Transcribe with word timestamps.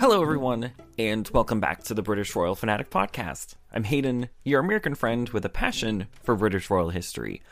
Hello, 0.00 0.22
everyone, 0.22 0.72
and 0.98 1.28
welcome 1.28 1.60
back 1.60 1.84
to 1.84 1.92
the 1.92 2.00
British 2.00 2.34
Royal 2.34 2.54
Fanatic 2.54 2.88
Podcast. 2.88 3.56
I'm 3.70 3.84
Hayden, 3.84 4.30
your 4.44 4.60
American 4.60 4.94
friend 4.94 5.28
with 5.28 5.44
a 5.44 5.50
passion 5.50 6.06
for 6.22 6.34
British 6.34 6.70
royal 6.70 6.88
history. 6.88 7.42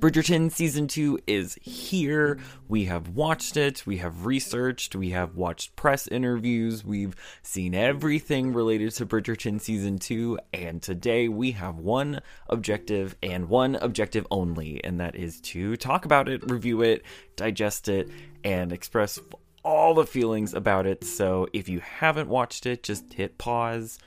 Bridgerton 0.00 0.50
Season 0.50 0.88
2 0.88 1.20
is 1.28 1.56
here. 1.62 2.40
We 2.66 2.86
have 2.86 3.10
watched 3.10 3.56
it, 3.56 3.86
we 3.86 3.98
have 3.98 4.26
researched, 4.26 4.96
we 4.96 5.10
have 5.10 5.36
watched 5.36 5.76
press 5.76 6.08
interviews, 6.08 6.84
we've 6.84 7.14
seen 7.42 7.76
everything 7.76 8.52
related 8.52 8.90
to 8.94 9.06
Bridgerton 9.06 9.60
Season 9.60 10.00
2, 10.00 10.40
and 10.52 10.82
today 10.82 11.28
we 11.28 11.52
have 11.52 11.76
one 11.76 12.22
objective 12.48 13.14
and 13.22 13.48
one 13.48 13.76
objective 13.76 14.26
only, 14.32 14.82
and 14.82 14.98
that 14.98 15.14
is 15.14 15.40
to 15.42 15.76
talk 15.76 16.04
about 16.04 16.28
it, 16.28 16.50
review 16.50 16.82
it, 16.82 17.04
digest 17.36 17.88
it, 17.88 18.10
and 18.42 18.72
express 18.72 19.20
all 19.64 19.94
the 19.94 20.06
feelings 20.06 20.52
about 20.52 20.86
it. 20.86 21.04
So 21.04 21.48
if 21.52 21.68
you 21.68 21.80
haven't 21.80 22.28
watched 22.28 22.66
it, 22.66 22.82
just 22.82 23.12
hit 23.14 23.38
pause, 23.38 23.98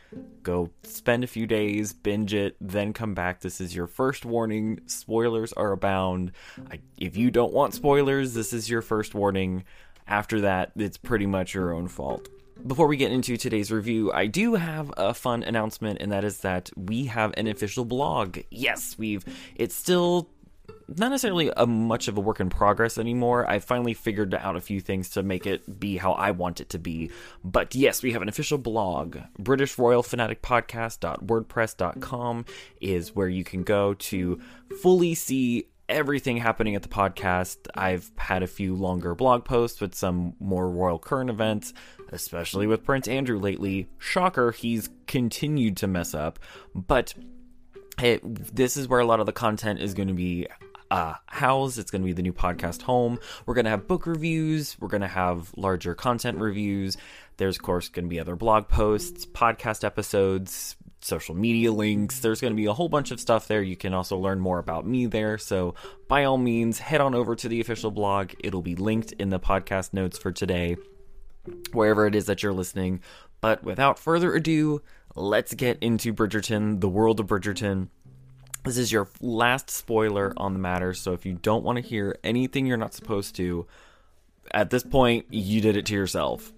go 0.44 0.70
spend 0.84 1.23
a 1.23 1.28
few 1.28 1.48
days, 1.48 1.94
binge 1.94 2.34
it, 2.34 2.56
then 2.62 2.94
come 2.94 3.14
back. 3.14 3.42
This 3.42 3.59
is 3.59 3.76
your 3.76 3.88
first 3.88 4.23
warning. 4.23 4.80
Spoilers 4.86 5.54
are 5.54 5.72
abound. 5.72 6.32
I, 6.72 6.80
if 6.98 7.17
you 7.17 7.32
don't 7.32 7.54
want 7.54 7.73
spoilers, 7.73 8.34
this 8.34 8.54
is 8.54 8.70
your 8.70 8.82
first 8.82 9.16
warning. 9.16 9.64
After 10.08 10.42
that, 10.42 10.72
it's 10.76 10.98
pretty 10.98 11.26
much 11.26 11.54
your 11.54 11.73
own 11.73 11.88
fault. 11.88 12.30
Before 12.66 12.88
we 12.88 12.98
get 12.98 13.12
into 13.12 13.38
today's 13.38 13.72
review, 13.72 14.12
I 14.12 14.26
do 14.26 14.56
have 14.56 14.92
a 14.98 15.14
fun 15.14 15.44
announcement, 15.44 16.00
and 16.02 16.12
that 16.12 16.23
is 16.23 16.39
that 16.39 16.72
we 16.76 17.06
have 17.06 17.34
an 17.38 17.48
official 17.48 17.86
blog. 17.86 18.39
Yes, 18.50 18.95
we've. 18.98 19.23
It's 19.56 19.76
still 19.76 20.30
not 20.88 21.10
necessarily 21.10 21.52
a 21.56 21.68
much 21.68 22.08
of 22.08 22.18
a 22.18 22.22
work 22.22 22.40
in 22.40 22.50
progress 22.50 22.98
anymore. 22.98 23.48
I 23.50 23.60
finally 23.60 23.94
figured 23.94 24.34
out 24.34 24.56
a 24.56 24.62
few 24.62 24.80
things 24.80 25.10
to 25.12 25.22
make 25.23 25.46
it 25.46 25.80
be 25.80 25.98
how 25.98 26.14
I 26.14 26.32
want 26.32 26.62
it 26.62 26.70
to 26.70 26.80
be. 26.80 27.12
But 27.44 27.76
yes, 27.76 28.02
we 28.02 28.14
have 28.14 28.22
an 28.22 28.30
official 28.30 28.58
blog. 28.58 29.18
British 29.38 29.78
Royal 29.78 30.04
Fanatic 30.04 30.42
Podcast.wordpress.com 30.42 32.45
is 32.82 33.16
where 33.16 33.30
you 33.30 33.44
can 33.44 33.64
go 33.64 33.94
to 33.95 34.40
fully 34.82 35.14
see 35.14 35.68
everything 35.90 36.38
happening 36.38 36.76
at 36.76 36.84
the 36.84 36.90
podcast. 36.90 37.58
I've 37.73 38.12
had 38.18 38.44
a 38.44 38.48
few 38.48 38.76
longer 38.76 39.16
blog 39.16 39.45
posts 39.45 39.82
with 39.82 39.95
some 39.95 40.36
more 40.40 40.70
royal 40.70 41.00
current 41.00 41.30
events, 41.30 41.73
especially 42.12 42.68
with 42.68 42.84
Prince 42.84 43.08
Andrew 43.08 43.40
lately. 43.40 43.88
Shocker, 43.98 44.52
he's 44.52 44.90
continued 45.06 45.78
to 45.78 45.88
mess 45.88 46.14
up, 46.14 46.40
but 46.76 47.14
it, 48.02 48.56
this 48.56 48.78
is 48.78 48.88
where 48.88 49.00
a 49.00 49.06
lot 49.06 49.20
of 49.20 49.26
the 49.26 49.34
content 49.34 49.80
is 49.80 49.94
going 49.94 50.08
to 50.08 50.14
be 50.14 50.48
uh, 50.92 51.16
housed. 51.28 51.80
It's 51.80 51.92
going 51.92 52.02
to 52.02 52.06
be 52.06 52.14
the 52.14 52.22
new 52.22 52.34
podcast 52.34 52.84
home. 52.84 53.20
We're 53.45 53.56
going 53.56 53.66
to 53.66 53.72
have 53.72 53.88
book 53.88 54.06
reviews. 54.06 54.78
We're 54.80 54.88
going 54.88 55.02
to 55.02 55.08
have 55.08 55.52
larger 55.58 55.95
content 55.95 56.38
reviews. 56.38 56.98
There's, 57.38 57.58
of 57.58 57.64
course, 57.64 57.89
going 57.89 58.06
to 58.06 58.09
be 58.09 58.20
other 58.20 58.36
blog 58.36 58.67
posts, 58.67 59.26
podcast 59.26 59.84
episodes, 59.84 60.76
social 61.02 61.36
media 61.36 61.72
links. 61.72 62.20
There's 62.20 62.42
going 62.42 62.54
to 62.54 62.58
be 62.58 62.66
a 62.66 62.73
whole 62.73 62.89
bunch 62.89 63.11
of 63.11 63.20
stuff 63.20 63.48
there. 63.48 63.61
You 63.61 63.76
can 63.76 63.94
also 63.94 64.17
learn 64.17 64.39
more 64.39 64.60
about 64.60 64.88
me 64.88 65.05
there. 65.05 65.38
So, 65.38 65.76
by 66.08 66.23
all 66.23 66.38
means, 66.38 66.80
head 66.80 67.02
on 67.02 67.14
over 67.14 67.36
to 67.36 67.48
the 67.48 67.61
official 67.61 67.92
blog. 67.92 68.33
It'll 68.39 68.61
be 68.61 68.76
linked 68.76 69.11
in 69.14 69.30
the 69.30 69.39
podcast 69.39 69.93
notes 69.93 70.17
for 70.17 70.32
today, 70.32 70.77
wherever 71.73 72.08
it 72.08 72.16
is 72.16 72.26
that 72.26 72.42
you're 72.42 72.54
listening. 72.54 73.02
But 73.42 73.64
without 73.64 73.99
further 73.99 74.33
ado, 74.33 74.81
let's 75.15 75.53
get 75.53 75.77
into 75.81 76.14
Bridgerton, 76.14 76.81
the 76.81 76.89
world 76.89 77.20
of 77.20 77.27
Bridgerton. 77.27 77.89
This 78.64 78.77
is 78.77 78.92
your 78.92 79.08
last 79.21 79.70
spoiler 79.70 80.33
on 80.37 80.53
the 80.53 80.59
matter, 80.59 80.93
so 80.93 81.14
if 81.14 81.25
you 81.25 81.33
don't 81.33 81.64
want 81.64 81.77
to 81.77 81.81
hear 81.81 82.17
anything 82.23 82.65
you're 82.65 82.77
not 82.77 82.93
supposed 82.93 83.36
to, 83.36 83.65
at 84.52 84.70
this 84.70 84.83
point, 84.83 85.25
you 85.30 85.61
did 85.61 85.77
it 85.77 85.86
to 85.87 85.93
yourself. 85.93 86.52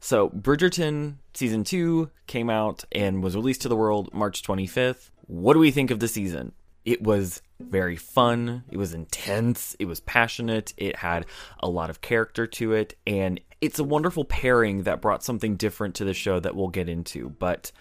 So, 0.00 0.30
Bridgerton 0.30 1.16
season 1.34 1.64
2 1.64 2.10
came 2.26 2.48
out 2.48 2.84
and 2.92 3.22
was 3.22 3.36
released 3.36 3.62
to 3.62 3.68
the 3.68 3.76
world 3.76 4.12
March 4.14 4.42
25th. 4.42 5.10
What 5.26 5.54
do 5.54 5.58
we 5.58 5.70
think 5.70 5.90
of 5.90 6.00
the 6.00 6.08
season? 6.08 6.52
It 6.84 7.02
was 7.02 7.42
very 7.60 7.96
fun, 7.96 8.64
it 8.70 8.78
was 8.78 8.94
intense, 8.94 9.76
it 9.78 9.84
was 9.84 10.00
passionate, 10.00 10.72
it 10.78 10.96
had 10.96 11.26
a 11.60 11.68
lot 11.68 11.90
of 11.90 12.00
character 12.00 12.46
to 12.46 12.72
it, 12.72 12.96
and 13.06 13.38
it's 13.60 13.78
a 13.78 13.84
wonderful 13.84 14.24
pairing 14.24 14.84
that 14.84 15.00
brought 15.00 15.22
something 15.22 15.56
different 15.56 15.94
to 15.96 16.04
the 16.04 16.14
show 16.14 16.40
that 16.40 16.56
we'll 16.56 16.68
get 16.68 16.88
into. 16.88 17.30
But 17.30 17.72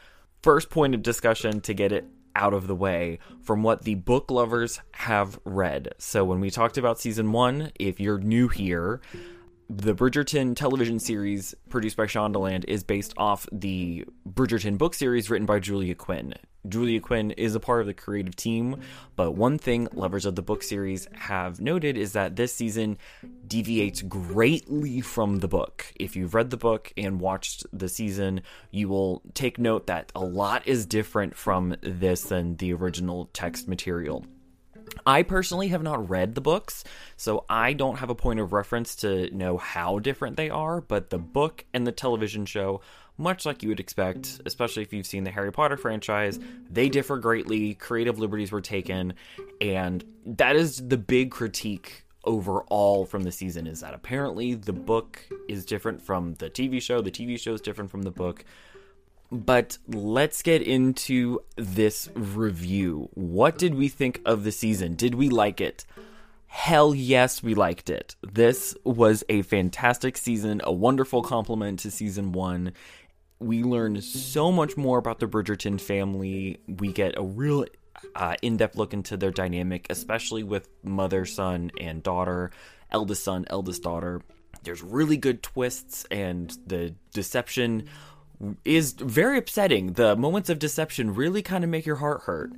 first 0.42 0.70
point 0.70 0.94
of 0.96 1.02
discussion 1.02 1.62
to 1.62 1.74
get 1.74 1.92
it 1.92 2.06
out 2.36 2.54
of 2.54 2.68
the 2.68 2.76
way 2.76 3.20
from 3.42 3.64
what 3.64 3.84
the 3.84 3.96
book 3.96 4.30
lovers 4.32 4.82
have 4.92 5.40
read. 5.46 5.90
So, 5.98 6.24
when 6.24 6.40
we 6.40 6.50
talked 6.50 6.78
about 6.78 7.00
season 7.00 7.32
one, 7.32 7.72
if 7.80 8.00
you're 8.00 8.20
new 8.20 8.48
here, 8.48 9.02
the 9.72 9.94
Bridgerton 9.94 10.56
television 10.56 11.00
series 11.00 11.54
produced 11.70 11.96
by 11.96 12.06
Shondaland 12.06 12.66
is 12.68 12.84
based 12.84 13.14
off 13.18 13.46
the 13.52 14.04
Bridgerton 14.28 14.80
book 14.80 14.96
series 14.96 15.30
written 15.30 15.46
by 15.46 15.60
Julia 15.60 15.94
Quinn. 15.94 16.34
Julia 16.68 17.00
Quinn 17.00 17.30
is 17.32 17.54
a 17.54 17.60
part 17.60 17.82
of 17.82 17.88
the 17.88 17.94
creative 17.94 18.36
team, 18.36 18.82
but 19.16 19.34
one 19.34 19.60
thing 19.60 19.88
lovers 19.94 20.26
of 20.26 20.36
the 20.36 20.42
book 20.42 20.64
series 20.64 21.08
have 21.14 21.62
noted 21.62 21.98
is 21.98 22.14
that 22.14 22.36
this 22.36 22.54
season 22.54 22.98
deviates 23.48 24.02
greatly 24.02 25.02
from 25.02 25.38
the 25.38 25.48
book. 25.48 25.86
If 26.00 26.16
you've 26.16 26.34
read 26.34 26.50
the 26.50 26.58
book 26.58 26.92
and 26.98 27.22
watched 27.22 27.64
the 27.72 27.90
season, 27.90 28.42
you 28.72 28.90
will 28.90 29.22
take 29.36 29.60
note 29.60 29.86
that 29.86 30.12
a 30.16 30.26
lot 30.26 30.68
is 30.68 30.88
different 30.88 31.36
from 31.36 31.76
this 31.82 32.24
than 32.24 32.56
the 32.56 32.74
original 32.74 33.30
text 33.34 33.68
material. 33.68 34.26
I 35.06 35.24
personally 35.24 35.70
have 35.70 35.84
not 35.84 36.10
read 36.10 36.36
the 36.36 36.42
books, 36.42 36.84
so 37.18 37.46
I 37.50 37.74
don't 37.74 37.98
have 37.98 38.10
a 38.10 38.16
point 38.16 38.40
of 38.40 38.54
reference 38.54 38.96
to 38.98 39.34
know 39.36 39.58
how 39.58 40.00
different 40.00 40.38
they 40.38 40.50
are, 40.50 40.82
but 40.82 41.10
the 41.10 41.18
book 41.18 41.66
and 41.74 41.86
the 41.86 41.92
television 41.92 42.46
show, 42.46 42.82
much 43.18 43.46
like 43.46 43.64
you 43.64 43.70
would 43.70 43.80
expect, 43.80 44.42
especially 44.46 44.84
if 44.84 44.94
you've 44.94 45.06
seen 45.06 45.24
the 45.24 45.32
Harry 45.32 45.52
Potter 45.52 45.78
franchise, 45.78 46.40
they 46.70 46.90
differ 46.90 47.18
greatly. 47.18 47.74
Creative 47.74 48.20
liberties 48.20 48.52
were 48.52 48.62
taken, 48.62 49.14
and 49.62 50.04
that 50.26 50.56
is 50.56 50.88
the 50.88 50.98
big 50.98 51.32
critique 51.32 52.06
overall 52.26 53.06
from 53.06 53.24
the 53.24 53.32
season 53.32 53.66
is 53.66 53.82
that 53.82 53.94
apparently 53.94 54.54
the 54.54 54.74
book 54.74 55.26
is 55.48 55.66
different 55.66 56.02
from 56.02 56.34
the 56.36 56.50
TV 56.50 56.82
show, 56.82 57.02
the 57.02 57.12
TV 57.12 57.40
show 57.40 57.54
is 57.54 57.62
different 57.62 57.90
from 57.90 58.04
the 58.04 58.12
book. 58.12 58.44
But 59.32 59.78
let's 59.88 60.42
get 60.42 60.62
into 60.62 61.42
this 61.56 62.10
review. 62.16 63.10
What 63.14 63.58
did 63.58 63.76
we 63.76 63.88
think 63.88 64.22
of 64.26 64.44
the 64.44 64.52
season? 64.52 64.96
Did 64.96 65.16
we 65.16 65.30
like 65.30 65.62
it? 65.62 65.86
Hell 66.48 66.96
yes, 66.96 67.44
we 67.44 67.54
liked 67.54 67.92
it. 67.92 68.16
This 68.24 68.76
was 68.84 69.24
a 69.30 69.44
fantastic 69.44 70.18
season, 70.18 70.62
a 70.64 70.74
wonderful 70.74 71.22
compliment 71.22 71.80
to 71.82 71.92
season 71.92 72.32
one. 72.32 72.74
We 73.38 73.62
learn 73.62 74.02
so 74.02 74.52
much 74.52 74.76
more 74.76 74.98
about 74.98 75.20
the 75.20 75.28
Bridgerton 75.28 75.80
family. 75.80 76.60
We 76.68 76.92
get 76.92 77.14
a 77.16 77.24
real 77.24 77.66
uh, 78.16 78.36
in 78.42 78.58
depth 78.58 78.78
look 78.78 78.94
into 78.94 79.16
their 79.16 79.32
dynamic, 79.32 79.86
especially 79.92 80.42
with 80.42 80.68
mother, 80.84 81.26
son, 81.26 81.72
and 81.80 82.02
daughter, 82.02 82.52
eldest 82.92 83.24
son, 83.24 83.46
eldest 83.50 83.84
daughter. 83.84 84.22
There's 84.64 84.82
really 84.82 85.18
good 85.18 85.44
twists, 85.44 86.06
and 86.10 86.56
the 86.66 86.96
deception 87.14 87.88
is 88.64 88.94
very 88.94 89.38
upsetting. 89.38 89.94
The 89.94 90.16
moments 90.16 90.50
of 90.50 90.60
deception 90.60 91.14
really 91.14 91.42
kind 91.42 91.64
of 91.64 91.70
make 91.70 91.86
your 91.86 91.98
heart 91.98 92.22
hurt. 92.24 92.54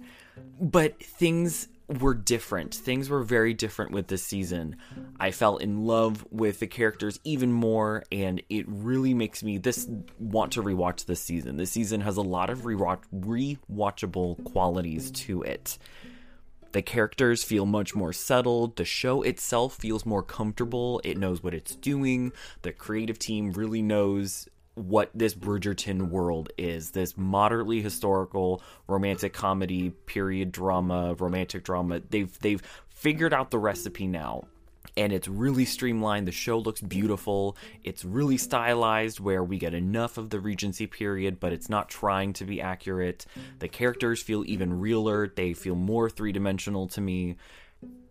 But 0.60 1.02
things 1.02 1.68
were 2.00 2.14
different. 2.14 2.74
Things 2.74 3.10
were 3.10 3.24
very 3.24 3.54
different 3.54 3.92
with 3.92 4.08
this 4.08 4.24
season. 4.24 4.78
I 5.20 5.32
fell 5.32 5.58
in 5.58 5.86
love 5.86 6.26
with 6.32 6.60
the 6.60 6.68
characters 6.68 7.20
even 7.24 7.52
more, 7.52 8.04
and 8.12 8.42
it 8.50 8.66
really 8.68 9.14
makes 9.14 9.44
me 9.44 9.58
this 9.58 9.88
want 10.18 10.54
to 10.54 10.64
rewatch 10.64 11.06
this 11.06 11.22
season. 11.22 11.58
This 11.58 11.72
season 11.72 12.02
has 12.02 12.18
a 12.18 12.22
lot 12.22 12.50
of 12.50 12.60
rewatch 12.60 13.02
rewatchable 13.14 14.44
qualities 14.46 15.12
to 15.12 15.42
it. 15.42 15.78
The 16.72 16.82
characters 16.82 17.44
feel 17.44 17.66
much 17.66 17.94
more 17.94 18.14
settled. 18.14 18.78
The 18.78 18.86
show 18.86 19.24
itself 19.24 19.76
feels 19.76 20.06
more 20.06 20.24
comfortable. 20.24 21.02
It 21.04 21.18
knows 21.18 21.44
what 21.44 21.54
it's 21.54 21.76
doing. 21.76 22.32
The 22.62 22.72
creative 22.72 23.20
team 23.20 23.52
really 23.52 23.82
knows 23.82 24.48
what 24.76 25.12
this 25.14 25.34
Bridgerton 25.36 26.10
world 26.10 26.50
is 26.58 26.92
this 26.92 27.18
moderately 27.18 27.82
historical 27.82 28.62
romantic 28.88 29.34
comedy 29.34 29.90
period 29.90 30.52
drama 30.52 31.14
romantic 31.16 31.64
drama 31.64 32.02
they've 32.10 32.40
they've 32.40 32.62
figured 32.88 33.34
out 33.34 33.52
the 33.52 33.60
recipe 33.60 34.08
now 34.08 34.46
and 34.98 35.14
it's 35.14 35.28
really 35.28 35.66
streamlined. 35.66 36.28
The 36.28 36.32
show 36.32 36.58
looks 36.60 36.82
beautiful. 36.82 37.56
It's 37.84 38.04
really 38.04 38.38
stylized, 38.38 39.20
where 39.20 39.44
we 39.44 39.58
get 39.58 39.74
enough 39.74 40.18
of 40.18 40.30
the 40.30 40.40
Regency 40.40 40.88
period, 40.88 41.40
but 41.40 41.54
it's 41.54 41.70
not 41.70 41.90
trying 41.90 42.34
to 42.34 42.46
be 42.46 42.62
accurate. 42.62 43.26
The 43.60 43.68
characters 43.68 44.22
feel 44.22 44.44
even 44.46 44.80
realer, 44.80 45.28
they 45.28 45.54
feel 45.54 45.76
more 45.76 46.10
three 46.10 46.32
dimensional 46.32 46.88
to 46.90 47.02
me. 47.02 47.38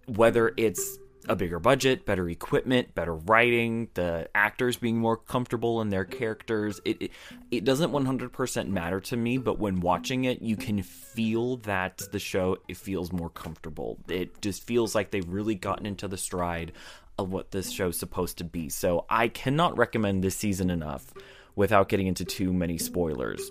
Whether 0.07 0.55
it's 0.57 0.99
a 1.29 1.37
bigger 1.37 1.59
budget, 1.59 2.07
better 2.07 2.29
equipment, 2.29 2.95
better 2.95 3.15
writing, 3.15 3.89
the 3.95 4.29
actors 4.35 4.77
being 4.77 4.99
more 4.99 5.17
comfortable 5.17 5.81
in 5.81 5.91
their 5.91 6.05
characters. 6.05 6.81
It, 6.85 7.03
it, 7.03 7.11
it 7.51 7.65
doesn't 7.65 7.93
100% 7.93 8.69
matter 8.69 9.01
to 9.01 9.17
me, 9.17 9.39
but 9.39 9.59
when 9.59 9.81
watching 9.81 10.25
it, 10.25 10.43
you 10.43 10.57
can 10.57 10.83
feel 10.83 11.57
that 11.59 11.99
the 12.13 12.19
show 12.19 12.57
it 12.69 12.77
feels 12.77 13.13
more 13.13 13.31
comfortable. 13.31 13.99
It 14.09 14.41
just 14.41 14.67
feels 14.67 14.95
like 14.95 15.11
they've 15.11 15.29
really 15.29 15.55
gotten 15.55 15.87
into 15.87 16.09
the 16.09 16.19
stride 16.19 16.73
of 17.19 17.33
what 17.33 17.51
this 17.51 17.71
show's 17.71 17.99
supposed 17.99 18.39
to 18.39 18.45
be. 18.45 18.69
So 18.69 19.05
I 19.11 19.29
cannot 19.29 19.77
recommend 19.77 20.25
this 20.25 20.37
season 20.37 20.71
enough 20.71 21.13
without 21.55 21.89
getting 21.89 22.07
into 22.07 22.25
too 22.25 22.53
many 22.53 22.79
spoilers. 22.79 23.51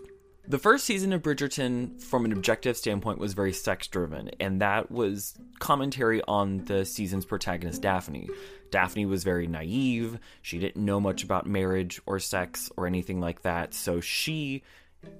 The 0.50 0.58
first 0.58 0.86
season 0.86 1.14
of 1.14 1.22
Bridgerton, 1.22 2.02
from 2.02 2.26
an 2.26 2.32
objective 2.32 2.76
standpoint, 2.76 3.20
was 3.20 3.34
very 3.34 3.54
sex 3.54 3.86
driven, 3.88 4.32
and 4.40 4.60
that 4.62 4.90
was 4.90 5.36
commentary 5.60 6.24
on 6.28 6.66
the 6.66 6.86
season's 6.86 7.24
protagonist, 7.24 7.84
Daphne. 7.84 8.32
Daphne 8.72 9.06
was 9.06 9.24
very 9.24 9.46
naive. 9.46 10.18
She 10.42 10.58
didn't 10.58 10.84
know 10.84 11.00
much 11.00 11.24
about 11.24 11.46
marriage 11.46 12.02
or 12.08 12.18
sex 12.18 12.72
or 12.78 12.88
anything 12.88 13.20
like 13.22 13.44
that. 13.44 13.76
So 13.76 14.02
she, 14.02 14.64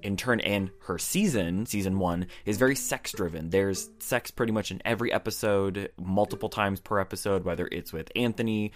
in 0.02 0.16
turn, 0.16 0.40
and 0.40 0.70
her 0.86 0.98
season, 0.98 1.66
season 1.66 1.98
one, 1.98 2.26
is 2.44 2.56
very 2.56 2.76
sex 2.76 3.12
driven. 3.12 3.50
There's 3.50 3.90
sex 3.98 4.30
pretty 4.30 4.52
much 4.52 4.70
in 4.70 4.80
every 4.84 5.12
episode, 5.12 5.90
multiple 5.98 6.48
times 6.48 6.80
per 6.80 6.98
episode, 6.98 7.44
whether 7.44 7.68
it's 7.70 7.92
with 7.92 8.10
Anthony 8.16 8.72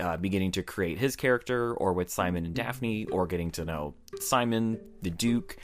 uh, 0.00 0.16
beginning 0.16 0.52
to 0.52 0.62
create 0.62 0.98
his 0.98 1.16
character, 1.16 1.74
or 1.74 1.92
with 1.92 2.10
Simon 2.10 2.44
and 2.44 2.54
Daphne, 2.54 3.06
or 3.06 3.26
getting 3.26 3.50
to 3.52 3.64
know 3.64 3.94
Simon, 4.20 4.78
the 5.02 5.10
Duke 5.10 5.56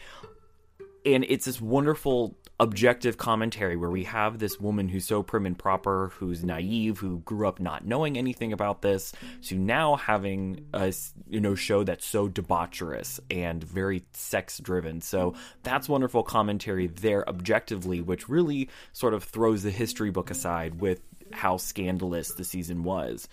and 1.14 1.24
it's 1.28 1.44
this 1.46 1.60
wonderful 1.60 2.36
objective 2.60 3.16
commentary 3.16 3.76
where 3.76 3.90
we 3.90 4.04
have 4.04 4.38
this 4.38 4.58
woman 4.58 4.88
who's 4.88 5.06
so 5.06 5.22
prim 5.22 5.46
and 5.46 5.56
proper, 5.56 6.10
who's 6.14 6.44
naive, 6.44 6.98
who 6.98 7.20
grew 7.20 7.46
up 7.46 7.60
not 7.60 7.86
knowing 7.86 8.18
anything 8.18 8.52
about 8.52 8.82
this, 8.82 9.12
to 9.42 9.56
now 9.56 9.96
having 9.96 10.66
a 10.74 10.92
you 11.28 11.40
know 11.40 11.54
show 11.54 11.84
that's 11.84 12.06
so 12.06 12.28
debaucherous 12.28 13.20
and 13.30 13.62
very 13.62 14.02
sex 14.12 14.58
driven. 14.58 15.00
So 15.00 15.34
that's 15.62 15.88
wonderful 15.88 16.22
commentary 16.22 16.88
there 16.88 17.28
objectively, 17.28 18.00
which 18.00 18.28
really 18.28 18.68
sort 18.92 19.14
of 19.14 19.24
throws 19.24 19.62
the 19.62 19.70
history 19.70 20.10
book 20.10 20.30
aside 20.30 20.80
with 20.80 21.00
how 21.32 21.56
scandalous 21.58 22.32
the 22.32 22.44
season 22.44 22.82
was. 22.82 23.28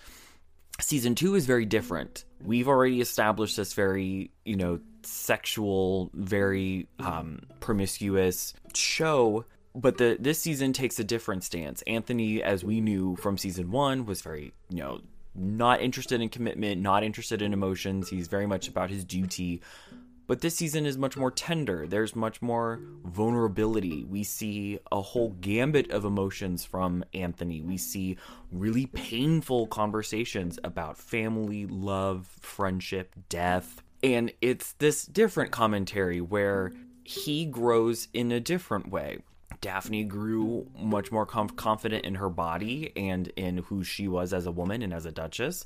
Season 0.80 1.14
two 1.14 1.34
is 1.34 1.46
very 1.46 1.64
different. 1.64 2.24
We've 2.44 2.68
already 2.68 3.00
established 3.00 3.56
this 3.56 3.72
very, 3.72 4.30
you 4.44 4.56
know, 4.56 4.80
sexual, 5.06 6.10
very 6.14 6.88
um, 6.98 7.40
promiscuous 7.60 8.54
show. 8.74 9.44
But 9.74 9.98
the 9.98 10.16
this 10.18 10.40
season 10.40 10.72
takes 10.72 10.98
a 10.98 11.04
different 11.04 11.44
stance. 11.44 11.82
Anthony, 11.82 12.42
as 12.42 12.64
we 12.64 12.80
knew 12.80 13.16
from 13.16 13.36
season 13.36 13.70
one, 13.70 14.06
was 14.06 14.22
very 14.22 14.52
you 14.70 14.78
know 14.78 15.00
not 15.34 15.80
interested 15.80 16.20
in 16.20 16.28
commitment, 16.28 16.80
not 16.80 17.04
interested 17.04 17.42
in 17.42 17.52
emotions. 17.52 18.08
He's 18.08 18.28
very 18.28 18.46
much 18.46 18.68
about 18.68 18.90
his 18.90 19.04
duty. 19.04 19.60
But 20.26 20.40
this 20.40 20.56
season 20.56 20.86
is 20.86 20.98
much 20.98 21.16
more 21.16 21.30
tender. 21.30 21.86
There's 21.86 22.16
much 22.16 22.42
more 22.42 22.80
vulnerability. 23.04 24.02
We 24.02 24.24
see 24.24 24.80
a 24.90 25.00
whole 25.00 25.30
gambit 25.40 25.90
of 25.92 26.04
emotions 26.04 26.64
from 26.64 27.04
Anthony. 27.14 27.62
We 27.62 27.76
see 27.76 28.16
really 28.50 28.86
painful 28.86 29.68
conversations 29.68 30.58
about 30.64 30.98
family, 30.98 31.66
love, 31.66 32.26
friendship, 32.40 33.14
death, 33.28 33.82
and 34.02 34.32
it's 34.40 34.72
this 34.74 35.04
different 35.04 35.50
commentary 35.50 36.20
where 36.20 36.72
he 37.04 37.46
grows 37.46 38.08
in 38.12 38.32
a 38.32 38.40
different 38.40 38.90
way. 38.90 39.18
Daphne 39.60 40.04
grew 40.04 40.66
much 40.78 41.10
more 41.10 41.24
conf- 41.24 41.56
confident 41.56 42.04
in 42.04 42.16
her 42.16 42.28
body 42.28 42.92
and 42.96 43.28
in 43.36 43.58
who 43.58 43.84
she 43.84 44.08
was 44.08 44.32
as 44.32 44.46
a 44.46 44.52
woman 44.52 44.82
and 44.82 44.92
as 44.92 45.06
a 45.06 45.12
duchess. 45.12 45.64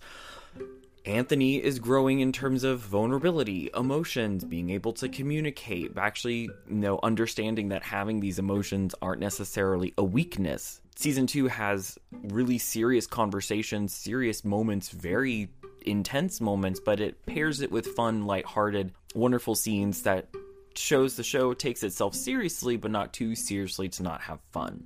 Anthony 1.07 1.57
is 1.57 1.79
growing 1.79 2.21
in 2.21 2.31
terms 2.31 2.63
of 2.63 2.81
vulnerability, 2.81 3.71
emotions, 3.75 4.45
being 4.45 4.69
able 4.69 4.93
to 4.95 5.09
communicate, 5.09 5.97
actually, 5.97 6.43
you 6.43 6.51
know, 6.69 7.01
understanding 7.03 7.71
that 7.71 7.83
having 7.83 8.21
these 8.21 8.39
emotions 8.39 8.95
aren't 9.01 9.21
necessarily 9.21 9.95
a 9.97 10.05
weakness. 10.05 10.81
Season 10.97 11.27
2 11.27 11.49
has 11.49 11.99
really 12.25 12.59
serious 12.59 13.07
conversations, 13.07 13.95
serious 13.95 14.45
moments, 14.45 14.91
very 14.91 15.49
intense 15.83 16.41
moments, 16.41 16.81
but 16.81 17.01
it 17.01 17.25
pairs 17.27 17.61
it 17.61 17.71
with 17.71 17.87
fun, 17.89 18.27
lighthearted, 18.27 18.93
wonderful 19.15 19.55
scenes 19.55 20.03
that 20.03 20.29
shows 20.75 21.17
the 21.17 21.23
show 21.23 21.55
takes 21.55 21.83
itself 21.83 22.15
seriously, 22.15 22.77
but 22.77 22.91
not 22.91 23.13
too 23.13 23.35
seriously 23.35 23.89
to 23.89 24.03
not 24.03 24.21
have 24.23 24.41
fun. 24.53 24.85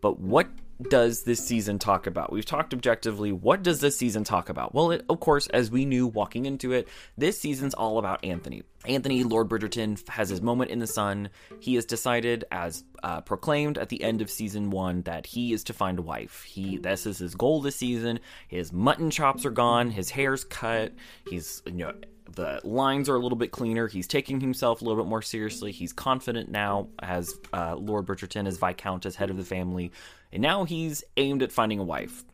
But 0.00 0.20
what 0.20 0.48
does 0.80 1.24
this 1.24 1.44
season 1.44 1.78
talk 1.78 2.06
about? 2.06 2.32
We've 2.32 2.44
talked 2.44 2.72
objectively. 2.72 3.32
What 3.32 3.62
does 3.62 3.80
this 3.80 3.96
season 3.96 4.24
talk 4.24 4.48
about? 4.48 4.74
Well, 4.74 4.92
it, 4.92 5.04
of 5.08 5.20
course, 5.20 5.46
as 5.48 5.70
we 5.70 5.84
knew 5.84 6.06
walking 6.06 6.46
into 6.46 6.72
it, 6.72 6.88
this 7.16 7.38
season's 7.38 7.74
all 7.74 7.98
about 7.98 8.24
Anthony. 8.24 8.62
Anthony, 8.86 9.24
Lord 9.24 9.48
Bridgerton, 9.48 10.08
has 10.08 10.28
his 10.28 10.40
moment 10.40 10.70
in 10.70 10.78
the 10.78 10.86
sun. 10.86 11.30
He 11.60 11.74
has 11.74 11.84
decided, 11.84 12.44
as 12.52 12.84
uh, 13.02 13.20
proclaimed 13.22 13.76
at 13.76 13.88
the 13.88 14.02
end 14.02 14.22
of 14.22 14.30
season 14.30 14.70
one, 14.70 15.02
that 15.02 15.26
he 15.26 15.52
is 15.52 15.64
to 15.64 15.72
find 15.72 15.98
a 15.98 16.02
wife. 16.02 16.44
He 16.44 16.78
this 16.78 17.06
is 17.06 17.18
his 17.18 17.34
goal 17.34 17.60
this 17.60 17.76
season. 17.76 18.20
His 18.46 18.72
mutton 18.72 19.10
chops 19.10 19.44
are 19.44 19.50
gone. 19.50 19.90
His 19.90 20.10
hair's 20.10 20.44
cut. 20.44 20.92
He's 21.28 21.62
you 21.66 21.72
know 21.72 21.94
the 22.34 22.60
lines 22.64 23.08
are 23.08 23.16
a 23.16 23.18
little 23.18 23.38
bit 23.38 23.50
cleaner. 23.50 23.88
He's 23.88 24.06
taking 24.06 24.40
himself 24.40 24.80
a 24.80 24.84
little 24.84 25.02
bit 25.02 25.08
more 25.08 25.22
seriously. 25.22 25.72
He's 25.72 25.92
confident 25.92 26.50
now 26.50 26.88
as 27.00 27.34
uh, 27.52 27.76
Lord 27.76 28.06
Bridgerton, 28.06 28.46
as 28.46 28.58
Viscount, 28.58 29.06
as 29.06 29.16
head 29.16 29.30
of 29.30 29.36
the 29.36 29.44
family, 29.44 29.92
and 30.32 30.42
now 30.42 30.64
he's 30.64 31.04
aimed 31.16 31.42
at 31.42 31.52
finding 31.52 31.78
a 31.78 31.84
wife. 31.84 32.24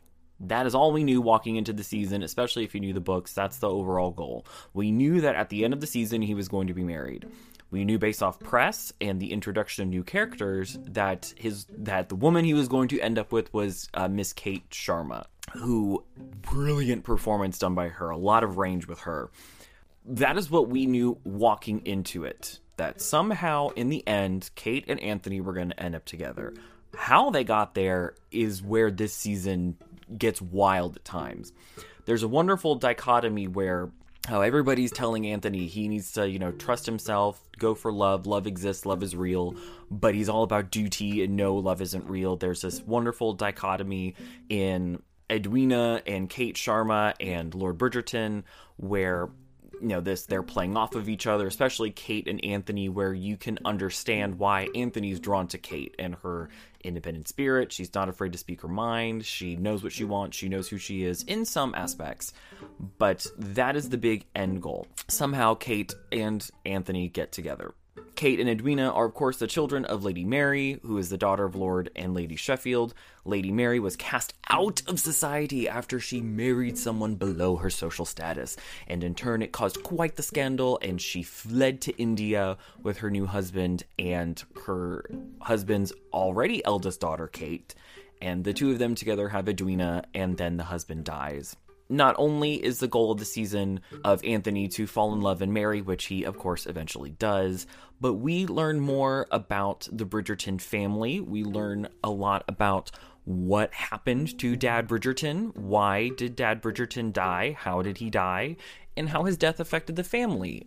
That 0.41 0.67
is 0.67 0.75
all 0.75 0.93
we 0.93 1.05
knew 1.05 1.20
walking 1.20 1.56
into 1.56 1.73
the 1.73 1.85
season, 1.85 2.23
especially 2.23 2.64
if 2.64 2.75
you 2.75 2.81
knew 2.81 2.93
the 2.93 3.00
books. 3.00 3.32
That's 3.32 3.58
the 3.58 3.70
overall 3.70 4.11
goal. 4.11 4.46
We 4.73 4.91
knew 4.91 5.20
that 5.20 5.37
at 5.37 5.49
the 5.49 5.64
end 5.64 5.73
of 5.73 5.81
the 5.81 5.87
season 5.87 6.23
he 6.23 6.35
was 6.35 6.49
going 6.49 6.67
to 6.67 6.75
be 6.75 6.85
married. 6.85 7.26
We 7.70 7.85
knew 7.85 7.99
based 7.99 8.23
off 8.23 8.38
press 8.38 8.93
and 9.00 9.19
the 9.19 9.32
introduction 9.32 9.82
of 9.82 9.88
new 9.88 10.05
characters 10.05 10.79
that 10.85 11.35
his 11.37 11.67
that 11.70 12.08
the 12.08 12.14
woman 12.14 12.44
he 12.44 12.55
was 12.55 12.69
going 12.69 12.88
to 12.88 13.00
end 13.00 13.19
up 13.19 13.32
with 13.32 13.52
was 13.52 13.88
uh, 13.94 14.06
Miss 14.06 14.32
Kate 14.32 14.69
Sharma, 14.70 15.25
who 15.55 16.05
brilliant 16.43 17.05
performance 17.05 17.58
done 17.58 17.75
by 17.75 17.88
her, 17.88 18.11
a 18.11 18.17
lot 18.17 18.44
of 18.44 18.58
range 18.58 18.86
with 18.86 19.01
her. 19.01 19.31
That 20.05 20.36
is 20.36 20.51
what 20.51 20.69
we 20.69 20.86
knew 20.86 21.19
walking 21.24 21.84
into 21.84 22.24
it. 22.24 22.60
That 22.77 23.01
somehow 23.01 23.70
in 23.70 23.89
the 23.89 24.06
end, 24.06 24.51
Kate 24.55 24.84
and 24.86 25.01
Anthony 25.01 25.41
were 25.41 25.53
going 25.53 25.70
to 25.70 25.81
end 25.82 25.94
up 25.94 26.05
together. 26.05 26.55
How 26.96 27.31
they 27.31 27.44
got 27.44 27.74
there 27.74 28.15
is 28.31 28.63
where 28.63 28.91
this 28.91 29.13
season 29.13 29.77
gets 30.17 30.41
wild 30.41 30.96
at 30.96 31.05
times. 31.05 31.53
There's 32.05 32.22
a 32.22 32.29
wonderful 32.29 32.74
dichotomy 32.74 33.48
where 33.48 33.91
how 34.27 34.41
everybody's 34.41 34.91
telling 34.91 35.27
Anthony 35.27 35.67
he 35.67 35.86
needs 35.89 36.13
to, 36.13 36.29
you 36.29 36.39
know, 36.39 36.53
trust 36.53 36.86
himself, 36.86 37.41
go 37.58 37.74
for 37.74 37.93
love, 37.93 38.27
love 38.27 38.46
exists, 38.46 38.86
love 38.86 39.03
is 39.03 39.15
real, 39.15 39.55
but 39.91 40.15
he's 40.15 40.29
all 40.29 40.43
about 40.43 40.70
duty 40.70 41.22
and 41.22 41.36
no, 41.36 41.56
love 41.56 41.82
isn't 41.82 42.08
real. 42.08 42.36
There's 42.36 42.63
this 42.63 42.81
wonderful 42.82 43.34
dichotomy 43.34 44.15
in 44.48 45.03
Edwina 45.31 46.03
and 46.06 46.29
Kate 46.31 46.56
Sharma 46.56 47.15
and 47.20 47.55
Lord 47.55 47.79
Bridgerton 47.79 48.44
where 48.77 49.29
you 49.81 49.89
know 49.89 50.01
this 50.01 50.27
they're 50.27 50.43
playing 50.43 50.77
off 50.77 50.95
of 50.95 51.09
each 51.09 51.27
other 51.27 51.47
especially 51.47 51.91
kate 51.91 52.29
and 52.29 52.45
anthony 52.45 52.89
where 52.89 53.13
you 53.13 53.37
can 53.37 53.59
understand 53.65 54.39
why 54.39 54.69
anthony's 54.75 55.21
drawn 55.21 55.47
to 55.49 55.59
kate 55.59 55.95
and 55.99 56.15
her 56.23 56.49
independent 56.85 57.27
spirit. 57.29 57.73
She's 57.73 57.93
not 57.95 58.09
afraid 58.09 58.33
to 58.33 58.39
speak 58.39 58.61
her 58.61 58.69
mind. 58.69 59.25
She 59.25 59.57
knows 59.57 59.83
what 59.83 59.93
she 59.93 60.05
wants. 60.05 60.37
She 60.37 60.49
knows 60.49 60.69
who 60.69 60.79
she 60.79 61.03
is 61.03 61.23
in 61.23 61.45
some 61.45 61.75
aspects. 61.75 62.33
But 62.99 63.27
that 63.39 63.77
is 63.77 63.89
the 63.89 63.99
big 63.99 64.27
end 64.35 64.63
goal. 64.63 64.87
Somehow 65.09 65.55
kate 65.55 65.95
and 66.13 66.47
anthony 66.65 67.09
get 67.09 67.33
together 67.33 67.75
Kate 68.17 68.41
and 68.41 68.48
Edwina 68.48 68.91
are, 68.91 69.05
of 69.05 69.15
course, 69.15 69.39
the 69.39 69.46
children 69.46 69.84
of 69.84 70.05
Lady 70.05 70.24
Mary, 70.24 70.79
who 70.82 70.98
is 70.98 71.10
the 71.10 71.19
daughter 71.19 71.44
of 71.44 71.55
Lord 71.55 71.91
and 71.94 72.15
Lady 72.15 72.36
Sheffield. 72.36 72.94
Lady 73.24 73.51
Mary 73.51 73.79
was 73.79 73.96
cast 73.96 74.34
out 74.48 74.82
of 74.86 75.01
society 75.01 75.69
after 75.69 76.01
she 76.01 76.20
married 76.20 76.79
someone 76.79 77.17
below 77.17 77.56
her 77.56 77.70
social 77.70 78.05
status, 78.05 78.56
and 78.86 79.03
in 79.05 79.15
turn, 79.15 79.43
it 79.43 79.53
caused 79.53 79.82
quite 79.82 80.17
the 80.17 80.22
scandal, 80.22 80.79
and 80.81 81.01
she 81.01 81.22
fled 81.22 81.81
to 81.82 81.96
India 81.96 82.56
with 82.82 82.98
her 82.98 83.10
new 83.10 83.27
husband 83.27 83.84
and 83.98 84.43
her 84.67 85.05
husband's 85.41 85.93
already 86.13 86.65
eldest 86.65 87.01
daughter, 87.01 87.27
Kate. 87.27 87.74
And 88.22 88.44
the 88.44 88.55
two 88.55 88.70
of 88.70 88.79
them 88.79 88.94
together 88.94 89.29
have 89.29 89.48
Edwina, 89.48 90.05
and 90.15 90.36
then 90.36 90.56
the 90.56 90.65
husband 90.65 91.05
dies 91.05 91.56
not 91.88 92.14
only 92.19 92.55
is 92.64 92.79
the 92.79 92.88
goal 92.88 93.12
of 93.12 93.19
the 93.19 93.24
season 93.24 93.81
of 94.05 94.24
Anthony 94.24 94.69
to 94.69 94.86
fall 94.86 95.12
in 95.12 95.20
love 95.20 95.43
and 95.43 95.53
marry, 95.53 95.82
which 95.82 96.06
he, 96.06 96.24
of 96.24 96.38
course, 96.38 96.67
eventually 96.67 97.10
does, 97.10 97.67
but 98.00 98.14
we 98.14 98.46
learn 98.46 98.81
more 98.81 99.26
about 99.31 99.88
the 99.93 100.06
Bridgerton 100.06 100.60
family. 100.60 101.20
We 101.20 101.44
learn 101.44 101.88
a 102.03 102.10
lot 102.10 102.44
about 102.48 102.91
what 103.24 103.72
happened 103.72 104.38
to 104.38 104.56
Dad 104.56 104.88
Bridgerton, 104.88 105.56
why 105.56 106.10
did 106.10 106.36
Dad 106.36 106.62
Bridgerton 106.62 107.12
die, 107.12 107.56
how 107.58 107.81
did 107.82 107.98
he 107.98 108.10
die, 108.10 108.56
and 108.96 109.08
how 109.08 109.24
his 109.24 109.36
death 109.36 109.60
affected 109.60 109.96
the 109.96 110.05
family. 110.05 110.67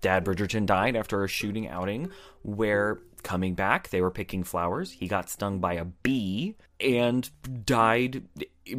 Dad 0.00 0.24
Bridgerton 0.24 0.66
died 0.66 0.96
after 0.96 1.24
a 1.24 1.28
shooting 1.28 1.68
outing 1.68 2.10
where 2.42 3.00
coming 3.24 3.54
back 3.54 3.88
they 3.88 4.00
were 4.00 4.10
picking 4.10 4.44
flowers. 4.44 4.92
He 4.92 5.08
got 5.08 5.28
stung 5.28 5.58
by 5.58 5.74
a 5.74 5.84
bee 5.84 6.54
and 6.80 7.28
died 7.64 8.22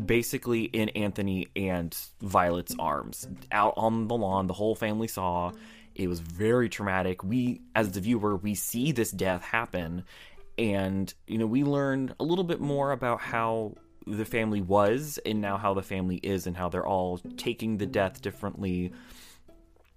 basically 0.06 0.64
in 0.64 0.90
Anthony 0.90 1.48
and 1.56 1.96
Violet's 2.22 2.76
arms 2.80 3.28
out 3.52 3.74
on 3.76 4.08
the 4.08 4.16
lawn. 4.16 4.48
The 4.48 4.54
whole 4.54 4.76
family 4.76 5.08
saw. 5.08 5.52
It 5.94 6.08
was 6.08 6.20
very 6.20 6.68
traumatic. 6.68 7.24
We, 7.24 7.62
as 7.74 7.92
the 7.94 8.02
viewer, 8.02 8.36
we 8.36 8.54
see 8.54 8.92
this 8.92 9.12
death 9.12 9.44
happen, 9.44 10.04
and 10.58 11.14
you 11.26 11.38
know 11.38 11.46
we 11.48 11.64
learned 11.64 12.16
a 12.20 12.24
little 12.24 12.44
bit 12.44 12.60
more 12.60 12.92
about 12.92 13.22
how 13.22 13.76
the 14.06 14.26
family 14.26 14.62
was 14.62 15.20
and 15.26 15.42
now 15.42 15.58
how 15.58 15.74
the 15.74 15.82
family 15.82 16.18
is 16.18 16.48
and 16.48 16.56
how 16.56 16.70
they're 16.70 16.86
all 16.86 17.18
taking 17.38 17.78
the 17.78 17.86
death 17.86 18.22
differently. 18.22 18.92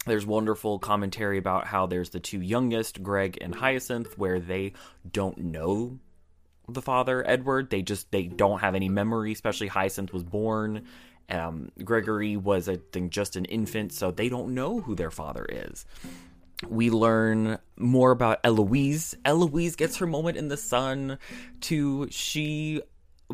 There's 0.09 0.27
wonderful 0.27 0.79
commentary 0.79 1.39
about 1.39 1.67
how 1.67 1.87
there's 1.87 2.11
the 2.11 2.21
two 2.21 2.41
youngest, 2.41 3.03
Greg 3.03 3.39
and 3.41 3.55
Hyacinth, 3.55 4.19
where 4.19 4.41
they 4.41 4.73
don't 5.11 5.39
know 5.39 5.99
the 6.69 6.83
father 6.83 7.27
Edward. 7.29 7.71
They 7.71 7.83
just 7.83 8.11
they 8.11 8.25
don't 8.25 8.61
have 8.61 8.75
any 8.75 8.89
memory. 8.89 9.33
Especially 9.33 9.69
Hyacinth 9.69 10.13
was 10.13 10.25
born. 10.25 10.87
Um, 11.31 11.71
Gregory 11.85 12.37
was, 12.37 12.69
I 12.69 12.79
think, 12.93 13.13
just 13.13 13.37
an 13.37 13.45
infant, 13.45 13.93
so 13.93 14.11
they 14.11 14.29
don't 14.29 14.55
know 14.55 14.81
who 14.81 14.95
their 14.95 15.11
father 15.11 15.47
is. 15.49 15.85
We 16.67 16.91
learn 16.91 17.59
more 17.77 18.11
about 18.11 18.41
Eloise. 18.45 19.15
Eloise 19.25 19.77
gets 19.77 19.99
her 19.99 20.07
moment 20.07 20.37
in 20.37 20.49
the 20.49 20.57
sun. 20.57 21.19
To 21.63 22.09
she 22.11 22.83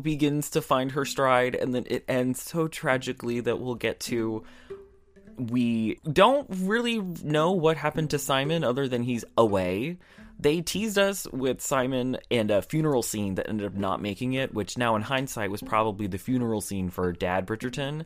begins 0.01 0.49
to 0.51 0.61
find 0.61 0.91
her 0.91 1.05
stride, 1.05 1.55
and 1.55 1.73
then 1.73 1.85
it 1.87 2.03
ends 2.07 2.41
so 2.41 2.67
tragically 2.67 3.39
that 3.39 3.59
we'll 3.59 3.75
get 3.75 3.99
to 4.01 4.43
we 5.37 5.99
don't 6.11 6.47
really 6.49 6.99
know 7.23 7.51
what 7.51 7.77
happened 7.77 8.11
to 8.11 8.19
Simon 8.19 8.63
other 8.63 8.87
than 8.87 9.03
he's 9.03 9.25
away. 9.37 9.97
They 10.37 10.61
teased 10.61 10.97
us 10.97 11.25
with 11.31 11.61
Simon 11.61 12.17
and 12.29 12.51
a 12.51 12.61
funeral 12.61 13.03
scene 13.03 13.35
that 13.35 13.47
ended 13.47 13.67
up 13.67 13.73
not 13.73 14.01
making 14.01 14.33
it, 14.33 14.53
which 14.53 14.77
now 14.77 14.97
in 14.97 15.01
hindsight 15.01 15.49
was 15.49 15.61
probably 15.61 16.07
the 16.07 16.17
funeral 16.17 16.59
scene 16.59 16.89
for 16.89 17.13
Dad 17.13 17.47
Bridgerton. 17.47 18.03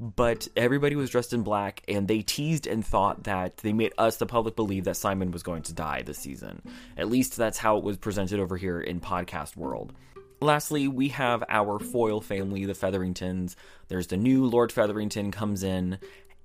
But 0.00 0.48
everybody 0.56 0.96
was 0.96 1.10
dressed 1.10 1.34
in 1.34 1.42
black, 1.42 1.82
and 1.86 2.08
they 2.08 2.22
teased 2.22 2.66
and 2.66 2.84
thought 2.84 3.24
that 3.24 3.58
they 3.58 3.74
made 3.74 3.92
us, 3.98 4.16
the 4.16 4.24
public, 4.24 4.56
believe 4.56 4.84
that 4.84 4.96
Simon 4.96 5.30
was 5.30 5.42
going 5.42 5.62
to 5.64 5.74
die 5.74 6.02
this 6.02 6.18
season. 6.18 6.62
At 6.96 7.10
least 7.10 7.36
that's 7.36 7.58
how 7.58 7.76
it 7.76 7.84
was 7.84 7.98
presented 7.98 8.40
over 8.40 8.56
here 8.56 8.80
in 8.80 9.00
podcast 9.00 9.54
world. 9.54 9.92
Lastly, 10.40 10.86
we 10.86 11.08
have 11.08 11.42
our 11.48 11.80
foil 11.80 12.20
family, 12.20 12.64
the 12.64 12.74
Featheringtons. 12.74 13.56
There's 13.88 14.06
the 14.06 14.16
new 14.16 14.46
Lord 14.46 14.70
Featherington 14.70 15.32
comes 15.32 15.64
in, 15.64 15.98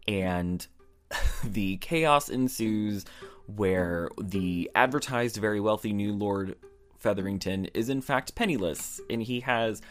and 0.07 0.65
the 1.43 1.77
chaos 1.77 2.29
ensues 2.29 3.05
where 3.47 4.09
the 4.21 4.69
advertised 4.75 5.37
very 5.37 5.59
wealthy 5.59 5.93
new 5.93 6.13
Lord 6.13 6.55
Featherington 6.97 7.65
is 7.73 7.89
in 7.89 8.01
fact 8.01 8.35
penniless 8.35 9.01
and 9.09 9.21
he 9.21 9.41
has 9.41 9.81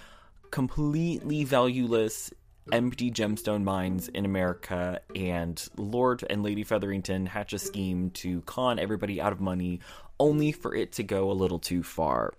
completely 0.51 1.45
valueless 1.45 2.33
empty 2.71 3.11
gemstone 3.11 3.65
mines 3.65 4.09
in 4.09 4.25
America 4.25 5.01
and 5.17 5.69
Lord 5.77 6.25
and 6.31 6.43
Lady 6.43 6.63
Featherington 6.63 7.27
hatch 7.27 7.53
a 7.53 7.59
scheme 7.59 8.11
to 8.11 8.41
con 8.43 8.79
everybody 8.79 9.21
out 9.21 9.33
of 9.33 9.41
money 9.41 9.81
only 10.21 10.53
for 10.53 10.75
it 10.75 10.93
to 10.93 11.03
go 11.03 11.31
a 11.31 11.33
little 11.33 11.59
too 11.59 11.83
far. 11.83 12.33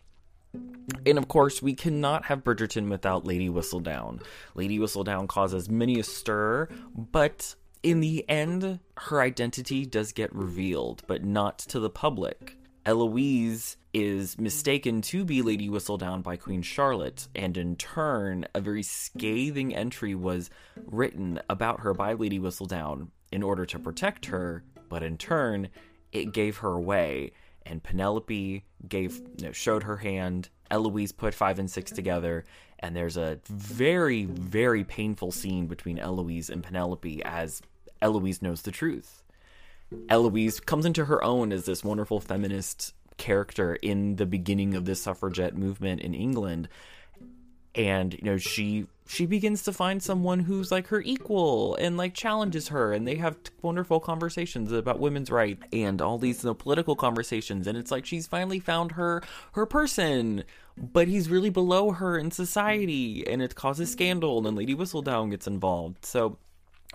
And 1.06 1.18
of 1.18 1.28
course, 1.28 1.62
we 1.62 1.74
cannot 1.74 2.26
have 2.26 2.44
Bridgerton 2.44 2.90
without 2.90 3.26
Lady 3.26 3.50
Whistledown. 3.50 4.22
Lady 4.56 4.78
Whistledown 4.78 5.28
causes 5.28 5.70
many 5.70 6.00
a 6.00 6.04
stir, 6.04 6.70
but 6.96 7.56
in 7.84 8.00
the 8.00 8.28
end, 8.30 8.80
her 8.98 9.22
identity 9.22 9.86
does 9.86 10.14
get 10.14 10.34
revealed, 10.34 11.04
but 11.06 11.24
not 11.24 11.60
to 11.60 11.80
the 11.80 11.90
public. 11.90 12.58
Eloise 12.86 13.78
is 13.94 14.38
mistaken 14.40 15.02
to 15.02 15.24
be 15.24 15.42
Lady 15.42 15.70
Whistledown 15.70 16.24
by 16.24 16.38
Queen 16.38 16.62
Charlotte, 16.62 17.28
and 17.36 17.56
in 17.58 17.76
turn, 17.76 18.46
a 18.56 18.62
very 18.62 18.84
scathing 18.84 19.76
entry 19.76 20.16
was 20.16 20.50
written 20.86 21.40
about 21.50 21.82
her 21.82 21.94
by 21.94 22.14
Lady 22.14 22.40
Whistledown 22.40 23.10
in 23.32 23.44
order 23.44 23.66
to 23.66 23.80
protect 23.80 24.26
her, 24.28 24.64
but 24.90 25.04
in 25.04 25.18
turn, 25.18 25.70
it 26.12 26.34
gave 26.34 26.58
her 26.58 26.74
away. 26.74 27.32
And 27.66 27.84
Penelope 27.84 28.66
gave 28.88 29.18
you 29.38 29.48
know, 29.48 29.52
showed 29.52 29.84
her 29.84 29.98
hand. 29.98 30.50
Eloise 30.70 31.12
put 31.12 31.34
five 31.34 31.60
and 31.60 31.70
six 31.70 31.92
together, 31.92 32.44
and 32.80 32.96
there's 32.96 33.16
a 33.16 33.40
very, 33.48 34.26
very 34.26 34.84
painful 34.84 35.32
scene 35.32 35.68
between 35.68 36.00
Eloise 36.00 36.50
and 36.50 36.64
Penelope 36.64 37.24
as 37.24 37.62
Eloise 38.04 38.42
knows 38.42 38.62
the 38.62 38.72
truth. 38.72 39.24
Eloise 40.10 40.60
comes 40.60 40.86
into 40.86 41.06
her 41.06 41.24
own 41.24 41.52
as 41.52 41.66
this 41.66 41.84
wonderful 41.84 42.20
feminist 42.20 42.94
character 43.18 43.76
in 43.76 44.18
the 44.18 44.26
beginning 44.26 44.76
of 44.76 44.86
this 44.86 45.02
suffragette 45.02 45.56
movement 45.56 46.02
in 46.02 46.14
England. 46.14 46.68
And, 47.76 48.14
you 48.14 48.24
know, 48.24 48.38
she 48.38 48.86
she 49.08 49.26
begins 49.26 49.64
to 49.64 49.74
find 49.74 50.02
someone 50.02 50.40
who's 50.40 50.72
like 50.72 50.88
her 50.88 51.02
equal 51.02 51.76
and 51.76 51.98
like 51.98 52.14
challenges 52.14 52.68
her. 52.70 52.94
And 52.94 53.08
they 53.08 53.16
have 53.16 53.36
wonderful 53.62 54.00
conversations 54.00 54.72
about 54.72 55.00
women's 55.00 55.32
rights 55.32 55.64
and 55.74 56.02
all 56.02 56.18
these 56.18 56.44
you 56.44 56.50
know, 56.50 56.54
political 56.54 56.96
conversations. 56.96 57.68
And 57.68 57.78
it's 57.78 57.92
like 57.92 58.06
she's 58.06 58.28
finally 58.28 58.60
found 58.60 58.94
her 58.94 59.24
her 59.54 59.66
person. 59.66 60.44
But 60.78 61.08
he's 61.08 61.30
really 61.30 61.50
below 61.50 61.92
her 61.92 62.18
in 62.18 62.32
society. 62.32 63.26
And 63.28 63.42
it 63.42 63.56
causes 63.56 63.92
scandal. 63.92 64.38
And 64.38 64.46
then 64.46 64.56
lady 64.56 64.76
whistledown 64.76 65.32
gets 65.32 65.48
involved. 65.48 66.06
So 66.06 66.38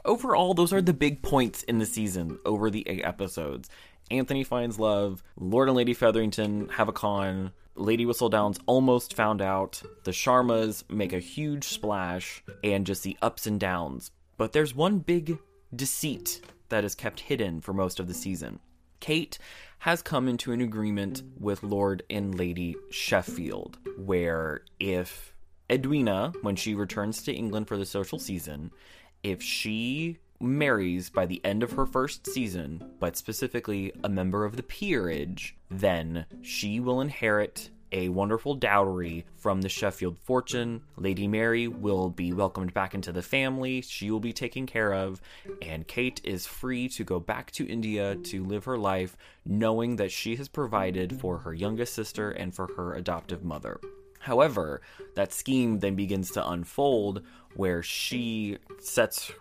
overall, 0.05 0.55
those 0.55 0.73
are 0.73 0.83
the 0.83 0.93
big 0.93 1.23
points 1.23 1.63
in 1.65 1.79
the 1.79 1.87
season 1.87 2.39
over 2.45 2.71
the 2.71 2.89
eight 2.89 3.05
episodes. 3.05 3.69
Anthony 4.11 4.45
finds 4.45 4.79
love. 4.79 5.23
Lord 5.37 5.69
and 5.69 5.77
Lady 5.77 5.95
Featherington 5.95 6.69
have 6.71 6.89
a 6.89 6.93
con. 6.93 7.53
Lady 7.75 8.05
Whistledown's 8.05 8.59
almost 8.67 9.15
found 9.15 9.41
out. 9.41 9.83
The 10.05 10.11
Sharmas 10.11 10.89
make 10.91 11.13
a 11.13 11.21
huge 11.21 11.65
splash, 11.65 12.43
and 12.65 12.87
just 12.87 13.03
the 13.03 13.17
ups 13.23 13.47
and 13.47 13.61
downs. 13.61 14.11
But 14.37 14.53
there's 14.53 14.75
one 14.75 14.99
big 14.99 15.39
deceit 15.75 16.41
that 16.71 16.85
is 16.85 16.95
kept 16.95 17.21
hidden 17.21 17.61
for 17.61 17.73
most 17.73 18.01
of 18.01 18.09
the 18.09 18.15
season. 18.15 18.61
Kate 19.01 19.39
has 19.81 20.03
come 20.03 20.27
into 20.27 20.53
an 20.53 20.61
agreement 20.61 21.23
with 21.39 21.63
Lord 21.63 22.03
and 22.11 22.37
Lady 22.37 22.75
Sheffield, 22.91 23.79
where 23.97 24.63
if 24.81 25.33
Edwina, 25.71 26.33
when 26.43 26.57
she 26.57 26.75
returns 26.75 27.23
to 27.23 27.33
England 27.33 27.69
for 27.69 27.77
the 27.77 27.87
social 27.87 28.19
season, 28.19 28.73
if 29.23 29.43
she 29.43 30.19
marries 30.41 31.11
by 31.11 31.27
the 31.27 31.45
end 31.45 31.63
of 31.63 31.73
her 31.73 31.87
first 31.87 32.27
season, 32.27 32.83
but 33.01 33.17
specifically 33.17 33.93
a 34.05 34.09
member 34.09 34.45
of 34.45 34.57
the 34.57 34.63
peerage, 34.63 35.57
then 35.71 36.27
she 36.43 36.81
will 36.81 37.01
inherit 37.01 37.71
a 37.91 38.09
wonderful 38.11 38.55
dowry 38.55 39.25
from 39.37 39.63
the 39.63 39.69
Sheffield 39.69 40.19
fortune. 40.19 40.83
Lady 40.97 41.27
Mary 41.27 41.69
will 41.69 42.11
be 42.11 42.33
welcomed 42.33 42.75
back 42.75 42.95
into 42.95 43.13
the 43.13 43.23
family. 43.23 43.81
She 43.81 44.11
will 44.11 44.21
be 44.21 44.33
taken 44.33 44.67
care 44.67 44.93
of, 44.93 45.21
and 45.63 45.89
Kate 45.89 46.21
is 46.23 46.47
free 46.47 46.89
to 46.91 47.05
go 47.05 47.19
back 47.19 47.51
to 47.53 47.67
India 47.67 48.17
to 48.17 48.45
live 48.45 48.65
her 48.65 48.79
life, 48.79 49.17
knowing 49.45 49.97
that 49.97 50.13
she 50.13 50.37
has 50.37 50.49
provided 50.49 51.19
for 51.19 51.39
her 51.39 51.55
youngest 51.55 51.95
sister 51.95 52.31
and 52.31 52.55
for 52.55 52.69
her 52.77 52.95
adoptive 52.95 53.43
mother. 53.43 53.81
However, 54.29 54.83
that 55.15 55.33
scheme 55.33 55.79
then 55.79 55.95
begins 55.95 56.33
to 56.33 56.47
unfold 56.47 57.23
where 57.57 57.83
she 57.83 58.59
sets 58.79 59.33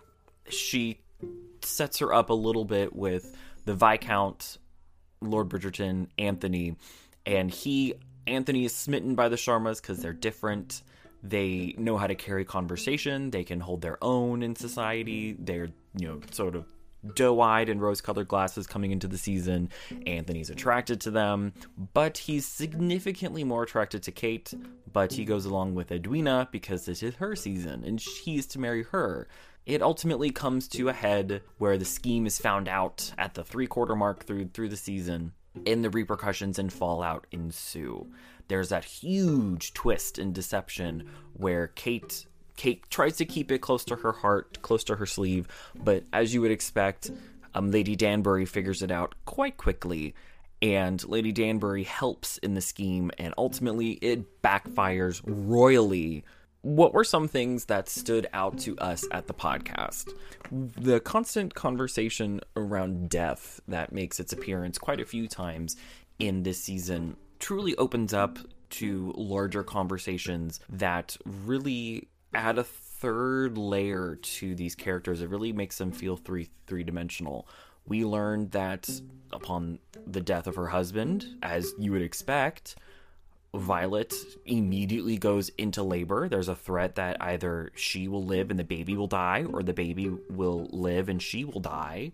she 0.48 1.00
sets 1.62 1.98
her 1.98 2.14
up 2.14 2.30
a 2.30 2.34
little 2.34 2.64
bit 2.64 2.96
with 2.96 3.36
the 3.66 3.74
Viscount 3.74 4.56
Lord 5.20 5.50
Bridgerton 5.50 6.06
Anthony 6.16 6.76
and 7.26 7.50
he 7.50 7.94
Anthony 8.26 8.64
is 8.64 8.74
smitten 8.74 9.14
by 9.14 9.28
the 9.28 9.36
Sharmas 9.36 9.80
because 9.82 9.98
they're 9.98 10.14
different. 10.14 10.82
They 11.22 11.74
know 11.76 11.98
how 11.98 12.06
to 12.06 12.14
carry 12.14 12.46
conversation. 12.46 13.30
They 13.30 13.44
can 13.44 13.60
hold 13.60 13.82
their 13.82 14.02
own 14.02 14.42
in 14.42 14.56
society. 14.56 15.36
They're, 15.38 15.68
you 15.98 16.08
know, 16.08 16.20
sort 16.30 16.54
of 16.56 16.64
doe 17.14 17.40
eyed 17.40 17.68
and 17.68 17.80
rose 17.80 18.00
colored 18.00 18.28
glasses 18.28 18.66
coming 18.66 18.90
into 18.90 19.08
the 19.08 19.18
season. 19.18 19.70
Anthony's 20.06 20.50
attracted 20.50 21.00
to 21.02 21.10
them, 21.10 21.52
but 21.94 22.18
he's 22.18 22.46
significantly 22.46 23.44
more 23.44 23.62
attracted 23.62 24.02
to 24.04 24.12
Kate. 24.12 24.52
But 24.92 25.12
he 25.12 25.24
goes 25.24 25.44
along 25.44 25.74
with 25.74 25.92
Edwina 25.92 26.48
because 26.50 26.84
this 26.84 27.02
is 27.02 27.14
her 27.16 27.36
season 27.36 27.84
and 27.84 28.00
he's 28.00 28.46
to 28.48 28.58
marry 28.58 28.84
her. 28.84 29.28
It 29.66 29.82
ultimately 29.82 30.30
comes 30.30 30.66
to 30.68 30.88
a 30.88 30.94
head 30.94 31.42
where 31.58 31.76
the 31.76 31.84
scheme 31.84 32.26
is 32.26 32.38
found 32.38 32.68
out 32.68 33.12
at 33.18 33.34
the 33.34 33.44
three 33.44 33.66
quarter 33.66 33.94
mark 33.94 34.24
through 34.24 34.48
through 34.54 34.70
the 34.70 34.78
season, 34.78 35.32
and 35.66 35.84
the 35.84 35.90
repercussions 35.90 36.58
and 36.58 36.72
fallout 36.72 37.26
ensue. 37.32 38.06
There's 38.48 38.70
that 38.70 38.84
huge 38.84 39.74
twist 39.74 40.18
and 40.18 40.34
deception 40.34 41.06
where 41.34 41.66
Kate 41.68 42.24
Kate 42.58 42.82
tries 42.90 43.16
to 43.16 43.24
keep 43.24 43.52
it 43.52 43.60
close 43.60 43.84
to 43.84 43.94
her 43.94 44.12
heart, 44.12 44.60
close 44.62 44.82
to 44.84 44.96
her 44.96 45.06
sleeve, 45.06 45.46
but 45.76 46.02
as 46.12 46.34
you 46.34 46.42
would 46.42 46.50
expect, 46.50 47.10
um, 47.54 47.70
Lady 47.70 47.94
Danbury 47.94 48.44
figures 48.44 48.82
it 48.82 48.90
out 48.90 49.14
quite 49.24 49.56
quickly, 49.56 50.12
and 50.60 51.02
Lady 51.08 51.30
Danbury 51.30 51.84
helps 51.84 52.36
in 52.38 52.54
the 52.54 52.60
scheme, 52.60 53.12
and 53.16 53.32
ultimately 53.38 53.92
it 53.92 54.42
backfires 54.42 55.22
royally. 55.24 56.24
What 56.62 56.92
were 56.92 57.04
some 57.04 57.28
things 57.28 57.66
that 57.66 57.88
stood 57.88 58.26
out 58.32 58.58
to 58.60 58.76
us 58.78 59.06
at 59.12 59.28
the 59.28 59.34
podcast? 59.34 60.12
The 60.50 60.98
constant 60.98 61.54
conversation 61.54 62.40
around 62.56 63.08
death 63.08 63.60
that 63.68 63.92
makes 63.92 64.18
its 64.18 64.32
appearance 64.32 64.78
quite 64.78 65.00
a 65.00 65.06
few 65.06 65.28
times 65.28 65.76
in 66.18 66.42
this 66.42 66.60
season 66.60 67.16
truly 67.38 67.76
opens 67.76 68.12
up 68.12 68.40
to 68.70 69.14
larger 69.16 69.62
conversations 69.62 70.58
that 70.68 71.16
really 71.24 72.08
add 72.34 72.58
a 72.58 72.64
third 72.64 73.56
layer 73.56 74.16
to 74.16 74.54
these 74.54 74.74
characters. 74.74 75.20
It 75.20 75.28
really 75.28 75.52
makes 75.52 75.78
them 75.78 75.92
feel 75.92 76.16
three 76.16 76.50
three 76.66 76.84
dimensional 76.84 77.48
we 77.88 78.04
learned 78.04 78.52
that 78.52 78.88
upon 79.32 79.78
the 80.06 80.20
death 80.20 80.46
of 80.46 80.56
her 80.56 80.68
husband, 80.68 81.26
as 81.42 81.72
you 81.78 81.92
would 81.92 82.02
expect, 82.02 82.76
Violet 83.54 84.14
immediately 84.44 85.16
goes 85.16 85.48
into 85.56 85.82
labor. 85.82 86.28
There's 86.28 86.48
a 86.48 86.54
threat 86.54 86.96
that 86.96 87.16
either 87.20 87.72
she 87.74 88.06
will 88.06 88.24
live 88.24 88.50
and 88.50 88.58
the 88.58 88.64
baby 88.64 88.96
will 88.96 89.06
die, 89.06 89.46
or 89.50 89.62
the 89.62 89.72
baby 89.72 90.10
will 90.28 90.68
live 90.70 91.08
and 91.08 91.20
she 91.20 91.44
will 91.44 91.60
die. 91.60 92.12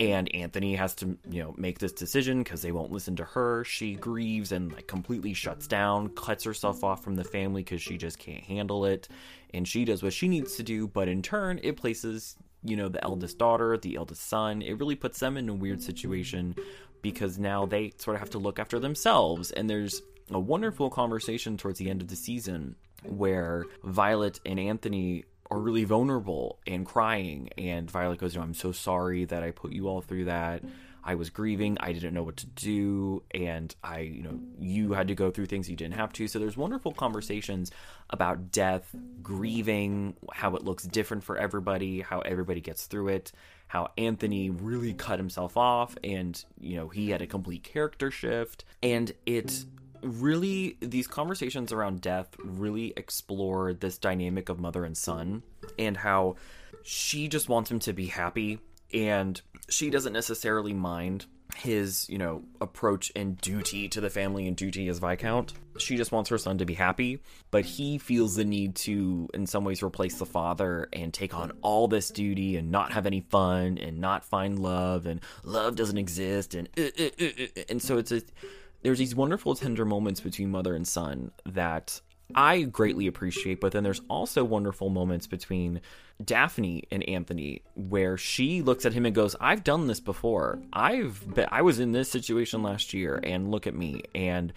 And 0.00 0.34
Anthony 0.34 0.74
has 0.74 0.94
to, 0.96 1.16
you 1.30 1.42
know, 1.42 1.54
make 1.56 1.78
this 1.78 1.92
decision 1.92 2.42
because 2.42 2.62
they 2.62 2.72
won't 2.72 2.90
listen 2.90 3.14
to 3.16 3.24
her. 3.24 3.64
She 3.64 3.94
grieves 3.94 4.50
and 4.50 4.72
like 4.72 4.88
completely 4.88 5.34
shuts 5.34 5.68
down, 5.68 6.08
cuts 6.08 6.44
herself 6.44 6.82
off 6.82 7.04
from 7.04 7.14
the 7.14 7.24
family 7.24 7.62
because 7.62 7.80
she 7.80 7.96
just 7.96 8.18
can't 8.18 8.42
handle 8.42 8.86
it. 8.86 9.08
And 9.52 9.68
she 9.68 9.84
does 9.84 10.02
what 10.02 10.12
she 10.12 10.26
needs 10.26 10.56
to 10.56 10.64
do, 10.64 10.88
but 10.88 11.06
in 11.06 11.22
turn, 11.22 11.60
it 11.62 11.76
places 11.76 12.36
you 12.64 12.76
know, 12.76 12.88
the 12.88 13.04
eldest 13.04 13.38
daughter, 13.38 13.76
the 13.76 13.96
eldest 13.96 14.26
son. 14.26 14.62
It 14.62 14.78
really 14.78 14.96
puts 14.96 15.20
them 15.20 15.36
in 15.36 15.48
a 15.48 15.54
weird 15.54 15.82
situation 15.82 16.56
because 17.02 17.38
now 17.38 17.66
they 17.66 17.92
sort 17.98 18.14
of 18.16 18.20
have 18.20 18.30
to 18.30 18.38
look 18.38 18.58
after 18.58 18.78
themselves. 18.78 19.52
And 19.52 19.68
there's 19.68 20.00
a 20.30 20.40
wonderful 20.40 20.88
conversation 20.88 21.58
towards 21.58 21.78
the 21.78 21.90
end 21.90 22.00
of 22.00 22.08
the 22.08 22.16
season 22.16 22.76
where 23.02 23.66
Violet 23.84 24.40
and 24.46 24.58
Anthony 24.58 25.24
are 25.50 25.58
really 25.58 25.84
vulnerable 25.84 26.58
and 26.66 26.86
crying. 26.86 27.50
And 27.58 27.90
Violet 27.90 28.18
goes, 28.18 28.36
I'm 28.36 28.54
so 28.54 28.72
sorry 28.72 29.24
that 29.26 29.42
I 29.42 29.50
put 29.50 29.72
you 29.72 29.88
all 29.88 30.00
through 30.00 30.26
that. 30.26 30.62
I 31.06 31.16
was 31.16 31.28
grieving. 31.28 31.76
I 31.80 31.92
didn't 31.92 32.14
know 32.14 32.22
what 32.22 32.38
to 32.38 32.46
do. 32.46 33.22
And 33.34 33.74
I, 33.84 34.00
you 34.00 34.22
know, 34.22 34.40
you 34.58 34.94
had 34.94 35.08
to 35.08 35.14
go 35.14 35.30
through 35.30 35.46
things 35.46 35.68
you 35.68 35.76
didn't 35.76 35.94
have 35.94 36.12
to. 36.14 36.26
So 36.26 36.38
there's 36.38 36.56
wonderful 36.56 36.92
conversations 36.92 37.70
about 38.08 38.50
death, 38.50 38.88
grieving, 39.22 40.16
how 40.32 40.56
it 40.56 40.64
looks 40.64 40.84
different 40.84 41.22
for 41.22 41.36
everybody, 41.36 42.00
how 42.00 42.20
everybody 42.20 42.62
gets 42.62 42.86
through 42.86 43.08
it, 43.08 43.32
how 43.66 43.88
Anthony 43.98 44.48
really 44.48 44.94
cut 44.94 45.18
himself 45.18 45.58
off 45.58 45.94
and, 46.02 46.42
you 46.58 46.76
know, 46.76 46.88
he 46.88 47.10
had 47.10 47.20
a 47.20 47.26
complete 47.26 47.64
character 47.64 48.10
shift. 48.10 48.64
And 48.82 49.12
it 49.26 49.66
really, 50.04 50.76
these 50.80 51.06
conversations 51.06 51.72
around 51.72 52.00
death 52.00 52.28
really 52.42 52.92
explore 52.96 53.72
this 53.72 53.98
dynamic 53.98 54.48
of 54.48 54.60
mother 54.60 54.84
and 54.84 54.96
son 54.96 55.42
and 55.78 55.96
how 55.96 56.36
she 56.82 57.28
just 57.28 57.48
wants 57.48 57.70
him 57.70 57.78
to 57.80 57.92
be 57.92 58.06
happy 58.06 58.58
and 58.92 59.40
she 59.68 59.90
doesn't 59.90 60.12
necessarily 60.12 60.72
mind 60.72 61.26
his, 61.56 62.08
you 62.08 62.18
know, 62.18 62.42
approach 62.60 63.12
and 63.14 63.38
duty 63.40 63.88
to 63.88 64.00
the 64.00 64.10
family 64.10 64.46
and 64.46 64.56
duty 64.56 64.88
as 64.88 64.98
Viscount. 64.98 65.52
She 65.78 65.96
just 65.96 66.12
wants 66.12 66.30
her 66.30 66.38
son 66.38 66.58
to 66.58 66.64
be 66.64 66.74
happy, 66.74 67.20
but 67.50 67.64
he 67.64 67.98
feels 67.98 68.36
the 68.36 68.44
need 68.44 68.74
to, 68.76 69.28
in 69.34 69.46
some 69.46 69.64
ways, 69.64 69.82
replace 69.82 70.18
the 70.18 70.26
father 70.26 70.88
and 70.92 71.12
take 71.12 71.34
on 71.34 71.52
all 71.62 71.88
this 71.88 72.10
duty 72.10 72.56
and 72.56 72.70
not 72.70 72.92
have 72.92 73.06
any 73.06 73.20
fun 73.20 73.78
and 73.78 73.98
not 73.98 74.24
find 74.24 74.58
love 74.58 75.06
and 75.06 75.20
love 75.42 75.76
doesn't 75.76 75.98
exist 75.98 76.54
and 76.54 76.68
uh, 76.78 76.82
uh, 76.98 77.08
uh, 77.20 77.62
and 77.68 77.82
so 77.82 77.98
it's 77.98 78.12
a 78.12 78.22
there's 78.84 78.98
these 78.98 79.14
wonderful 79.16 79.54
tender 79.54 79.84
moments 79.84 80.20
between 80.20 80.50
mother 80.50 80.74
and 80.74 80.86
son 80.86 81.32
that 81.46 82.00
I 82.34 82.62
greatly 82.62 83.06
appreciate, 83.06 83.60
but 83.60 83.72
then 83.72 83.82
there's 83.82 84.02
also 84.08 84.44
wonderful 84.44 84.90
moments 84.90 85.26
between 85.26 85.80
Daphne 86.22 86.84
and 86.90 87.02
Anthony 87.08 87.62
where 87.74 88.16
she 88.16 88.62
looks 88.62 88.86
at 88.86 88.92
him 88.92 89.06
and 89.06 89.14
goes, 89.14 89.34
"I've 89.40 89.64
done 89.64 89.86
this 89.86 90.00
before. 90.00 90.60
I've 90.72 91.34
been, 91.34 91.48
I 91.50 91.62
was 91.62 91.80
in 91.80 91.92
this 91.92 92.10
situation 92.10 92.62
last 92.62 92.94
year 92.94 93.18
and 93.22 93.50
look 93.50 93.66
at 93.66 93.74
me." 93.74 94.02
And 94.14 94.52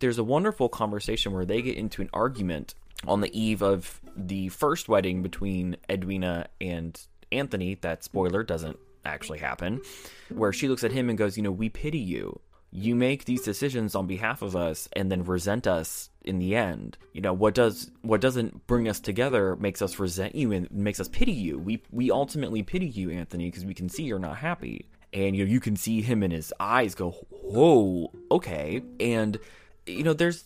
there's 0.00 0.18
a 0.18 0.24
wonderful 0.24 0.68
conversation 0.68 1.32
where 1.32 1.44
they 1.44 1.62
get 1.62 1.76
into 1.76 2.02
an 2.02 2.10
argument 2.12 2.74
on 3.06 3.20
the 3.20 3.38
eve 3.38 3.62
of 3.62 4.00
the 4.16 4.48
first 4.48 4.88
wedding 4.88 5.22
between 5.22 5.76
Edwina 5.90 6.48
and 6.60 6.98
Anthony. 7.30 7.74
That 7.74 8.04
spoiler 8.04 8.42
doesn't 8.42 8.78
actually 9.04 9.38
happen, 9.38 9.80
where 10.30 10.52
she 10.52 10.66
looks 10.66 10.82
at 10.82 10.92
him 10.92 11.08
and 11.08 11.16
goes, 11.18 11.36
"You 11.36 11.42
know, 11.42 11.52
we 11.52 11.68
pity 11.68 11.98
you 11.98 12.40
you 12.70 12.94
make 12.94 13.24
these 13.24 13.42
decisions 13.42 13.94
on 13.94 14.06
behalf 14.06 14.42
of 14.42 14.54
us 14.54 14.88
and 14.92 15.10
then 15.10 15.24
resent 15.24 15.66
us 15.66 16.10
in 16.22 16.38
the 16.38 16.54
end. 16.54 16.98
You 17.12 17.20
know 17.20 17.32
what 17.32 17.54
does 17.54 17.90
what 18.02 18.20
doesn't 18.20 18.66
bring 18.66 18.88
us 18.88 19.00
together 19.00 19.56
makes 19.56 19.80
us 19.80 19.98
resent 19.98 20.34
you 20.34 20.52
and 20.52 20.70
makes 20.70 21.00
us 21.00 21.08
pity 21.08 21.32
you. 21.32 21.58
We 21.58 21.82
we 21.90 22.10
ultimately 22.10 22.62
pity 22.62 22.86
you 22.86 23.10
anthony 23.10 23.50
because 23.50 23.64
we 23.64 23.74
can 23.74 23.88
see 23.88 24.02
you're 24.02 24.18
not 24.18 24.38
happy. 24.38 24.86
And 25.12 25.36
you 25.36 25.44
know 25.44 25.50
you 25.50 25.60
can 25.60 25.76
see 25.76 26.02
him 26.02 26.22
in 26.22 26.30
his 26.30 26.52
eyes 26.60 26.94
go 26.94 27.12
whoa 27.30 28.12
okay. 28.30 28.82
And 29.00 29.38
you 29.86 30.02
know 30.02 30.12
there's 30.12 30.44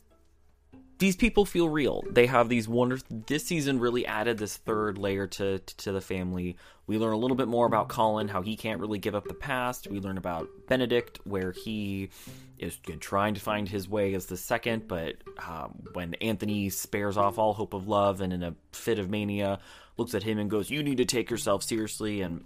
these 1.00 1.16
people 1.16 1.46
feel 1.46 1.68
real. 1.68 2.04
They 2.10 2.26
have 2.26 2.50
these 2.50 2.68
wonderful. 2.68 3.22
This 3.26 3.44
season 3.44 3.80
really 3.80 4.04
added 4.04 4.36
this 4.36 4.58
third 4.58 4.98
layer 4.98 5.26
to 5.28 5.58
to 5.58 5.92
the 5.92 6.00
family. 6.00 6.56
We 6.86 6.98
learn 6.98 7.14
a 7.14 7.16
little 7.16 7.36
bit 7.38 7.48
more 7.48 7.66
about 7.66 7.88
Colin, 7.88 8.28
how 8.28 8.42
he 8.42 8.54
can't 8.54 8.80
really 8.80 8.98
give 8.98 9.14
up 9.14 9.26
the 9.26 9.34
past. 9.34 9.88
We 9.88 9.98
learn 9.98 10.18
about 10.18 10.48
Benedict, 10.68 11.18
where 11.24 11.52
he 11.52 12.10
is 12.58 12.78
trying 13.00 13.32
to 13.34 13.40
find 13.40 13.66
his 13.66 13.88
way 13.88 14.12
as 14.12 14.26
the 14.26 14.36
second, 14.36 14.88
but 14.88 15.14
um, 15.48 15.82
when 15.94 16.14
Anthony 16.14 16.68
spares 16.68 17.16
off 17.16 17.38
all 17.38 17.54
hope 17.54 17.72
of 17.72 17.88
love 17.88 18.20
and 18.20 18.32
in 18.32 18.42
a 18.42 18.54
fit 18.72 18.98
of 18.98 19.08
mania, 19.08 19.58
looks 19.96 20.14
at 20.14 20.22
him 20.22 20.38
and 20.38 20.50
goes, 20.50 20.68
"You 20.68 20.82
need 20.82 20.98
to 20.98 21.06
take 21.06 21.30
yourself 21.30 21.62
seriously." 21.62 22.20
And 22.20 22.44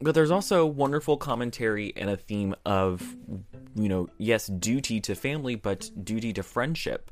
but 0.00 0.14
there's 0.14 0.30
also 0.30 0.64
wonderful 0.64 1.16
commentary 1.16 1.92
and 1.96 2.08
a 2.08 2.16
theme 2.16 2.54
of, 2.64 3.16
you 3.74 3.88
know, 3.88 4.08
yes, 4.18 4.46
duty 4.46 5.00
to 5.00 5.16
family, 5.16 5.56
but 5.56 5.90
duty 6.04 6.32
to 6.34 6.44
friendship 6.44 7.10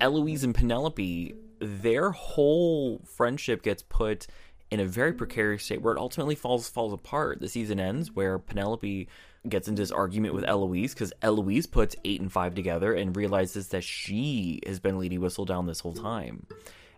Eloise 0.00 0.44
and 0.44 0.54
Penelope, 0.54 1.34
their 1.60 2.10
whole 2.10 3.00
friendship 3.04 3.62
gets 3.62 3.82
put 3.82 4.26
in 4.70 4.80
a 4.80 4.84
very 4.84 5.12
precarious 5.12 5.64
state 5.64 5.82
where 5.82 5.94
it 5.94 5.98
ultimately 5.98 6.34
falls 6.34 6.68
falls 6.68 6.92
apart. 6.92 7.40
The 7.40 7.48
season 7.48 7.78
ends 7.78 8.12
where 8.12 8.38
Penelope 8.38 9.08
gets 9.48 9.68
into 9.68 9.82
this 9.82 9.90
argument 9.90 10.34
with 10.34 10.44
Eloise 10.44 10.94
because 10.94 11.12
Eloise 11.22 11.66
puts 11.66 11.96
eight 12.04 12.20
and 12.20 12.32
five 12.32 12.54
together 12.54 12.94
and 12.94 13.16
realizes 13.16 13.68
that 13.68 13.84
she 13.84 14.60
has 14.66 14.80
been 14.80 14.98
Lady 14.98 15.18
Whistledown 15.18 15.66
this 15.66 15.80
whole 15.80 15.94
time 15.94 16.46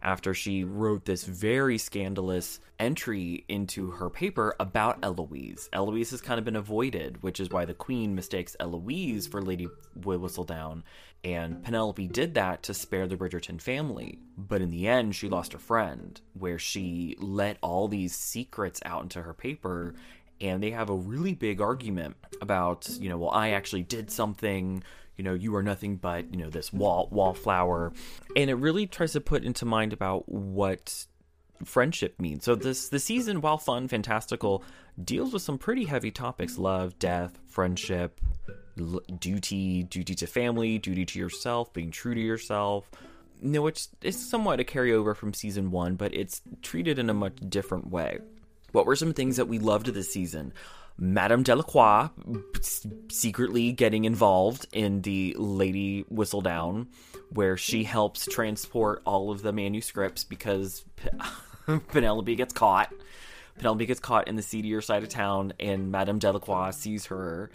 after 0.06 0.32
she 0.32 0.62
wrote 0.62 1.04
this 1.04 1.24
very 1.24 1.76
scandalous 1.76 2.60
entry 2.78 3.44
into 3.48 3.90
her 3.90 4.08
paper 4.08 4.54
about 4.60 4.98
Eloise. 5.02 5.68
Eloise 5.72 6.12
has 6.12 6.20
kind 6.20 6.38
of 6.38 6.44
been 6.44 6.54
avoided, 6.54 7.20
which 7.24 7.40
is 7.40 7.50
why 7.50 7.64
the 7.64 7.74
Queen 7.74 8.14
mistakes 8.14 8.54
Eloise 8.60 9.26
for 9.26 9.42
Lady 9.42 9.68
Whistledown, 9.98 10.84
and 11.24 11.60
Penelope 11.64 12.06
did 12.06 12.34
that 12.34 12.62
to 12.62 12.72
spare 12.72 13.08
the 13.08 13.16
Bridgerton 13.16 13.60
family. 13.60 14.20
But 14.38 14.62
in 14.62 14.70
the 14.70 14.86
end, 14.86 15.16
she 15.16 15.28
lost 15.28 15.52
her 15.52 15.58
friend, 15.58 16.20
where 16.34 16.58
she 16.58 17.16
let 17.18 17.58
all 17.60 17.88
these 17.88 18.14
secrets 18.14 18.80
out 18.84 19.02
into 19.02 19.22
her 19.22 19.34
paper 19.34 19.96
and 20.40 20.62
they 20.62 20.70
have 20.70 20.90
a 20.90 20.94
really 20.94 21.34
big 21.34 21.60
argument 21.60 22.14
about, 22.42 22.88
you 23.00 23.08
know, 23.08 23.16
well, 23.18 23.30
I 23.30 23.50
actually 23.50 23.82
did 23.82 24.10
something 24.10 24.84
you 25.16 25.24
know, 25.24 25.34
you 25.34 25.54
are 25.56 25.62
nothing 25.62 25.96
but, 25.96 26.32
you 26.32 26.38
know, 26.38 26.50
this 26.50 26.72
wall 26.72 27.08
wallflower. 27.10 27.92
And 28.36 28.50
it 28.50 28.54
really 28.54 28.86
tries 28.86 29.12
to 29.12 29.20
put 29.20 29.44
into 29.44 29.64
mind 29.64 29.92
about 29.92 30.28
what 30.28 31.06
friendship 31.64 32.20
means. 32.20 32.44
So 32.44 32.54
this 32.54 32.88
the 32.88 32.98
season, 32.98 33.40
while 33.40 33.58
fun, 33.58 33.88
fantastical, 33.88 34.62
deals 35.02 35.32
with 35.32 35.42
some 35.42 35.58
pretty 35.58 35.84
heavy 35.84 36.10
topics: 36.10 36.58
love, 36.58 36.98
death, 36.98 37.38
friendship, 37.46 38.20
l- 38.78 39.00
duty, 39.18 39.82
duty 39.82 40.14
to 40.14 40.26
family, 40.26 40.78
duty 40.78 41.06
to 41.06 41.18
yourself, 41.18 41.72
being 41.72 41.90
true 41.90 42.14
to 42.14 42.20
yourself. 42.20 42.90
You 43.40 43.50
know, 43.50 43.62
which 43.62 43.88
is 44.02 44.30
somewhat 44.30 44.60
a 44.60 44.64
carryover 44.64 45.14
from 45.14 45.34
season 45.34 45.70
one, 45.70 45.96
but 45.96 46.14
it's 46.14 46.40
treated 46.62 46.98
in 46.98 47.10
a 47.10 47.14
much 47.14 47.36
different 47.48 47.90
way. 47.90 48.18
What 48.72 48.86
were 48.86 48.96
some 48.96 49.12
things 49.12 49.36
that 49.36 49.48
we 49.48 49.58
loved 49.58 49.86
this 49.86 50.10
season? 50.10 50.52
Madame 50.98 51.42
Delacroix 51.42 52.08
secretly 53.10 53.72
getting 53.72 54.04
involved 54.04 54.66
in 54.72 55.02
the 55.02 55.34
Lady 55.38 56.04
Whistledown, 56.04 56.86
where 57.30 57.56
she 57.56 57.84
helps 57.84 58.26
transport 58.26 59.02
all 59.04 59.30
of 59.30 59.42
the 59.42 59.52
manuscripts 59.52 60.24
because 60.24 60.84
Penelope 61.88 62.34
gets 62.34 62.54
caught. 62.54 62.92
Penelope 63.56 63.86
gets 63.86 64.00
caught 64.00 64.28
in 64.28 64.36
the 64.36 64.42
seedier 64.42 64.80
side 64.80 65.02
of 65.02 65.08
town, 65.08 65.52
and 65.60 65.90
Madame 65.90 66.18
Delacroix 66.18 66.70
sees 66.70 67.06
her, 67.06 67.50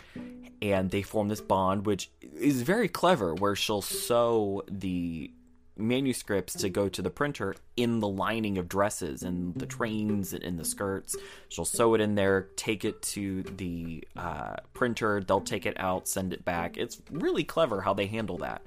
and 0.62 0.90
they 0.90 1.02
form 1.02 1.28
this 1.28 1.42
bond, 1.42 1.86
which 1.86 2.12
is 2.36 2.62
very 2.62 2.88
clever, 2.88 3.34
where 3.34 3.56
she'll 3.56 3.82
sew 3.82 4.64
the 4.70 5.32
manuscripts 5.82 6.54
to 6.54 6.70
go 6.70 6.88
to 6.90 7.02
the 7.02 7.10
printer 7.10 7.56
in 7.76 8.00
the 8.00 8.08
lining 8.08 8.58
of 8.58 8.70
dresses 8.70 9.24
and 9.24 9.56
the 9.56 9.66
trains 9.66 10.34
and 10.34 10.44
in 10.44 10.58
the 10.58 10.66
skirts. 10.66 11.16
She'll 11.50 11.66
sew 11.66 11.94
it 11.96 12.02
in 12.02 12.16
there, 12.16 12.48
take 12.56 12.86
it 12.86 13.02
to 13.04 13.44
the 13.44 14.04
uh, 14.16 14.58
printer. 14.74 15.24
They'll 15.26 15.42
take 15.42 15.66
it 15.66 15.80
out, 15.80 16.08
send 16.08 16.34
it 16.34 16.46
back. 16.46 16.78
It's 16.78 17.02
really 17.10 17.44
clever 17.44 17.82
how 17.82 17.94
they 17.94 18.08
handle 18.08 18.38
that. 18.40 18.62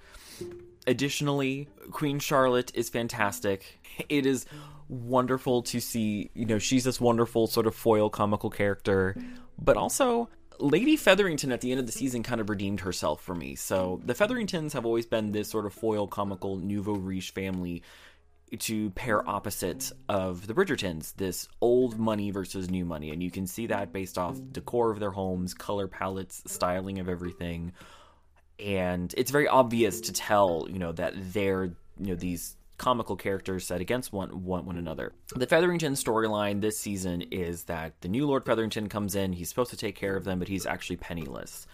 Additionally, 0.86 1.68
Queen 1.92 2.18
Charlotte 2.18 2.70
is 2.74 2.90
fantastic. 2.90 3.80
It 4.08 4.26
is 4.26 4.44
wonderful 4.88 5.62
to 5.62 5.80
see, 5.80 6.30
you 6.34 6.46
know, 6.46 6.58
she's 6.58 6.84
this 6.84 7.00
wonderful 7.00 7.46
sort 7.46 7.66
of 7.66 7.74
foil 7.74 8.10
comical 8.10 8.50
character, 8.50 9.16
but 9.58 9.76
also 9.76 10.28
Lady 10.58 10.96
Featherington 10.96 11.52
at 11.52 11.60
the 11.60 11.70
end 11.70 11.80
of 11.80 11.86
the 11.86 11.92
season 11.92 12.22
kind 12.22 12.40
of 12.40 12.48
redeemed 12.48 12.80
herself 12.80 13.20
for 13.20 13.34
me. 13.34 13.54
So 13.54 14.00
the 14.04 14.14
Featheringtons 14.14 14.72
have 14.72 14.86
always 14.86 15.06
been 15.06 15.32
this 15.32 15.48
sort 15.48 15.66
of 15.66 15.74
foil 15.74 16.06
comical 16.06 16.56
nouveau 16.56 16.94
riche 16.94 17.32
family 17.32 17.82
to 18.58 18.90
pair 18.90 19.28
opposites 19.28 19.92
of 20.08 20.46
the 20.46 20.54
Bridgertons, 20.54 21.14
this 21.16 21.48
old 21.60 21.98
money 21.98 22.30
versus 22.30 22.70
new 22.70 22.84
money. 22.84 23.10
And 23.10 23.22
you 23.22 23.30
can 23.30 23.46
see 23.46 23.66
that 23.66 23.92
based 23.92 24.18
off 24.18 24.38
decor 24.52 24.90
of 24.90 25.00
their 25.00 25.10
homes, 25.10 25.54
color 25.54 25.88
palettes, 25.88 26.42
styling 26.46 26.98
of 27.00 27.08
everything. 27.08 27.72
And 28.58 29.12
it's 29.16 29.30
very 29.30 29.48
obvious 29.48 30.00
to 30.02 30.12
tell, 30.12 30.66
you 30.70 30.78
know, 30.78 30.92
that 30.92 31.14
they're, 31.32 31.64
you 31.98 32.08
know, 32.08 32.14
these 32.14 32.56
comical 32.76 33.16
characters 33.16 33.66
set 33.66 33.80
against 33.80 34.12
one, 34.12 34.44
one, 34.44 34.66
one 34.66 34.76
another. 34.76 35.12
The 35.34 35.46
Featherington 35.46 35.94
storyline 35.94 36.60
this 36.60 36.78
season 36.78 37.22
is 37.22 37.64
that 37.64 38.00
the 38.00 38.08
new 38.08 38.26
Lord 38.26 38.44
Featherington 38.44 38.88
comes 38.88 39.14
in, 39.14 39.32
he's 39.32 39.48
supposed 39.48 39.70
to 39.70 39.76
take 39.76 39.96
care 39.96 40.16
of 40.16 40.24
them, 40.24 40.38
but 40.38 40.48
he's 40.48 40.66
actually 40.66 40.96
penniless. 40.96 41.66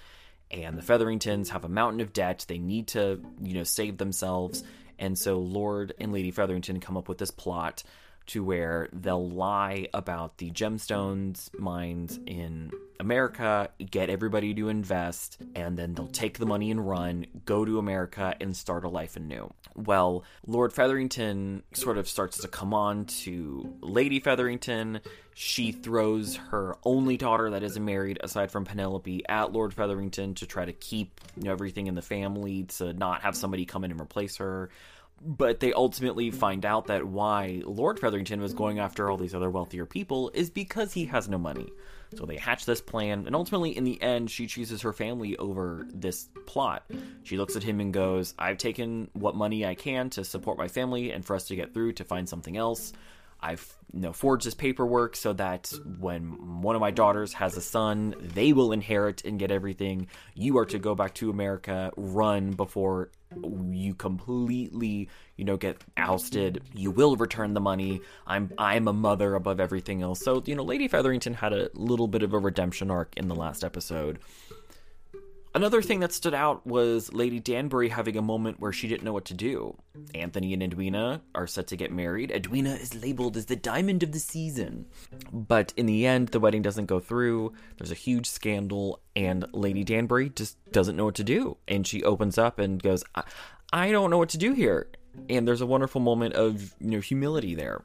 And 0.51 0.77
the 0.77 0.83
Featheringtons 0.83 1.51
have 1.51 1.65
a 1.65 1.69
mountain 1.69 2.01
of 2.01 2.13
debt. 2.13 2.45
They 2.49 2.59
need 2.59 2.89
to, 2.89 3.21
you 3.41 3.55
know, 3.55 3.63
save 3.63 3.99
themselves. 3.99 4.65
And 4.99 5.17
so 5.17 5.39
Lord 5.39 5.95
and 5.99 6.13
Lady 6.13 6.31
Featherington 6.31 6.81
come 6.81 6.97
up 6.97 7.09
with 7.09 7.19
this 7.19 7.31
plot 7.31 7.83
to 8.27 8.45
where 8.45 8.89
they'll 8.93 9.29
lie 9.29 9.89
about 9.93 10.39
the 10.39 10.51
gemstones 10.51 11.51
mines 11.59 12.19
in 12.27 12.71
America, 13.01 13.71
get 13.91 14.11
everybody 14.11 14.55
to 14.55 14.69
invest, 14.69 15.39
and 15.55 15.77
then 15.77 15.95
they'll 15.95 16.07
take 16.07 16.39
the 16.39 16.47
money 16.47 16.71
and 16.71 16.87
run, 16.87 17.27
go 17.45 17.65
to 17.65 17.79
America, 17.79 18.37
and 18.41 18.55
start 18.55 18.85
a 18.85 18.89
life 18.89 19.17
anew. 19.17 19.51
Well, 19.75 20.25
Lord 20.47 20.73
Featherington 20.73 21.63
sort 21.73 21.97
of 21.97 22.09
starts 22.09 22.39
to 22.43 22.49
come 22.49 22.75
on 22.75 23.07
to 23.07 23.75
Lady 23.81 24.21
Featherington. 24.21 25.01
She 25.35 25.73
throws 25.73 26.37
her 26.37 26.77
only 26.85 27.17
daughter 27.17 27.51
that 27.51 27.63
isn't 27.63 27.85
married, 27.85 28.19
aside 28.23 28.51
from 28.51 28.67
Penelope, 28.67 29.25
at 29.29 29.53
Lord 29.53 29.73
Featherington 29.73 30.35
to 30.35 30.47
try 30.47 30.67
to 30.67 30.73
keep 30.73 31.21
you 31.37 31.45
know, 31.45 31.53
everything 31.53 31.87
in 31.87 31.95
the 31.95 32.03
family, 32.03 32.65
to 32.65 32.93
not 32.93 33.23
have 33.23 33.35
somebody 33.35 33.65
come 33.65 33.83
in 33.85 33.91
and 33.91 34.01
replace 34.01 34.37
her 34.37 34.69
but 35.21 35.61
they 35.61 35.73
ultimately 35.73 36.31
find 36.31 36.65
out 36.65 36.87
that 36.87 37.05
why 37.05 37.63
Lord 37.65 37.99
Featherington 38.01 38.41
was 38.41 38.55
going 38.55 38.79
after 38.79 39.11
all 39.11 39.17
these 39.17 39.35
other 39.35 39.51
wealthier 39.51 39.87
people 39.87 40.31
is 40.35 40.51
because 40.51 40.93
he 40.93 41.05
has 41.07 41.29
no 41.29 41.39
money. 41.39 41.71
So 42.17 42.27
they 42.27 42.37
hatch 42.37 42.65
this 42.65 42.81
plan, 42.81 43.27
and 43.27 43.37
ultimately, 43.37 43.77
in 43.77 43.85
the 43.85 44.01
end, 44.03 44.31
she 44.31 44.49
chooses 44.49 44.83
her 44.83 44.93
family 44.93 45.37
over 45.37 45.87
this 45.93 46.29
plot. 46.47 46.91
She 47.23 47.37
looks 47.37 47.55
at 47.55 47.63
him 47.63 47.79
and 47.79 47.93
goes, 47.93 48.35
I've 48.37 48.59
taken 48.59 49.09
what 49.13 49.37
money 49.37 49.65
I 49.65 49.77
can 49.77 50.11
to 50.11 50.25
support 50.25 50.59
my 50.59 50.67
family 50.67 51.13
and 51.13 51.25
for 51.25 51.37
us 51.37 51.47
to 51.49 51.57
get 51.57 51.73
through 51.73 51.93
to 51.95 52.05
find 52.05 52.29
something 52.29 52.57
else. 52.57 52.93
I've 53.43 53.77
you 53.93 54.01
know 54.01 54.13
forged 54.13 54.47
this 54.47 54.55
paperwork 54.55 55.17
so 55.17 55.33
that 55.35 55.73
when 55.99 56.63
one 56.63 56.75
of 56.77 56.81
my 56.81 56.91
daughters 56.91 57.33
has 57.35 57.57
a 57.57 57.61
son, 57.61 58.15
they 58.21 58.53
will 58.53 58.73
inherit 58.73 59.25
and 59.25 59.39
get 59.39 59.51
everything. 59.51 60.09
You 60.35 60.59
are 60.59 60.67
to 60.67 60.79
go 60.79 60.95
back 60.95 61.15
to 61.15 61.31
America, 61.31 61.91
run 61.97 62.53
before 62.53 63.11
you 63.71 63.95
completely 63.95 65.09
you 65.37 65.45
know 65.45 65.57
get 65.57 65.83
ousted. 65.97 66.63
You 66.75 66.91
will 66.91 67.17
return 67.17 67.55
the 67.55 67.61
money. 67.61 68.01
I'm 68.27 68.53
i'm 68.59 68.89
a 68.89 68.93
mother 68.93 69.35
above 69.35 69.61
everything 69.61 70.03
else. 70.03 70.21
So 70.21 70.43
you 70.47 70.55
know 70.55 70.65
lady 70.65 70.89
featherington 70.89 71.35
had 71.35 71.53
a 71.53 71.71
little 71.75 72.09
bit 72.09 72.23
of 72.23 72.33
a 72.33 72.39
redemption 72.39 72.91
arc 72.91 73.15
in 73.17 73.29
the 73.29 73.35
last 73.35 73.65
episode 73.65 74.19
Another 75.53 75.83
thing 75.83 75.99
that 76.01 76.13
stood 76.13 76.35
out 76.35 76.65
was 76.65 77.13
Lady 77.13 77.41
Danbury 77.41 77.89
having 77.89 78.17
a 78.17 78.23
moment 78.23 78.61
where 78.61 78.73
she 78.73 78.87
didn't 78.87 79.03
know 79.03 79.13
what 79.13 79.25
to 79.27 79.35
do. 79.35 79.77
Anthony 80.15 80.53
and 80.53 80.63
Edwina 80.63 81.23
are 81.35 81.49
set 81.49 81.67
to 81.69 81.77
get 81.77 81.91
married. 81.91 82.31
Edwina 82.31 82.75
is 82.75 82.95
labeled 82.95 83.37
as 83.37 83.47
the 83.47 83.57
diamond 83.57 84.05
of 84.05 84.13
the 84.13 84.21
season. 84.21 84.87
But 85.33 85.73
in 85.77 85.87
the 85.87 86.07
end, 86.07 86.29
the 86.29 86.39
wedding 86.39 86.63
doesn't 86.63 86.87
go 86.87 87.01
through. 87.01 87.53
There's 87.79 87.91
a 87.91 87.95
huge 87.95 88.27
scandal, 88.27 89.01
and 89.17 89.45
Lady 89.53 89.83
Danbury 89.83 90.31
just 90.31 90.57
doesn't 90.71 90.97
know 90.97 91.07
what 91.07 91.17
to 91.17 91.25
do. 91.25 91.57
And 91.67 91.85
she 91.85 92.05
opens 92.05 92.39
up 92.39 92.61
and 92.61 92.81
goes, 92.81 93.03
I, 93.17 93.25
I 93.73 93.91
don't 93.91 94.11
know 94.11 94.19
what 94.19 94.29
to 94.31 94.39
do 94.39 94.53
here. 94.53 94.89
And 95.29 95.49
there's 95.49 95.61
a 95.61 95.67
wonderful 95.67 96.01
moment 96.01 96.35
of 96.35 96.75
you 96.79 96.91
know 96.91 97.01
humility 97.01 97.57
there. 97.57 97.83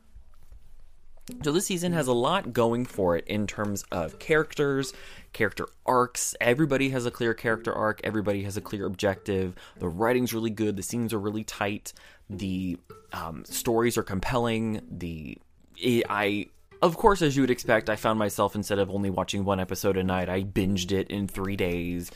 So 1.44 1.52
this 1.52 1.66
season 1.66 1.94
has 1.94 2.08
a 2.08 2.14
lot 2.14 2.54
going 2.54 2.86
for 2.86 3.18
it 3.18 3.26
in 3.28 3.48
terms 3.48 3.84
of 3.92 4.20
characters, 4.20 4.94
character 5.34 5.68
arcs. 5.86 6.36
Everybody 6.40 6.90
has 6.90 7.06
a 7.06 7.12
clear 7.12 7.34
character 7.34 7.74
arc, 7.74 8.00
everybody 8.04 8.44
has 8.44 8.58
a 8.58 8.62
clear 8.62 8.86
objective. 8.86 9.56
The 9.80 9.88
writing's 9.88 10.34
really 10.34 10.52
good, 10.52 10.76
the 10.76 10.84
scenes 10.84 11.14
are 11.14 11.20
really 11.20 11.44
tight, 11.44 11.94
the 12.30 12.78
um, 13.12 13.44
stories 13.46 13.98
are 13.98 14.04
compelling. 14.04 14.82
The 14.90 15.38
I 15.84 16.48
of 16.82 16.98
course, 16.98 17.22
as 17.22 17.36
you 17.36 17.42
would 17.42 17.50
expect, 17.50 17.90
I 17.90 17.96
found 17.96 18.20
myself 18.20 18.54
instead 18.54 18.80
of 18.80 18.92
only 18.92 19.10
watching 19.10 19.44
one 19.44 19.60
episode 19.60 19.98
a 19.98 20.04
night, 20.04 20.30
I 20.30 20.44
binged 20.44 20.92
it 20.92 21.10
in 21.10 21.28
three 21.28 21.56
days. 21.56 22.12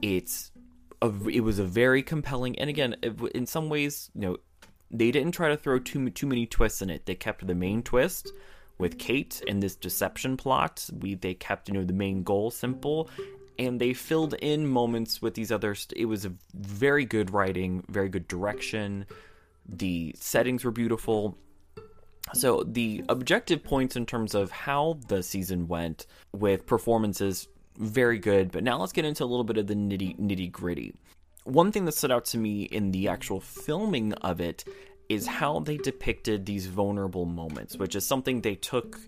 It's 0.00 0.50
a, 1.02 1.12
it 1.28 1.40
was 1.40 1.58
a 1.58 1.64
very 1.64 2.02
compelling, 2.02 2.58
and 2.58 2.70
again, 2.70 2.96
in 3.34 3.46
some 3.46 3.68
ways, 3.68 4.10
you 4.14 4.22
know, 4.22 4.36
they 4.90 5.10
didn't 5.10 5.32
try 5.32 5.48
to 5.48 5.56
throw 5.56 5.78
too 5.78 6.08
too 6.10 6.26
many 6.26 6.46
twists 6.46 6.80
in 6.80 6.88
it. 6.88 7.04
They 7.04 7.14
kept 7.14 7.46
the 7.46 7.54
main 7.54 7.82
twist, 7.82 8.32
with 8.78 8.98
Kate 8.98 9.42
and 9.48 9.62
this 9.62 9.76
deception 9.76 10.36
plot. 10.36 10.88
We 11.00 11.14
they 11.14 11.34
kept 11.34 11.68
you 11.68 11.74
know 11.74 11.84
the 11.84 11.92
main 11.92 12.22
goal 12.22 12.50
simple, 12.50 13.08
and 13.58 13.80
they 13.80 13.94
filled 13.94 14.34
in 14.34 14.66
moments 14.66 15.22
with 15.22 15.34
these 15.34 15.52
other. 15.52 15.74
St- 15.74 15.98
it 15.98 16.06
was 16.06 16.24
a 16.24 16.32
very 16.54 17.04
good 17.04 17.32
writing, 17.32 17.84
very 17.88 18.08
good 18.08 18.28
direction. 18.28 19.06
The 19.68 20.14
settings 20.18 20.64
were 20.64 20.70
beautiful. 20.70 21.36
So 22.32 22.62
the 22.66 23.04
objective 23.08 23.62
points 23.62 23.96
in 23.96 24.06
terms 24.06 24.34
of 24.34 24.50
how 24.50 24.98
the 25.08 25.22
season 25.22 25.68
went 25.68 26.06
with 26.32 26.64
performances 26.66 27.48
very 27.76 28.18
good. 28.18 28.50
But 28.50 28.64
now 28.64 28.78
let's 28.78 28.92
get 28.92 29.04
into 29.04 29.24
a 29.24 29.26
little 29.26 29.44
bit 29.44 29.58
of 29.58 29.66
the 29.66 29.74
nitty 29.74 30.18
nitty 30.18 30.50
gritty. 30.50 30.94
One 31.44 31.72
thing 31.72 31.84
that 31.84 31.92
stood 31.92 32.12
out 32.12 32.24
to 32.26 32.38
me 32.38 32.62
in 32.62 32.90
the 32.90 33.08
actual 33.08 33.40
filming 33.40 34.14
of 34.14 34.40
it 34.40 34.64
is 35.08 35.26
how 35.26 35.60
they 35.60 35.76
depicted 35.76 36.46
these 36.46 36.66
vulnerable 36.66 37.26
moments, 37.26 37.76
which 37.76 37.94
is 37.94 38.06
something 38.06 38.40
they 38.40 38.54
took. 38.54 38.98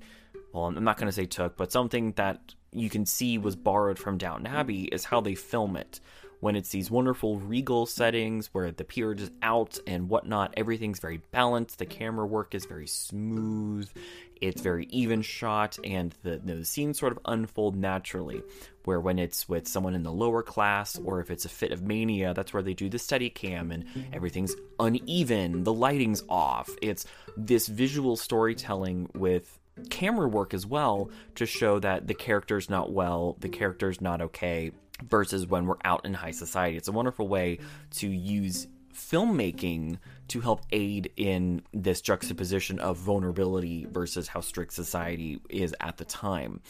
Well, 0.53 0.67
I'm 0.67 0.85
not 0.85 0.97
going 0.97 1.09
to 1.09 1.13
say 1.13 1.27
took, 1.27 1.57
but 1.57 1.73
something 1.73 2.13
that 2.13 2.55
you 2.73 2.91
can 2.91 3.07
see 3.07 3.39
was 3.39 3.57
borrowed 3.57 3.99
from 3.99 4.19
Downton 4.19 4.47
Abbey 4.47 4.85
is 4.85 5.05
how 5.05 5.21
they 5.21 5.35
film 5.35 5.77
it. 5.77 6.01
When 6.41 6.55
it's 6.55 6.69
these 6.69 6.91
wonderful 6.91 7.39
regal 7.39 7.87
settings 7.87 8.49
where 8.53 8.71
the 8.71 8.85
peerage 8.85 9.23
is 9.23 9.31
out 9.43 9.79
and 9.87 10.09
whatnot, 10.11 10.53
everything's 10.57 10.99
very 10.99 11.17
balanced. 11.31 11.79
The 11.79 11.87
camera 11.87 12.27
work 12.27 12.55
is 12.55 12.67
very 12.67 12.87
smooth. 12.87 13.91
It's 14.40 14.61
very 14.61 14.87
even 14.87 15.22
shot, 15.22 15.79
and 15.85 16.14
the, 16.22 16.38
the 16.38 16.64
scenes 16.64 16.99
sort 16.99 17.12
of 17.12 17.18
unfold 17.25 17.77
naturally 17.77 18.42
where 18.85 19.01
when 19.01 19.18
it's 19.18 19.49
with 19.49 19.66
someone 19.66 19.94
in 19.94 20.05
the 20.05 20.12
lower 20.12 20.42
class 20.42 20.96
or 20.99 21.20
if 21.20 21.31
it's 21.31 21.44
a 21.44 21.49
fit 21.49 21.72
of 21.72 21.83
mania 21.83 22.33
that's 22.33 22.55
where 22.55 22.62
they 22.62 22.72
do 22.72 22.88
the 22.88 23.01
steady 23.01 23.29
cam 23.29 23.72
and 23.72 23.85
everything's 24.12 24.55
uneven 24.79 25.64
the 25.64 25.72
lighting's 25.72 26.22
off. 26.29 26.70
It's 26.81 27.05
this 27.37 27.66
visual 27.66 28.16
storytelling 28.16 29.11
with 29.14 29.59
camera 29.90 30.29
work 30.29 30.55
as 30.55 30.64
well 30.64 31.11
to 31.35 31.44
show 31.44 31.79
that 31.81 32.07
the 32.07 32.14
character's 32.14 32.70
not 32.70 32.92
well 32.92 33.37
the 33.40 33.49
character's 33.49 34.01
not 34.01 34.22
okay 34.22 34.70
versus 35.03 35.46
when 35.46 35.66
we're 35.66 35.77
out 35.85 36.07
in 36.07 36.14
high 36.14 36.31
society. 36.31 36.77
It's 36.77 36.88
a 36.88 36.92
wonderful 36.92 37.29
way 37.29 37.59
to 37.96 38.09
use 38.09 38.66
filmmaking 38.97 39.99
to 40.29 40.41
help 40.41 40.63
aid 40.73 41.13
in 41.17 41.63
this 41.73 42.01
juxtaposition 42.01 42.79
of 42.81 42.97
vulnerability 42.97 43.87
versus 43.91 44.29
how 44.29 44.41
strict 44.41 44.73
society 44.73 45.41
is 45.49 45.75
at 45.81 45.97
the 45.99 46.05
time 46.05 46.61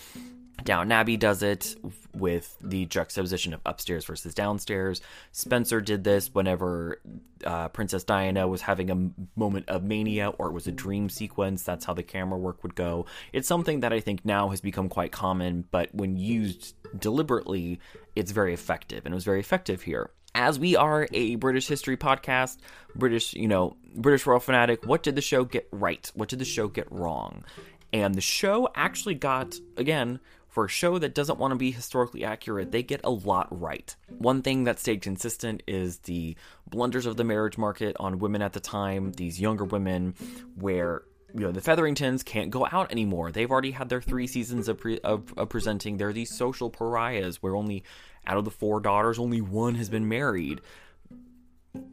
Downton 0.64 0.92
Abbey 0.92 1.16
does 1.16 1.42
it 1.42 1.76
with 2.14 2.56
the 2.60 2.86
juxtaposition 2.86 3.52
of 3.52 3.60
upstairs 3.66 4.04
versus 4.04 4.34
downstairs. 4.34 5.00
Spencer 5.32 5.80
did 5.80 6.02
this 6.02 6.34
whenever 6.34 7.00
uh, 7.44 7.68
Princess 7.68 8.04
Diana 8.04 8.48
was 8.48 8.62
having 8.62 8.90
a 8.90 9.10
moment 9.38 9.68
of 9.68 9.84
mania 9.84 10.30
or 10.30 10.48
it 10.48 10.52
was 10.52 10.66
a 10.66 10.72
dream 10.72 11.08
sequence. 11.08 11.62
That's 11.62 11.84
how 11.84 11.94
the 11.94 12.02
camera 12.02 12.38
work 12.38 12.62
would 12.62 12.74
go. 12.74 13.06
It's 13.32 13.46
something 13.46 13.80
that 13.80 13.92
I 13.92 14.00
think 14.00 14.24
now 14.24 14.48
has 14.48 14.60
become 14.60 14.88
quite 14.88 15.12
common, 15.12 15.66
but 15.70 15.94
when 15.94 16.16
used 16.16 16.74
deliberately, 16.98 17.78
it's 18.14 18.32
very 18.32 18.54
effective. 18.54 19.04
And 19.04 19.12
it 19.12 19.16
was 19.16 19.24
very 19.24 19.40
effective 19.40 19.82
here. 19.82 20.10
As 20.38 20.58
we 20.58 20.76
are 20.76 21.08
a 21.14 21.36
British 21.36 21.66
history 21.66 21.96
podcast, 21.96 22.58
British, 22.94 23.32
you 23.32 23.48
know, 23.48 23.78
British 23.94 24.26
Royal 24.26 24.38
Fanatic, 24.38 24.84
what 24.84 25.02
did 25.02 25.14
the 25.14 25.22
show 25.22 25.44
get 25.44 25.66
right? 25.72 26.12
What 26.14 26.28
did 26.28 26.40
the 26.40 26.44
show 26.44 26.68
get 26.68 26.86
wrong? 26.92 27.42
And 27.90 28.14
the 28.14 28.20
show 28.20 28.68
actually 28.74 29.14
got, 29.14 29.56
again, 29.78 30.20
for 30.50 30.66
a 30.66 30.68
show 30.68 30.98
that 30.98 31.14
doesn't 31.14 31.38
want 31.38 31.52
to 31.52 31.56
be 31.56 31.70
historically 31.70 32.22
accurate, 32.22 32.70
they 32.70 32.82
get 32.82 33.00
a 33.02 33.08
lot 33.08 33.48
right. 33.50 33.96
One 34.18 34.42
thing 34.42 34.64
that 34.64 34.78
stayed 34.78 35.00
consistent 35.00 35.62
is 35.66 36.00
the 36.00 36.36
blunders 36.68 37.06
of 37.06 37.16
the 37.16 37.24
marriage 37.24 37.56
market 37.56 37.96
on 37.98 38.18
women 38.18 38.42
at 38.42 38.52
the 38.52 38.60
time, 38.60 39.12
these 39.12 39.40
younger 39.40 39.64
women, 39.64 40.14
where 40.54 41.04
you 41.34 41.40
know 41.40 41.52
the 41.52 41.60
Featheringtons 41.60 42.22
can't 42.22 42.50
go 42.50 42.66
out 42.70 42.90
anymore. 42.90 43.32
They've 43.32 43.50
already 43.50 43.70
had 43.70 43.88
their 43.88 44.00
three 44.00 44.26
seasons 44.26 44.68
of, 44.68 44.78
pre- 44.78 45.00
of, 45.00 45.32
of 45.36 45.48
presenting. 45.48 45.96
They're 45.96 46.12
these 46.12 46.34
social 46.34 46.70
pariahs 46.70 47.42
where 47.42 47.56
only 47.56 47.84
out 48.26 48.36
of 48.36 48.44
the 48.44 48.50
four 48.50 48.80
daughters, 48.80 49.18
only 49.18 49.40
one 49.40 49.74
has 49.76 49.88
been 49.88 50.08
married 50.08 50.60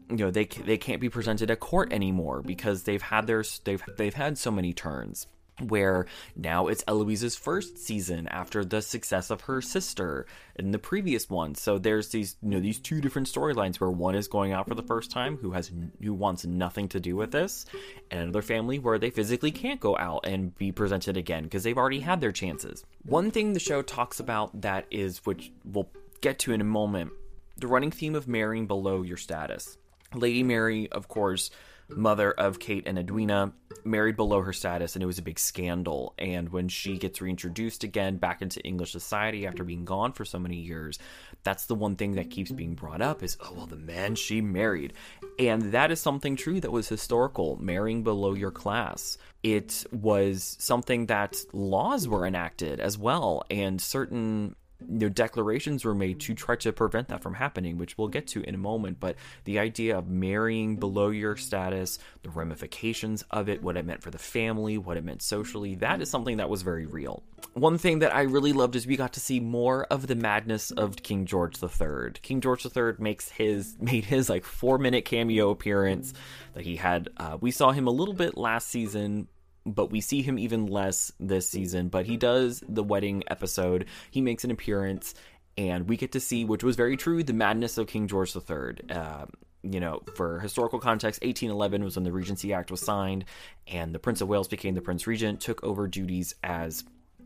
you 0.09 0.17
know 0.17 0.31
they 0.31 0.45
they 0.45 0.77
can't 0.77 1.01
be 1.01 1.09
presented 1.09 1.51
at 1.51 1.59
court 1.59 1.91
anymore 1.91 2.41
because 2.41 2.83
they've 2.83 3.01
had 3.01 3.27
their 3.27 3.43
they've 3.63 3.83
they've 3.97 4.13
had 4.13 4.37
so 4.37 4.51
many 4.51 4.71
turns 4.71 5.27
where 5.67 6.07
now 6.35 6.67
it's 6.67 6.83
Eloise's 6.87 7.35
first 7.35 7.77
season 7.77 8.27
after 8.29 8.65
the 8.65 8.81
success 8.81 9.29
of 9.29 9.41
her 9.41 9.61
sister 9.61 10.25
in 10.55 10.71
the 10.71 10.79
previous 10.79 11.29
one. 11.29 11.53
So 11.53 11.77
there's 11.77 12.09
these 12.09 12.35
you 12.41 12.49
know 12.49 12.59
these 12.59 12.79
two 12.79 13.01
different 13.01 13.27
storylines 13.27 13.79
where 13.79 13.91
one 13.91 14.15
is 14.15 14.27
going 14.27 14.51
out 14.51 14.67
for 14.67 14.75
the 14.75 14.83
first 14.83 15.11
time 15.11 15.37
who 15.37 15.51
has 15.51 15.71
who 16.01 16.13
wants 16.13 16.45
nothing 16.45 16.87
to 16.89 16.99
do 16.99 17.15
with 17.15 17.31
this, 17.31 17.65
and 18.09 18.21
another 18.21 18.41
family 18.41 18.79
where 18.79 18.97
they 18.97 19.09
physically 19.09 19.51
can't 19.51 19.79
go 19.79 19.97
out 19.97 20.25
and 20.25 20.55
be 20.57 20.71
presented 20.71 21.17
again 21.17 21.43
because 21.43 21.63
they've 21.63 21.77
already 21.77 21.99
had 21.99 22.19
their 22.19 22.31
chances. 22.31 22.83
One 23.03 23.31
thing 23.31 23.53
the 23.53 23.59
show 23.59 23.81
talks 23.81 24.19
about 24.19 24.61
that 24.61 24.85
is 24.89 25.25
which 25.25 25.51
we'll 25.63 25.89
get 26.23 26.39
to 26.39 26.53
in 26.53 26.61
a 26.61 26.63
moment, 26.65 27.11
the 27.57 27.67
running 27.67 27.91
theme 27.91 28.15
of 28.15 28.27
marrying 28.27 28.65
below 28.65 29.03
your 29.03 29.17
status. 29.17 29.77
Lady 30.15 30.41
Mary, 30.41 30.89
of 30.89 31.09
course, 31.09 31.51
mother 31.89 32.31
of 32.31 32.59
Kate 32.59 32.87
and 32.87 32.97
Edwina, 32.97 33.51
married 33.83 34.15
below 34.15 34.41
her 34.41 34.53
status, 34.53 34.95
and 34.95 35.03
it 35.03 35.05
was 35.05 35.17
a 35.17 35.23
big 35.23 35.37
scandal. 35.37 36.13
And 36.17 36.47
when 36.47 36.69
she 36.69 36.97
gets 36.97 37.19
reintroduced 37.19 37.83
again 37.83 38.17
back 38.17 38.41
into 38.41 38.61
English 38.61 38.93
society 38.93 39.45
after 39.45 39.65
being 39.65 39.83
gone 39.83 40.13
for 40.13 40.23
so 40.23 40.39
many 40.39 40.55
years, 40.55 40.97
that's 41.43 41.65
the 41.65 41.75
one 41.75 41.97
thing 41.97 42.13
that 42.13 42.29
keeps 42.29 42.51
being 42.51 42.73
brought 42.73 43.01
up 43.01 43.21
is, 43.21 43.35
oh, 43.41 43.53
well, 43.53 43.65
the 43.65 43.75
man 43.75 44.15
she 44.15 44.39
married. 44.39 44.93
And 45.37 45.73
that 45.73 45.91
is 45.91 45.99
something 45.99 46.37
true 46.37 46.61
that 46.61 46.71
was 46.71 46.87
historical, 46.87 47.57
marrying 47.57 48.03
below 48.03 48.33
your 48.33 48.51
class. 48.51 49.17
It 49.43 49.85
was 49.91 50.55
something 50.57 51.07
that 51.07 51.35
laws 51.51 52.07
were 52.07 52.25
enacted 52.25 52.79
as 52.79 52.97
well, 52.97 53.43
and 53.51 53.81
certain 53.81 54.55
you 54.89 54.99
know, 54.99 55.09
declarations 55.09 55.85
were 55.85 55.95
made 55.95 56.19
to 56.21 56.33
try 56.33 56.55
to 56.57 56.71
prevent 56.71 57.09
that 57.09 57.21
from 57.21 57.33
happening, 57.33 57.77
which 57.77 57.97
we'll 57.97 58.07
get 58.07 58.27
to 58.27 58.43
in 58.43 58.55
a 58.55 58.57
moment. 58.57 58.99
But 58.99 59.15
the 59.45 59.59
idea 59.59 59.97
of 59.97 60.07
marrying 60.07 60.77
below 60.77 61.09
your 61.09 61.35
status, 61.35 61.99
the 62.21 62.29
ramifications 62.29 63.23
of 63.31 63.49
it, 63.49 63.61
what 63.61 63.77
it 63.77 63.85
meant 63.85 64.01
for 64.01 64.11
the 64.11 64.17
family, 64.17 64.77
what 64.77 64.97
it 64.97 65.03
meant 65.03 65.21
socially, 65.21 65.75
that 65.75 66.01
is 66.01 66.09
something 66.09 66.37
that 66.37 66.49
was 66.49 66.61
very 66.61 66.85
real. 66.85 67.23
One 67.53 67.77
thing 67.77 67.99
that 67.99 68.15
I 68.15 68.21
really 68.21 68.53
loved 68.53 68.75
is 68.75 68.87
we 68.87 68.97
got 68.97 69.13
to 69.13 69.19
see 69.19 69.39
more 69.39 69.85
of 69.85 70.07
the 70.07 70.15
madness 70.15 70.71
of 70.71 70.95
King 70.97 71.25
George 71.25 71.61
III. 71.61 72.13
King 72.21 72.41
George 72.41 72.65
III 72.65 72.93
makes 72.97 73.29
his 73.29 73.77
made 73.81 74.05
his 74.05 74.29
like 74.29 74.45
four 74.45 74.77
minute 74.77 75.05
cameo 75.05 75.49
appearance 75.49 76.13
that 76.53 76.63
he 76.63 76.75
had. 76.75 77.09
Uh, 77.17 77.37
we 77.39 77.51
saw 77.51 77.71
him 77.71 77.87
a 77.87 77.91
little 77.91 78.13
bit 78.13 78.37
last 78.37 78.69
season, 78.69 79.27
but 79.65 79.91
we 79.91 80.01
see 80.01 80.21
him 80.21 80.37
even 80.37 80.67
less 80.67 81.11
this 81.19 81.49
season. 81.49 81.89
But 81.89 82.05
he 82.05 82.17
does 82.17 82.63
the 82.67 82.83
wedding 82.83 83.23
episode. 83.27 83.85
He 84.11 84.21
makes 84.21 84.43
an 84.43 84.51
appearance, 84.51 85.13
and 85.57 85.87
we 85.87 85.97
get 85.97 86.11
to 86.13 86.19
see, 86.19 86.45
which 86.45 86.63
was 86.63 86.75
very 86.75 86.97
true, 86.97 87.23
the 87.23 87.33
madness 87.33 87.77
of 87.77 87.87
King 87.87 88.07
George 88.07 88.35
III. 88.35 88.75
Uh, 88.89 89.25
you 89.63 89.79
know, 89.79 90.01
for 90.15 90.39
historical 90.39 90.79
context, 90.79 91.21
1811 91.21 91.83
was 91.83 91.95
when 91.95 92.03
the 92.03 92.11
Regency 92.11 92.53
Act 92.53 92.69
was 92.69 92.81
signed, 92.81 93.25
and 93.67 93.95
the 93.95 93.99
Prince 93.99 94.19
of 94.19 94.27
Wales 94.27 94.47
became 94.47 94.75
the 94.75 94.81
Prince 94.81 95.07
Regent, 95.07 95.39
took 95.39 95.63
over 95.63 95.87
duties 95.87 96.35
as 96.43 96.83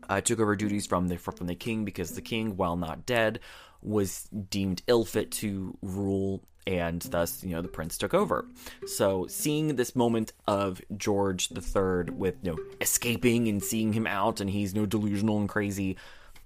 uh, 0.08 0.20
took 0.20 0.38
over 0.38 0.54
duties 0.54 0.86
from 0.86 1.08
the 1.08 1.16
from 1.16 1.46
the 1.46 1.54
king 1.54 1.84
because 1.84 2.12
the 2.12 2.22
king, 2.22 2.56
while 2.56 2.76
not 2.76 3.04
dead, 3.06 3.40
was 3.82 4.28
deemed 4.50 4.82
ill 4.86 5.04
fit 5.04 5.30
to 5.30 5.76
rule 5.82 6.44
and 6.68 7.00
thus 7.00 7.42
you 7.42 7.50
know 7.50 7.62
the 7.62 7.68
prince 7.68 7.96
took 7.96 8.12
over. 8.12 8.44
So 8.86 9.26
seeing 9.26 9.76
this 9.76 9.96
moment 9.96 10.32
of 10.46 10.80
george 10.96 11.50
III 11.50 12.12
with 12.12 12.36
you 12.42 12.52
know 12.52 12.58
escaping 12.80 13.48
and 13.48 13.62
seeing 13.62 13.94
him 13.94 14.06
out 14.06 14.40
and 14.40 14.50
he's 14.50 14.74
you 14.74 14.80
know 14.80 14.86
delusional 14.86 15.38
and 15.38 15.48
crazy 15.48 15.96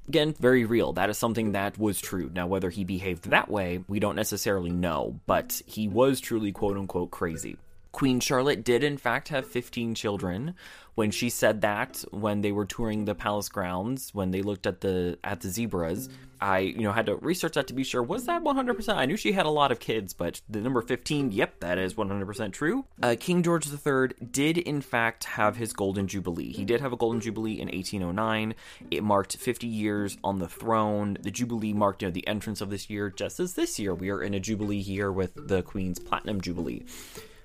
again 0.09 0.35
very 0.39 0.65
real. 0.65 0.93
That 0.93 1.11
is 1.11 1.19
something 1.19 1.53
that 1.53 1.77
was 1.77 2.01
true. 2.01 2.31
Now 2.33 2.47
whether 2.47 2.71
he 2.71 2.85
behaved 2.85 3.31
that 3.31 3.51
way 3.51 3.85
we 3.89 3.99
don't 3.99 4.17
necessarily 4.17 4.71
know 4.71 5.21
but 5.27 5.61
he 5.67 5.89
was 5.89 6.21
truly 6.21 6.53
quote 6.53 6.77
unquote 6.77 7.11
crazy 7.11 7.59
Queen 7.93 8.21
Charlotte 8.21 8.65
did 8.65 8.83
in 8.83 8.97
fact 8.97 9.29
have 9.29 9.47
15 9.47 9.95
children. 9.95 10.55
When 10.95 11.11
she 11.11 11.31
said 11.31 11.63
that 11.63 12.05
when 12.11 12.43
they 12.43 12.53
were 12.53 12.67
touring 12.67 13.07
the 13.07 13.15
palace 13.15 13.49
grounds, 13.49 14.11
when 14.13 14.31
they 14.31 14.43
looked 14.43 14.67
at 14.67 14.83
the 14.83 15.19
at 15.25 15.41
the 15.41 15.49
zebras, 15.49 16.11
I 16.39 16.59
you 16.59 16.83
know 16.83 16.93
had 16.93 17.07
to 17.07 17.17
research 17.17 17.55
that 17.55 17.67
to 17.69 17.75
be 17.75 17.83
sure 17.83 18.03
was 18.03 18.27
that 18.27 18.43
100%. 18.43 18.95
I 18.95 19.07
knew 19.07 19.17
she 19.17 19.33
had 19.33 19.47
a 19.47 19.51
lot 19.51 19.73
of 19.73 19.81
kids, 19.81 20.13
but 20.13 20.43
the 20.51 20.61
number 20.61 20.83
15, 20.83 21.33
yep, 21.33 21.61
that 21.61 21.79
is 21.79 21.95
100% 21.95 22.53
true. 22.53 22.85
Uh, 23.03 23.17
King 23.19 23.43
George 23.43 23.69
III 23.69 24.09
did 24.31 24.59
in 24.59 24.83
fact 24.83 25.25
have 25.25 25.57
his 25.57 25.73
golden 25.73 26.09
jubilee. 26.09 26.53
He 26.53 26.67
did 26.67 26.83
have 26.83 26.93
a 26.93 26.97
golden 26.97 27.23
jubilee 27.23 27.59
in 27.59 27.69
1809. 27.69 28.55
It 28.91 29.03
marked 29.03 29.37
50 29.39 29.67
years 29.67 30.19
on 30.23 30.41
the 30.41 30.49
throne. 30.49 31.17
The 31.23 31.31
jubilee 31.31 31.73
marked 31.73 32.03
you 32.03 32.09
know 32.09 32.13
the 32.13 32.27
entrance 32.29 32.61
of 32.61 32.69
this 32.69 32.91
year, 32.91 33.09
just 33.09 33.41
as 33.41 33.55
this 33.55 33.79
year 33.79 33.95
we 33.95 34.11
are 34.11 34.23
in 34.23 34.35
a 34.35 34.41
jubilee 34.41 34.77
year 34.77 35.11
with 35.11 35.49
the 35.49 35.63
Queen's 35.63 35.99
platinum 35.99 36.43
jubilee. 36.43 36.85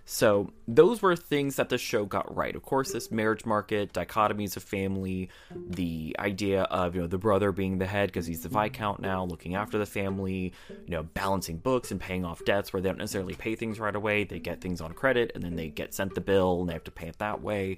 So 0.10 0.54
those 0.68 1.02
were 1.02 1.16
things 1.16 1.56
that 1.56 1.70
the 1.70 1.78
show 1.78 2.06
got 2.06 2.36
right. 2.36 2.56
Of 2.56 2.64
course, 2.64 2.92
this 2.92 3.10
marriage 3.10 3.46
market, 3.46 3.94
dichotomies 3.94 4.58
of 4.58 4.64
family, 4.64 5.30
the 5.56 6.16
idea 6.20 6.64
of 6.64 6.94
you 6.94 7.02
know 7.02 7.08
the 7.08 7.18
brother 7.18 7.52
being 7.54 7.78
the 7.78 7.86
head 7.86 8.10
because 8.10 8.28
he's 8.28 8.44
the 8.44 8.50
viscount 8.50 9.00
now, 9.00 9.24
looking 9.24 9.56
after 9.56 9.78
the 9.78 9.86
family, 9.86 10.54
you 10.70 10.92
know, 10.92 11.04
balancing 11.04 11.58
books 11.58 11.92
and 11.92 12.02
paying 12.02 12.26
off 12.26 12.44
debts 12.44 12.74
where 12.74 12.82
they 12.82 12.90
don't 12.90 12.98
necessarily 12.98 13.34
pay 13.34 13.56
things 13.56 13.80
right 13.80 13.96
away. 13.96 14.26
They 14.26 14.40
get 14.40 14.60
things 14.60 14.82
on 14.82 14.94
credit 14.94 15.32
and 15.36 15.44
then 15.44 15.56
they 15.56 15.70
get 15.70 15.94
sent 15.94 16.16
the 16.16 16.22
bill 16.22 16.60
and 16.60 16.70
they 16.70 16.74
have 16.74 16.84
to 16.84 16.92
pay 16.92 17.08
it 17.08 17.18
that 17.20 17.42
way. 17.42 17.78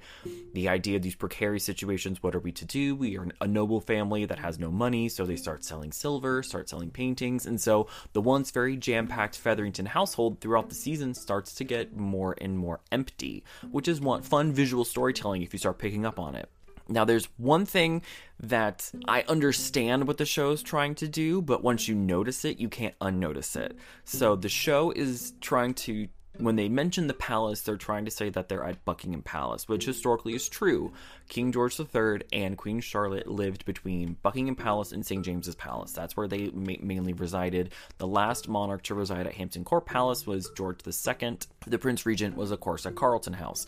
The 0.53 0.69
idea 0.69 0.95
of 0.95 1.03
these 1.03 1.15
precarious 1.15 1.63
situations, 1.63 2.23
what 2.23 2.33
are 2.33 2.39
we 2.39 2.51
to 2.53 2.65
do? 2.65 2.95
We 2.95 3.17
are 3.17 3.27
a 3.39 3.47
noble 3.47 3.81
family 3.81 4.25
that 4.25 4.39
has 4.39 4.57
no 4.57 4.71
money, 4.71 5.09
so 5.09 5.25
they 5.25 5.35
start 5.35 5.63
selling 5.63 5.91
silver, 5.91 6.41
start 6.41 6.69
selling 6.69 6.89
paintings, 6.89 7.45
and 7.45 7.61
so 7.61 7.87
the 8.13 8.21
once 8.21 8.49
very 8.49 8.77
jam-packed 8.77 9.37
Featherington 9.37 9.85
household 9.85 10.41
throughout 10.41 10.69
the 10.69 10.75
season 10.75 11.13
starts 11.13 11.53
to 11.55 11.63
get 11.63 11.95
more 11.95 12.35
and 12.41 12.57
more 12.57 12.78
empty, 12.91 13.43
which 13.71 13.87
is 13.87 14.01
what 14.01 14.25
fun 14.25 14.51
visual 14.51 14.85
storytelling 14.85 15.41
if 15.41 15.53
you 15.53 15.59
start 15.59 15.77
picking 15.77 16.05
up 16.05 16.19
on 16.19 16.35
it. 16.35 16.49
Now, 16.91 17.05
there's 17.05 17.27
one 17.37 17.65
thing 17.65 18.01
that 18.39 18.91
I 19.07 19.21
understand 19.27 20.07
what 20.07 20.17
the 20.17 20.25
show 20.25 20.51
is 20.51 20.63
trying 20.63 20.95
to 20.95 21.07
do, 21.07 21.39
but 21.41 21.63
once 21.63 21.87
you 21.87 21.93
notice 21.93 22.43
it, 22.45 22.59
you 22.59 22.67
can't 22.67 22.95
unnotice 22.99 23.55
it. 23.55 23.77
So 24.05 24.35
the 24.35 24.49
show 24.49 24.91
is 24.91 25.33
trying 25.39 25.75
to 25.75 26.07
when 26.39 26.55
they 26.55 26.69
mention 26.69 27.07
the 27.07 27.13
palace, 27.13 27.61
they're 27.61 27.75
trying 27.75 28.05
to 28.05 28.11
say 28.11 28.29
that 28.29 28.47
they're 28.47 28.63
at 28.63 28.85
Buckingham 28.85 29.21
Palace, 29.21 29.67
which 29.67 29.85
historically 29.85 30.33
is 30.33 30.47
true. 30.47 30.93
King 31.27 31.51
George 31.51 31.77
III 31.79 32.21
and 32.31 32.57
Queen 32.57 32.79
Charlotte 32.79 33.27
lived 33.27 33.65
between 33.65 34.15
Buckingham 34.23 34.55
Palace 34.55 34.93
and 34.93 35.05
St. 35.05 35.23
James's 35.23 35.55
Palace. 35.55 35.91
That's 35.91 36.15
where 36.15 36.27
they 36.27 36.49
ma- 36.51 36.73
mainly 36.81 37.13
resided. 37.13 37.73
The 37.97 38.07
last 38.07 38.47
monarch 38.47 38.83
to 38.83 38.95
reside 38.95 39.27
at 39.27 39.33
Hampton 39.33 39.65
Court 39.65 39.85
Palace 39.85 40.25
was 40.25 40.49
George 40.55 40.79
II. 40.87 41.37
The 41.67 41.77
Prince 41.77 42.05
Regent 42.05 42.37
was, 42.37 42.51
of 42.51 42.61
course, 42.61 42.85
at 42.85 42.95
Carlton 42.95 43.33
House. 43.33 43.67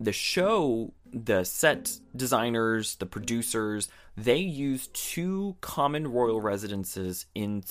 The 0.00 0.12
show, 0.12 0.92
the 1.12 1.44
set 1.44 1.98
designers, 2.16 2.96
the 2.96 3.06
producers, 3.06 3.88
they 4.16 4.38
used 4.38 4.92
two 4.94 5.56
common 5.60 6.08
royal 6.08 6.40
residences 6.40 7.26
in 7.34 7.62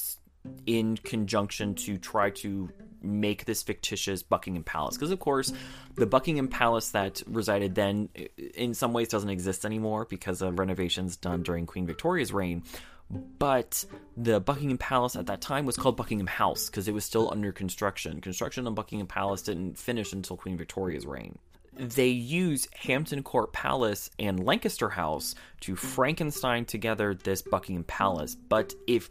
in 0.65 0.97
conjunction 0.97 1.75
to 1.75 1.97
try 1.97 2.29
to 2.29 2.69
make 3.03 3.45
this 3.45 3.63
fictitious 3.63 4.23
Buckingham 4.23 4.63
Palace. 4.63 4.95
Because, 4.95 5.11
of 5.11 5.19
course, 5.19 5.51
the 5.95 6.05
Buckingham 6.05 6.47
Palace 6.47 6.91
that 6.91 7.21
resided 7.27 7.75
then, 7.75 8.09
in 8.55 8.73
some 8.73 8.93
ways, 8.93 9.07
doesn't 9.07 9.29
exist 9.29 9.65
anymore 9.65 10.05
because 10.05 10.41
of 10.41 10.59
renovations 10.59 11.17
done 11.17 11.43
during 11.43 11.65
Queen 11.65 11.85
Victoria's 11.87 12.31
reign. 12.31 12.63
But 13.09 13.85
the 14.15 14.39
Buckingham 14.39 14.77
Palace 14.77 15.15
at 15.15 15.25
that 15.25 15.41
time 15.41 15.65
was 15.65 15.75
called 15.75 15.97
Buckingham 15.97 16.27
House 16.27 16.69
because 16.69 16.87
it 16.87 16.93
was 16.93 17.03
still 17.03 17.29
under 17.31 17.51
construction. 17.51 18.21
Construction 18.21 18.67
on 18.67 18.73
Buckingham 18.73 19.07
Palace 19.07 19.41
didn't 19.41 19.77
finish 19.77 20.13
until 20.13 20.37
Queen 20.37 20.57
Victoria's 20.57 21.05
reign 21.05 21.37
they 21.73 22.09
use 22.09 22.67
Hampton 22.75 23.23
Court 23.23 23.53
Palace 23.53 24.09
and 24.19 24.43
Lancaster 24.43 24.89
House 24.89 25.35
to 25.61 25.75
Frankenstein 25.75 26.65
together 26.65 27.13
this 27.13 27.41
Buckingham 27.41 27.85
Palace. 27.85 28.35
But 28.35 28.73
if 28.87 29.09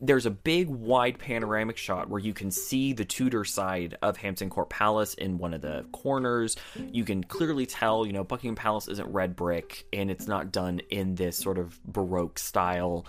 there's 0.00 0.26
a 0.26 0.30
big 0.30 0.68
wide 0.68 1.18
panoramic 1.18 1.76
shot 1.76 2.10
where 2.10 2.20
you 2.20 2.34
can 2.34 2.50
see 2.50 2.92
the 2.92 3.04
Tudor 3.04 3.44
side 3.44 3.96
of 4.02 4.18
Hampton 4.18 4.50
Court 4.50 4.68
Palace 4.68 5.14
in 5.14 5.38
one 5.38 5.54
of 5.54 5.62
the 5.62 5.86
corners. 5.92 6.56
You 6.92 7.04
can 7.04 7.24
clearly 7.24 7.64
tell, 7.64 8.06
you 8.06 8.12
know, 8.12 8.22
Buckingham 8.22 8.56
Palace 8.56 8.88
isn't 8.88 9.10
red 9.10 9.34
brick 9.34 9.86
and 9.92 10.10
it's 10.10 10.26
not 10.26 10.52
done 10.52 10.80
in 10.90 11.14
this 11.14 11.38
sort 11.38 11.56
of 11.56 11.82
Baroque 11.84 12.38
style. 12.38 13.06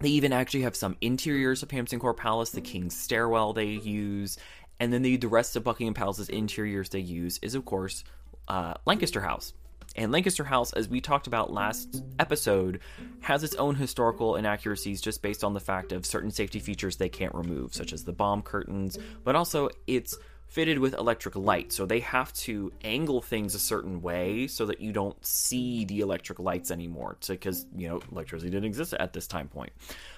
They 0.00 0.10
even 0.10 0.32
actually 0.32 0.62
have 0.62 0.76
some 0.76 0.96
interiors 1.00 1.62
of 1.62 1.70
Hampton 1.70 1.98
Court 1.98 2.18
Palace, 2.18 2.50
the 2.50 2.60
King's 2.60 2.96
stairwell 2.96 3.54
they 3.54 3.66
use, 3.66 4.38
and 4.78 4.92
then 4.92 5.02
the, 5.02 5.16
the 5.16 5.28
rest 5.28 5.56
of 5.56 5.64
Buckingham 5.64 5.94
Palace's 5.94 6.28
interiors 6.28 6.90
they 6.90 7.00
use 7.00 7.38
is, 7.42 7.54
of 7.54 7.64
course, 7.64 8.04
uh, 8.46 8.74
Lancaster 8.84 9.20
House. 9.20 9.54
And 9.96 10.10
Lancaster 10.12 10.44
House, 10.44 10.72
as 10.72 10.88
we 10.88 11.00
talked 11.00 11.26
about 11.26 11.52
last 11.52 12.02
episode, 12.18 12.80
has 13.20 13.44
its 13.44 13.54
own 13.56 13.74
historical 13.74 14.36
inaccuracies 14.36 15.00
just 15.00 15.22
based 15.22 15.44
on 15.44 15.52
the 15.52 15.60
fact 15.60 15.92
of 15.92 16.06
certain 16.06 16.30
safety 16.30 16.60
features 16.60 16.96
they 16.96 17.08
can't 17.08 17.34
remove, 17.34 17.74
such 17.74 17.92
as 17.92 18.04
the 18.04 18.12
bomb 18.12 18.42
curtains, 18.42 18.98
but 19.24 19.36
also 19.36 19.68
it's 19.86 20.16
fitted 20.52 20.78
with 20.78 20.92
electric 20.94 21.34
light. 21.34 21.72
So 21.72 21.86
they 21.86 22.00
have 22.00 22.30
to 22.34 22.70
angle 22.84 23.22
things 23.22 23.54
a 23.54 23.58
certain 23.58 24.02
way 24.02 24.46
so 24.48 24.66
that 24.66 24.82
you 24.82 24.92
don't 24.92 25.16
see 25.24 25.86
the 25.86 26.00
electric 26.00 26.38
lights 26.38 26.70
anymore 26.70 27.16
because, 27.26 27.64
you 27.74 27.88
know, 27.88 28.02
electricity 28.12 28.50
didn't 28.50 28.66
exist 28.66 28.92
at 28.92 29.14
this 29.14 29.26
time 29.26 29.48
point. 29.48 29.72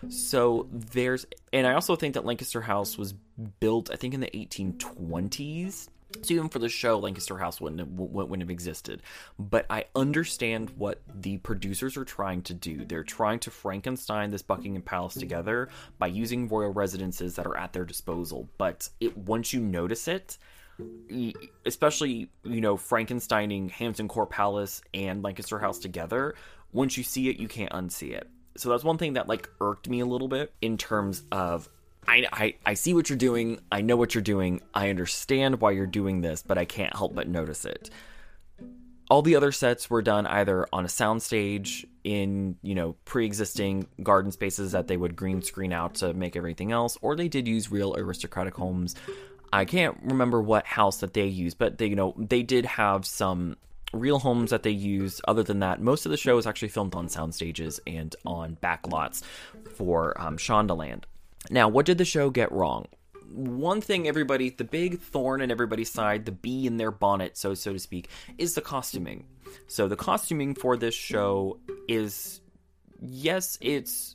So 0.09 0.67
there's, 0.73 1.25
and 1.53 1.69
I 1.69 1.75
also 1.75 1.95
think 1.95 2.15
that 2.15 2.25
Lancaster 2.25 2.61
House 2.61 2.99
was 2.99 3.13
built, 3.61 3.93
I 3.93 3.97
think, 3.97 4.13
in 4.13 4.21
the 4.21 4.31
1820s. 4.31 5.89
So 6.23 6.35
even 6.35 6.49
for 6.49 6.59
the 6.59 6.69
show, 6.69 6.99
Lancaster 6.99 7.39
House 7.39 7.61
wouldn't 7.61 7.81
have, 7.81 7.89
wouldn't 7.91 8.43
have 8.43 8.51
existed. 8.51 9.03
But 9.39 9.67
I 9.69 9.87
understand 9.95 10.71
what 10.77 11.03
the 11.15 11.39
producers 11.39 11.97
are 11.97 12.05
trying 12.05 12.43
to 12.43 12.55
do. 12.55 12.85
They're 12.85 13.05
trying 13.05 13.41
to 13.41 13.51
Frankenstein 13.51 14.31
this 14.31 14.43
Buckingham 14.43 14.83
Palace 14.83 15.15
together 15.15 15.69
by 15.99 16.07
using 16.07 16.49
royal 16.49 16.73
residences 16.73 17.37
that 17.37 17.47
are 17.47 17.57
at 17.57 17.73
their 17.73 17.85
disposal. 17.85 18.49
But 18.59 18.89
it 19.01 19.17
once 19.17 19.53
you 19.53 19.61
notice 19.61 20.09
it, 20.09 20.39
especially 21.67 22.31
you 22.43 22.61
know 22.61 22.77
Frankensteining 22.77 23.71
Hampton 23.71 24.09
Court 24.09 24.31
Palace 24.31 24.83
and 24.93 25.23
Lancaster 25.23 25.59
House 25.59 25.79
together, 25.79 26.35
once 26.73 26.97
you 26.97 27.05
see 27.05 27.29
it, 27.29 27.37
you 27.37 27.49
can't 27.49 27.73
unsee 27.73 28.13
it. 28.13 28.29
So 28.57 28.69
that's 28.69 28.85
one 28.85 28.99
thing 28.99 29.15
that 29.15 29.29
like 29.29 29.49
irked 29.61 29.89
me 29.89 30.01
a 30.01 30.07
little 30.07 30.29
bit 30.29 30.53
in 30.61 30.79
terms 30.79 31.25
of 31.33 31.69
I, 32.07 32.27
I, 32.33 32.55
I 32.67 32.75
see 32.75 32.95
what 32.95 33.09
you're 33.09 33.19
doing. 33.19 33.61
I 33.71 33.81
know 33.81 33.97
what 33.97 34.15
you're 34.15 34.23
doing. 34.23 34.61
I 34.75 34.91
understand 34.91 35.61
why 35.61 35.73
you're 35.73 35.87
doing 35.87 36.21
this, 36.21 36.43
but 36.43 36.59
I 36.59 36.65
can't 36.65 36.95
help 36.95 37.15
but 37.15 37.29
notice 37.29 37.65
it. 37.65 37.91
All 39.11 39.23
the 39.23 39.37
other 39.37 39.53
sets 39.53 39.91
were 39.91 40.03
done 40.03 40.27
either 40.27 40.67
on 40.73 40.85
a 40.85 40.89
soundstage 40.89 41.85
in, 42.05 42.57
you 42.63 42.75
know, 42.75 42.97
pre-existing 43.05 43.87
garden 44.03 44.33
spaces 44.33 44.73
that 44.73 44.89
they 44.89 44.97
would 44.97 45.15
green 45.15 45.43
screen 45.43 45.73
out 45.73 45.97
to 45.97 46.15
make 46.15 46.37
everything 46.37 46.73
else, 46.73 46.97
or 47.03 47.15
they 47.15 47.29
did 47.29 47.47
use 47.47 47.71
real 47.71 47.95
aristocratic 47.97 48.55
homes. 48.55 48.95
I 49.53 49.67
can't 49.67 49.97
remember 50.03 50.43
what 50.43 50.67
house 50.67 50.99
that 50.99 51.15
they 51.15 51.27
used, 51.27 51.59
but 51.59 51.79
they, 51.79 51.87
you 51.87 51.97
know, 51.97 52.15
they 52.19 52.43
did 52.43 52.65
have 52.65 53.07
some 53.07 53.57
real 53.93 54.19
homes 54.19 54.51
that 54.51 54.63
they 54.63 54.71
used. 54.71 55.21
Other 55.29 55.43
than 55.43 55.61
that, 55.61 55.81
most 55.81 56.07
of 56.07 56.11
the 56.11 56.17
show 56.17 56.39
is 56.39 56.47
actually 56.47 56.69
filmed 56.69 56.95
on 56.95 57.09
sound 57.09 57.35
stages 57.35 57.81
and 57.87 58.15
on 58.25 58.55
back 58.55 58.89
lots 58.89 59.23
for 59.75 60.21
um, 60.21 60.37
Shondaland. 60.37 61.05
Now, 61.51 61.69
what 61.69 61.87
did 61.87 61.99
the 61.99 62.05
show 62.05 62.31
get 62.31 62.53
wrong? 62.53 62.87
One 63.31 63.81
thing 63.81 64.07
everybody, 64.07 64.51
the 64.51 64.65
big 64.65 65.01
thorn 65.01 65.41
in 65.41 65.51
everybody's 65.51 65.91
side, 65.91 66.25
the 66.25 66.33
bee 66.33 66.67
in 66.67 66.77
their 66.77 66.91
bonnet, 66.91 67.37
so 67.37 67.55
so 67.55 67.73
to 67.73 67.79
speak, 67.79 68.09
is 68.39 68.55
the 68.55 68.61
costuming. 68.61 69.27
So 69.67 69.89
the 69.89 69.97
costuming 69.97 70.55
for 70.55 70.77
this 70.77 70.95
show 70.95 71.59
is 71.89 72.41
yes, 73.01 73.59
it's 73.61 74.15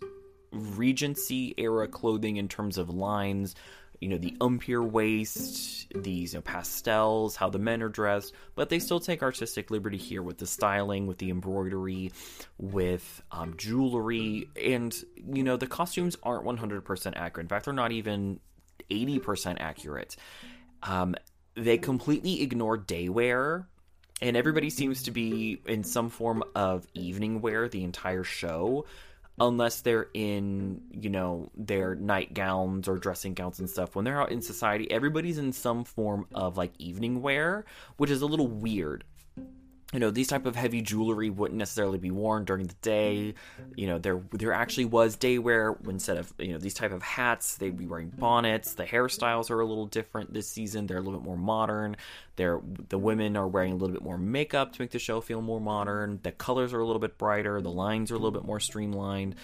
Regency 0.51 1.53
era 1.57 1.87
clothing 1.87 2.37
in 2.37 2.47
terms 2.47 2.77
of 2.77 2.89
lines, 2.89 3.55
you 3.99 4.07
know, 4.07 4.17
the 4.17 4.35
empire 4.41 4.83
waist, 4.83 5.87
these 5.93 6.33
you 6.33 6.37
know, 6.37 6.41
pastels, 6.41 7.35
how 7.35 7.49
the 7.49 7.59
men 7.59 7.81
are 7.81 7.89
dressed, 7.89 8.33
but 8.55 8.69
they 8.69 8.79
still 8.79 8.99
take 8.99 9.21
artistic 9.21 9.71
liberty 9.71 9.97
here 9.97 10.21
with 10.21 10.37
the 10.37 10.47
styling, 10.47 11.05
with 11.05 11.17
the 11.17 11.29
embroidery, 11.29 12.11
with 12.57 13.21
um, 13.31 13.55
jewelry, 13.57 14.49
and 14.61 14.95
you 15.33 15.43
know, 15.43 15.57
the 15.57 15.67
costumes 15.67 16.15
aren't 16.23 16.45
100% 16.45 17.13
accurate. 17.15 17.43
In 17.43 17.49
fact, 17.49 17.65
they're 17.65 17.73
not 17.73 17.91
even 17.91 18.39
80% 18.89 19.57
accurate. 19.59 20.15
Um, 20.83 21.15
they 21.55 21.77
completely 21.77 22.41
ignore 22.41 22.77
day 22.77 23.09
wear, 23.09 23.67
and 24.21 24.37
everybody 24.37 24.69
seems 24.69 25.03
to 25.03 25.11
be 25.11 25.61
in 25.65 25.83
some 25.83 26.09
form 26.09 26.43
of 26.55 26.87
evening 26.93 27.41
wear 27.41 27.67
the 27.67 27.83
entire 27.83 28.23
show 28.23 28.85
unless 29.39 29.81
they're 29.81 30.07
in 30.13 30.81
you 30.91 31.09
know 31.09 31.49
their 31.55 31.95
nightgowns 31.95 32.87
or 32.87 32.97
dressing 32.97 33.33
gowns 33.33 33.59
and 33.59 33.69
stuff. 33.69 33.95
When 33.95 34.05
they're 34.05 34.21
out 34.21 34.31
in 34.31 34.41
society 34.41 34.89
everybody's 34.91 35.37
in 35.37 35.53
some 35.53 35.83
form 35.83 36.25
of 36.33 36.57
like 36.57 36.71
evening 36.79 37.21
wear 37.21 37.65
which 37.97 38.09
is 38.09 38.21
a 38.21 38.25
little 38.25 38.47
weird 38.47 39.03
you 39.93 39.99
know 39.99 40.11
these 40.11 40.27
type 40.27 40.45
of 40.45 40.55
heavy 40.55 40.81
jewelry 40.81 41.31
wouldn't 41.31 41.57
necessarily 41.57 41.97
be 41.97 42.11
worn 42.11 42.45
during 42.45 42.67
the 42.67 42.75
day. 42.81 43.33
You 43.75 43.87
know 43.87 43.97
there 43.97 44.21
there 44.31 44.53
actually 44.53 44.85
was 44.85 45.15
day 45.15 45.39
wear 45.39 45.75
instead 45.87 46.17
of 46.17 46.31
you 46.37 46.53
know 46.53 46.59
these 46.59 46.75
type 46.75 46.91
of 46.91 47.01
hats 47.01 47.57
they'd 47.57 47.75
be 47.75 47.87
wearing 47.87 48.09
bonnets. 48.09 48.75
The 48.75 48.83
hairstyles 48.83 49.49
are 49.49 49.59
a 49.59 49.65
little 49.65 49.87
different 49.87 50.31
this 50.31 50.47
season. 50.47 50.85
They're 50.85 50.97
a 50.97 51.01
little 51.01 51.19
bit 51.19 51.25
more 51.25 51.37
modern. 51.37 51.97
They're 52.35 52.61
the 52.89 52.99
women 52.99 53.35
are 53.35 53.47
wearing 53.47 53.71
a 53.71 53.75
little 53.75 53.93
bit 53.93 54.03
more 54.03 54.17
makeup 54.17 54.73
to 54.73 54.81
make 54.81 54.91
the 54.91 54.99
show 54.99 55.21
feel 55.21 55.41
more 55.41 55.59
modern. 55.59 56.19
The 56.21 56.33
colors 56.33 56.71
are 56.71 56.79
a 56.79 56.85
little 56.85 56.99
bit 56.99 57.17
brighter. 57.17 57.59
The 57.59 57.71
lines 57.71 58.11
are 58.11 58.15
a 58.15 58.19
little 58.19 58.31
bit 58.31 58.45
more 58.45 58.59
streamlined. 58.59 59.35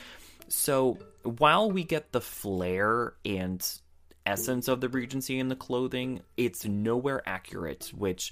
So 0.47 0.99
while 1.23 1.71
we 1.71 1.83
get 1.83 2.11
the 2.11 2.21
flair 2.21 3.13
and 3.25 3.67
essence 4.27 4.67
of 4.67 4.79
the 4.79 4.89
regency 4.89 5.39
in 5.39 5.49
the 5.49 5.55
clothing 5.55 6.19
it's 6.35 6.65
nowhere 6.65 7.21
accurate 7.27 7.91
which 7.95 8.31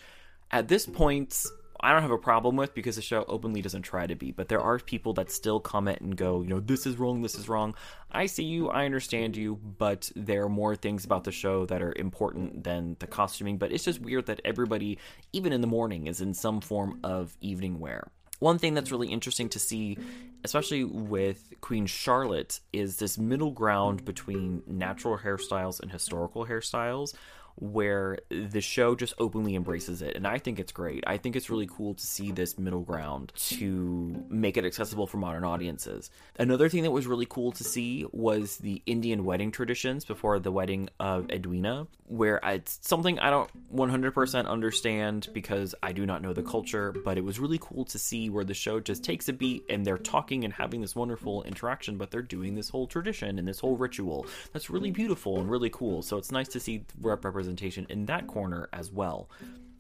at 0.50 0.68
this 0.68 0.88
point 0.88 1.46
I 1.84 1.92
don't 1.92 2.02
have 2.02 2.12
a 2.12 2.18
problem 2.18 2.56
with 2.56 2.74
because 2.74 2.96
the 2.96 3.02
show 3.02 3.26
openly 3.28 3.62
doesn't 3.62 3.82
try 3.82 4.08
to 4.08 4.16
be, 4.16 4.32
but 4.32 4.48
there 4.48 4.62
are 4.62 4.80
people 4.80 5.12
that 5.16 5.30
still 5.30 5.60
comment 5.60 6.00
and 6.00 6.16
go, 6.16 6.42
you 6.42 6.48
know, 6.48 6.62
this 6.62 6.86
is 6.86 6.98
wrong, 6.98 7.22
this 7.22 7.36
is 7.36 7.50
wrong. 7.50 7.76
I 8.10 8.28
see 8.28 8.46
you, 8.46 8.70
I 8.70 8.86
understand 8.86 9.36
you, 9.36 9.56
but 9.56 10.10
there 10.16 10.44
are 10.44 10.50
more 10.50 10.78
things 10.78 11.04
about 11.04 11.26
the 11.26 11.34
show 11.34 11.66
that 11.66 11.82
are 11.82 11.94
important 11.98 12.64
than 12.64 12.96
the 13.00 13.08
costuming. 13.08 13.58
But 13.58 13.74
it's 13.74 13.84
just 13.84 14.00
weird 14.00 14.28
that 14.28 14.40
everybody, 14.46 14.98
even 15.34 15.52
in 15.52 15.60
the 15.60 15.68
morning, 15.68 16.08
is 16.08 16.22
in 16.22 16.34
some 16.34 16.62
form 16.62 17.02
of 17.04 17.36
evening 17.42 17.80
wear. 17.80 18.08
One 18.40 18.60
thing 18.60 18.74
that's 18.74 18.92
really 18.92 19.10
interesting 19.10 19.50
to 19.50 19.60
see, 19.60 19.98
especially 20.46 20.86
with 20.86 21.54
Queen 21.60 21.86
Charlotte, 21.86 22.62
is 22.72 22.96
this 22.96 23.18
middle 23.18 23.52
ground 23.52 24.06
between 24.06 24.64
natural 24.68 25.18
hairstyles 25.18 25.82
and 25.82 25.92
historical 25.92 26.46
hairstyles 26.46 27.14
where 27.56 28.20
the 28.30 28.62
show 28.62 28.96
just 28.96 29.14
openly 29.18 29.56
embraces 29.56 30.02
it 30.02 30.16
and 30.16 30.28
i 30.28 30.38
think 30.38 30.60
it's 30.60 30.72
great. 30.72 31.04
I 31.06 31.18
think 31.18 31.36
it's 31.36 31.50
really 31.50 31.68
cool 31.68 31.94
to 31.94 32.06
see 32.06 32.32
this 32.32 32.58
middle 32.58 32.82
ground 32.82 33.32
to 33.36 34.26
make 34.30 34.58
it 34.58 34.66
accessible 34.66 35.08
for 35.08 35.18
modern 35.18 35.44
audiences. 35.44 36.10
Another 36.38 36.70
thing 36.70 36.84
that 36.84 36.92
was 36.92 37.08
really 37.08 37.26
cool 37.28 37.52
to 37.54 37.64
see 37.64 38.06
was 38.12 38.58
the 38.58 38.82
indian 38.86 39.26
wedding 39.26 39.52
traditions 39.52 40.06
before 40.06 40.40
the 40.40 40.52
wedding 40.52 40.90
of 41.00 41.30
edwina 41.30 41.88
where 42.08 42.40
it's 42.44 42.80
something 42.82 43.20
i 43.20 43.30
don't 43.30 43.50
100% 43.74 44.48
understand 44.48 45.30
because 45.34 45.76
i 45.84 45.92
do 45.92 46.06
not 46.06 46.22
know 46.22 46.34
the 46.34 46.44
culture 46.44 46.92
but 47.04 47.18
it 47.18 47.24
was 47.24 47.40
really 47.40 47.60
cool 47.60 47.86
to 47.86 47.98
see 47.98 48.30
where 48.30 48.44
the 48.44 48.54
show 48.54 48.80
just 48.80 49.04
takes 49.04 49.30
a 49.30 49.34
beat 49.34 49.64
and 49.70 49.86
they're 49.86 49.98
talking 49.98 50.44
and 50.44 50.54
having 50.54 50.82
this 50.82 50.96
wonderful 50.96 51.44
interaction 51.44 51.98
but 51.98 52.12
they're 52.12 52.22
doing 52.22 52.56
this 52.56 52.70
whole 52.70 52.88
tradition 52.88 53.40
and 53.40 53.48
this 53.48 53.60
whole 53.60 53.78
ritual. 53.78 54.26
That's 54.52 54.70
really 54.70 54.92
beautiful 54.92 55.40
and 55.40 55.50
really 55.50 55.70
cool. 55.70 56.02
So 56.02 56.18
it's 56.18 56.32
nice 56.32 56.48
to 56.50 56.60
see 56.60 56.86
representation 57.02 57.43
representation 57.44 57.86
in 57.90 58.06
that 58.06 58.28
corner 58.28 58.70
as 58.72 58.92
well. 58.92 59.30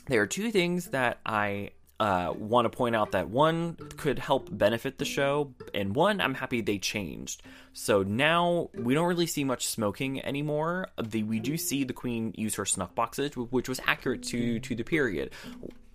There 0.07 0.21
are 0.21 0.27
two 0.27 0.51
things 0.51 0.87
that 0.87 1.19
I 1.25 1.71
uh, 1.99 2.33
want 2.35 2.65
to 2.65 2.69
point 2.69 2.95
out 2.95 3.11
that 3.11 3.29
one 3.29 3.75
could 3.95 4.19
help 4.19 4.49
benefit 4.51 4.97
the 4.97 5.05
show, 5.05 5.53
and 5.73 5.95
one 5.95 6.19
I'm 6.19 6.33
happy 6.33 6.59
they 6.59 6.77
changed. 6.77 7.41
So 7.71 8.03
now 8.03 8.69
we 8.73 8.93
don't 8.93 9.07
really 9.07 9.27
see 9.27 9.45
much 9.45 9.67
smoking 9.67 10.23
anymore. 10.25 10.89
The, 11.01 11.23
we 11.23 11.39
do 11.39 11.55
see 11.55 11.85
the 11.85 11.93
Queen 11.93 12.33
use 12.35 12.55
her 12.55 12.65
snuff 12.65 12.93
boxes, 12.93 13.37
which 13.37 13.69
was 13.69 13.79
accurate 13.87 14.23
to 14.23 14.59
to 14.59 14.75
the 14.75 14.83
period 14.83 15.31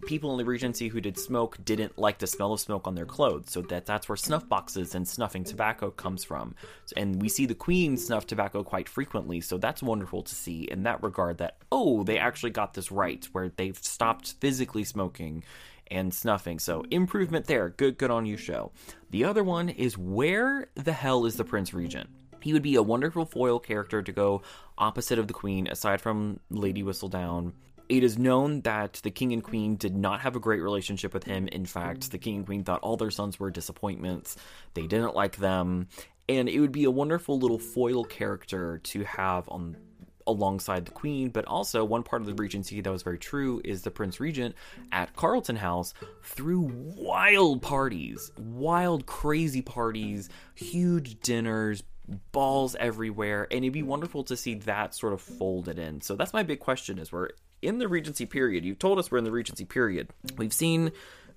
people 0.06 0.32
in 0.32 0.38
the 0.38 0.44
Regency 0.44 0.88
who 0.88 1.00
did 1.00 1.18
smoke 1.18 1.58
didn't 1.64 1.98
like 1.98 2.18
the 2.18 2.26
smell 2.26 2.52
of 2.52 2.60
smoke 2.60 2.86
on 2.86 2.94
their 2.94 3.06
clothes, 3.06 3.50
so 3.50 3.62
that 3.62 3.86
that's 3.86 4.08
where 4.08 4.16
snuff 4.16 4.48
boxes 4.48 4.94
and 4.94 5.06
snuffing 5.06 5.44
tobacco 5.44 5.90
comes 5.90 6.24
from. 6.24 6.54
And 6.96 7.20
we 7.20 7.28
see 7.28 7.46
the 7.46 7.54
Queen 7.54 7.96
snuff 7.96 8.26
tobacco 8.26 8.62
quite 8.62 8.88
frequently, 8.88 9.40
so 9.40 9.58
that's 9.58 9.82
wonderful 9.82 10.22
to 10.22 10.34
see 10.34 10.62
in 10.62 10.84
that 10.84 11.02
regard. 11.02 11.38
That 11.38 11.56
oh, 11.72 12.04
they 12.04 12.18
actually 12.18 12.50
got 12.50 12.74
this 12.74 12.90
right, 12.90 13.24
where 13.32 13.50
they've 13.50 13.78
stopped 13.78 14.34
physically 14.40 14.84
smoking 14.84 15.44
and 15.90 16.12
snuffing. 16.12 16.58
So 16.58 16.84
improvement 16.90 17.46
there. 17.46 17.70
Good, 17.70 17.98
good 17.98 18.10
on 18.10 18.26
you, 18.26 18.36
show. 18.36 18.72
The 19.10 19.24
other 19.24 19.42
one 19.42 19.68
is 19.68 19.96
where 19.96 20.68
the 20.74 20.92
hell 20.92 21.24
is 21.24 21.36
the 21.36 21.44
Prince 21.44 21.72
Regent? 21.72 22.10
He 22.40 22.52
would 22.52 22.62
be 22.62 22.76
a 22.76 22.82
wonderful 22.82 23.24
foil 23.24 23.58
character 23.58 24.02
to 24.02 24.12
go 24.12 24.42
opposite 24.76 25.18
of 25.18 25.26
the 25.26 25.34
Queen, 25.34 25.66
aside 25.66 26.00
from 26.00 26.38
Lady 26.50 26.82
Whistledown 26.82 27.52
it 27.88 28.04
is 28.04 28.18
known 28.18 28.60
that 28.62 29.00
the 29.02 29.10
king 29.10 29.32
and 29.32 29.42
queen 29.42 29.76
did 29.76 29.96
not 29.96 30.20
have 30.20 30.36
a 30.36 30.40
great 30.40 30.60
relationship 30.60 31.14
with 31.14 31.24
him. 31.24 31.48
In 31.48 31.66
fact, 31.66 32.10
the 32.10 32.18
king 32.18 32.36
and 32.36 32.46
queen 32.46 32.64
thought 32.64 32.80
all 32.82 32.96
their 32.96 33.10
sons 33.10 33.40
were 33.40 33.50
disappointments. 33.50 34.36
They 34.74 34.86
didn't 34.86 35.14
like 35.14 35.36
them. 35.36 35.88
And 36.28 36.48
it 36.48 36.60
would 36.60 36.72
be 36.72 36.84
a 36.84 36.90
wonderful 36.90 37.38
little 37.38 37.58
foil 37.58 38.04
character 38.04 38.78
to 38.84 39.04
have 39.04 39.48
on 39.48 39.76
alongside 40.26 40.84
the 40.84 40.92
queen, 40.92 41.30
but 41.30 41.46
also 41.46 41.84
one 41.84 42.02
part 42.02 42.20
of 42.20 42.26
the 42.26 42.34
regency 42.34 42.80
that 42.80 42.90
was 42.90 43.02
very 43.02 43.18
true 43.18 43.60
is 43.64 43.82
the 43.82 43.90
prince 43.90 44.20
regent 44.20 44.54
at 44.92 45.16
Carlton 45.16 45.56
House 45.56 45.94
threw 46.22 46.70
wild 46.96 47.62
parties, 47.62 48.30
wild 48.36 49.06
crazy 49.06 49.62
parties, 49.62 50.28
huge 50.54 51.18
dinners, 51.20 51.82
balls 52.32 52.74
everywhere 52.78 53.46
and 53.50 53.64
it'd 53.64 53.72
be 53.72 53.82
wonderful 53.82 54.24
to 54.24 54.36
see 54.36 54.54
that 54.54 54.94
sort 54.94 55.12
of 55.12 55.20
folded 55.20 55.78
in 55.78 56.00
so 56.00 56.16
that's 56.16 56.32
my 56.32 56.42
big 56.42 56.58
question 56.58 56.98
is 56.98 57.12
we're 57.12 57.28
in 57.62 57.78
the 57.78 57.88
Regency 57.88 58.26
period. 58.26 58.64
You've 58.64 58.78
told 58.78 58.98
us 58.98 59.10
we're 59.10 59.18
in 59.18 59.24
the 59.24 59.32
Regency 59.32 59.64
period. 59.64 60.08
We've 60.36 60.52
seen 60.52 60.92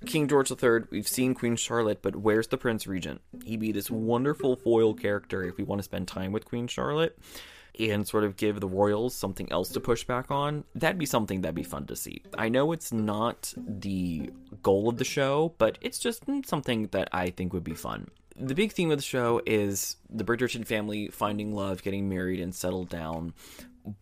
King 0.05 0.27
George 0.27 0.51
III, 0.51 0.81
we've 0.89 1.07
seen 1.07 1.35
Queen 1.35 1.55
Charlotte, 1.55 2.01
but 2.01 2.15
where's 2.15 2.47
the 2.47 2.57
Prince 2.57 2.87
Regent? 2.87 3.21
He'd 3.45 3.59
be 3.59 3.71
this 3.71 3.91
wonderful 3.91 4.55
foil 4.55 4.93
character 4.93 5.43
if 5.43 5.57
we 5.57 5.63
want 5.63 5.79
to 5.79 5.83
spend 5.83 6.07
time 6.07 6.31
with 6.31 6.45
Queen 6.45 6.67
Charlotte 6.67 7.17
and 7.79 8.07
sort 8.07 8.23
of 8.23 8.35
give 8.35 8.59
the 8.59 8.67
royals 8.67 9.15
something 9.15 9.49
else 9.51 9.69
to 9.69 9.79
push 9.79 10.03
back 10.03 10.29
on, 10.29 10.63
that'd 10.75 10.97
be 10.97 11.05
something 11.05 11.41
that'd 11.41 11.55
be 11.55 11.63
fun 11.63 11.85
to 11.85 11.95
see. 11.95 12.21
I 12.37 12.49
know 12.49 12.71
it's 12.73 12.91
not 12.91 13.53
the 13.57 14.31
goal 14.61 14.89
of 14.89 14.97
the 14.97 15.05
show, 15.05 15.53
but 15.57 15.77
it's 15.81 15.99
just 15.99 16.23
something 16.45 16.87
that 16.87 17.09
I 17.13 17.29
think 17.29 17.53
would 17.53 17.63
be 17.63 17.75
fun. 17.75 18.09
The 18.35 18.55
big 18.55 18.71
theme 18.71 18.91
of 18.91 18.97
the 18.97 19.03
show 19.03 19.41
is 19.45 19.97
the 20.09 20.23
Bridgerton 20.23 20.65
family 20.65 21.07
finding 21.09 21.53
love, 21.53 21.83
getting 21.83 22.09
married, 22.09 22.39
and 22.39 22.53
settled 22.53 22.89
down. 22.89 23.33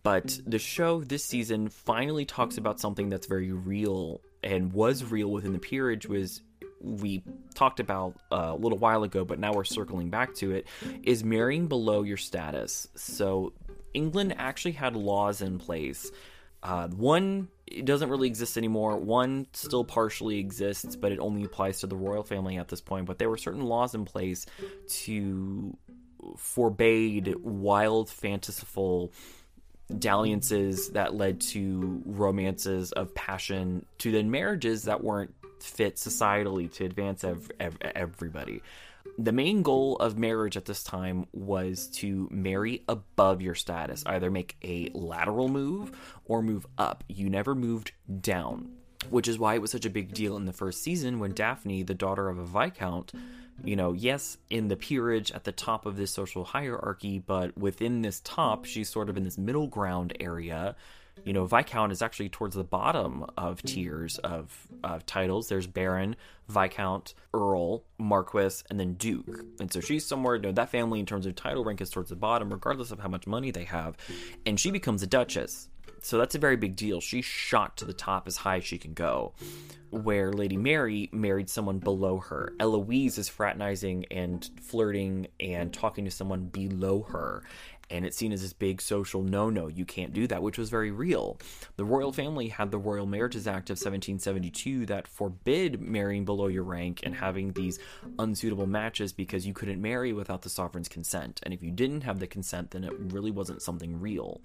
But 0.02 0.38
the 0.46 0.58
show 0.58 1.02
this 1.02 1.24
season 1.24 1.68
finally 1.68 2.24
talks 2.24 2.58
about 2.58 2.80
something 2.80 3.08
that's 3.08 3.26
very 3.26 3.52
real 3.52 4.20
and 4.42 4.72
was 4.72 5.04
real 5.04 5.30
within 5.30 5.52
the 5.52 5.58
peerage 5.58 6.06
was 6.06 6.42
we 6.80 7.22
talked 7.54 7.80
about 7.80 8.16
uh, 8.32 8.52
a 8.52 8.56
little 8.56 8.78
while 8.78 9.02
ago, 9.02 9.24
but 9.24 9.38
now 9.38 9.52
we're 9.52 9.64
circling 9.64 10.10
back 10.10 10.34
to 10.36 10.52
it, 10.52 10.66
is 11.02 11.22
marrying 11.22 11.66
below 11.66 12.02
your 12.02 12.16
status. 12.16 12.88
So 12.94 13.52
England 13.92 14.34
actually 14.38 14.72
had 14.72 14.96
laws 14.96 15.42
in 15.42 15.58
place. 15.58 16.10
Uh, 16.62 16.88
one 16.88 17.48
it 17.70 17.84
doesn't 17.84 18.10
really 18.10 18.26
exist 18.26 18.58
anymore. 18.58 18.96
One 18.96 19.46
still 19.52 19.84
partially 19.84 20.38
exists, 20.38 20.96
but 20.96 21.12
it 21.12 21.20
only 21.20 21.44
applies 21.44 21.80
to 21.80 21.86
the 21.86 21.96
royal 21.96 22.24
family 22.24 22.58
at 22.58 22.68
this 22.68 22.80
point. 22.80 23.06
But 23.06 23.18
there 23.18 23.30
were 23.30 23.36
certain 23.36 23.62
laws 23.62 23.94
in 23.94 24.04
place 24.04 24.44
to 25.04 25.76
forbade 26.36 27.34
wild, 27.36 28.10
fanciful 28.10 29.12
dalliances 29.96 30.90
that 30.90 31.14
led 31.14 31.40
to 31.40 32.02
romances 32.04 32.92
of 32.92 33.14
passion 33.14 33.84
to 33.98 34.12
then 34.12 34.30
marriages 34.30 34.84
that 34.84 35.02
weren't 35.02 35.34
fit 35.60 35.96
societally 35.96 36.72
to 36.72 36.84
advance 36.84 37.24
ev- 37.24 37.50
ev- 37.58 37.78
everybody. 37.80 38.62
The 39.18 39.32
main 39.32 39.62
goal 39.62 39.96
of 39.96 40.18
marriage 40.18 40.56
at 40.56 40.64
this 40.64 40.82
time 40.82 41.26
was 41.32 41.88
to 41.96 42.28
marry 42.30 42.84
above 42.88 43.42
your 43.42 43.54
status, 43.54 44.02
either 44.06 44.30
make 44.30 44.56
a 44.62 44.90
lateral 44.94 45.48
move 45.48 45.92
or 46.24 46.42
move 46.42 46.66
up. 46.78 47.04
You 47.08 47.28
never 47.28 47.54
moved 47.54 47.92
down, 48.20 48.70
which 49.10 49.28
is 49.28 49.38
why 49.38 49.54
it 49.54 49.62
was 49.62 49.70
such 49.70 49.84
a 49.84 49.90
big 49.90 50.14
deal 50.14 50.36
in 50.36 50.46
the 50.46 50.52
first 50.52 50.82
season 50.82 51.18
when 51.18 51.32
Daphne, 51.32 51.82
the 51.82 51.94
daughter 51.94 52.28
of 52.28 52.38
a 52.38 52.44
viscount, 52.44 53.12
you 53.64 53.76
know, 53.76 53.92
yes, 53.92 54.38
in 54.48 54.68
the 54.68 54.76
peerage 54.76 55.30
at 55.32 55.44
the 55.44 55.52
top 55.52 55.84
of 55.84 55.96
this 55.96 56.10
social 56.10 56.44
hierarchy, 56.44 57.18
but 57.18 57.56
within 57.58 58.02
this 58.02 58.20
top, 58.20 58.64
she's 58.64 58.88
sort 58.88 59.10
of 59.10 59.16
in 59.16 59.24
this 59.24 59.36
middle 59.36 59.66
ground 59.66 60.16
area 60.18 60.76
you 61.24 61.32
know, 61.32 61.44
Viscount 61.44 61.92
is 61.92 62.02
actually 62.02 62.28
towards 62.28 62.54
the 62.54 62.64
bottom 62.64 63.24
of 63.36 63.62
tiers 63.62 64.18
of, 64.18 64.66
of 64.82 65.06
titles. 65.06 65.48
There's 65.48 65.66
Baron, 65.66 66.16
Viscount, 66.48 67.14
Earl, 67.34 67.84
Marquis, 67.98 68.62
and 68.70 68.78
then 68.78 68.94
Duke. 68.94 69.44
And 69.60 69.72
so 69.72 69.80
she's 69.80 70.06
somewhere, 70.06 70.36
you 70.36 70.42
know, 70.42 70.52
that 70.52 70.70
family 70.70 71.00
in 71.00 71.06
terms 71.06 71.26
of 71.26 71.34
title 71.34 71.64
rank 71.64 71.80
is 71.80 71.90
towards 71.90 72.10
the 72.10 72.16
bottom, 72.16 72.52
regardless 72.52 72.90
of 72.90 73.00
how 73.00 73.08
much 73.08 73.26
money 73.26 73.50
they 73.50 73.64
have. 73.64 73.96
And 74.46 74.58
she 74.58 74.70
becomes 74.70 75.02
a 75.02 75.06
Duchess. 75.06 75.68
So 76.02 76.16
that's 76.16 76.34
a 76.34 76.38
very 76.38 76.56
big 76.56 76.76
deal. 76.76 77.00
She 77.00 77.20
shot 77.20 77.76
to 77.78 77.84
the 77.84 77.92
top 77.92 78.26
as 78.26 78.38
high 78.38 78.56
as 78.56 78.64
she 78.64 78.78
can 78.78 78.94
go. 78.94 79.34
Where 79.90 80.32
Lady 80.32 80.56
Mary 80.56 81.10
married 81.12 81.50
someone 81.50 81.78
below 81.78 82.18
her. 82.18 82.54
Eloise 82.58 83.18
is 83.18 83.28
fraternizing 83.28 84.06
and 84.10 84.48
flirting 84.62 85.26
and 85.38 85.72
talking 85.72 86.04
to 86.06 86.10
someone 86.10 86.46
below 86.46 87.02
her 87.02 87.42
and 87.90 88.06
it's 88.06 88.16
seen 88.16 88.32
as 88.32 88.42
this 88.42 88.52
big 88.52 88.80
social 88.80 89.22
no 89.22 89.50
no. 89.50 89.66
You 89.66 89.84
can't 89.84 90.12
do 90.12 90.26
that, 90.28 90.42
which 90.42 90.58
was 90.58 90.70
very 90.70 90.90
real. 90.90 91.38
The 91.76 91.84
royal 91.84 92.12
family 92.12 92.48
had 92.48 92.70
the 92.70 92.78
Royal 92.78 93.06
Marriages 93.06 93.46
Act 93.46 93.70
of 93.70 93.74
1772 93.74 94.86
that 94.86 95.08
forbid 95.08 95.80
marrying 95.80 96.24
below 96.24 96.46
your 96.46 96.64
rank 96.64 97.00
and 97.02 97.14
having 97.14 97.52
these 97.52 97.78
unsuitable 98.18 98.66
matches 98.66 99.12
because 99.12 99.46
you 99.46 99.54
couldn't 99.54 99.82
marry 99.82 100.12
without 100.12 100.42
the 100.42 100.48
sovereign's 100.48 100.88
consent. 100.88 101.40
And 101.42 101.52
if 101.52 101.62
you 101.62 101.70
didn't 101.70 102.02
have 102.02 102.20
the 102.20 102.26
consent, 102.26 102.70
then 102.70 102.84
it 102.84 102.92
really 102.98 103.30
wasn't 103.30 103.62
something 103.62 104.00
real. 104.00 104.40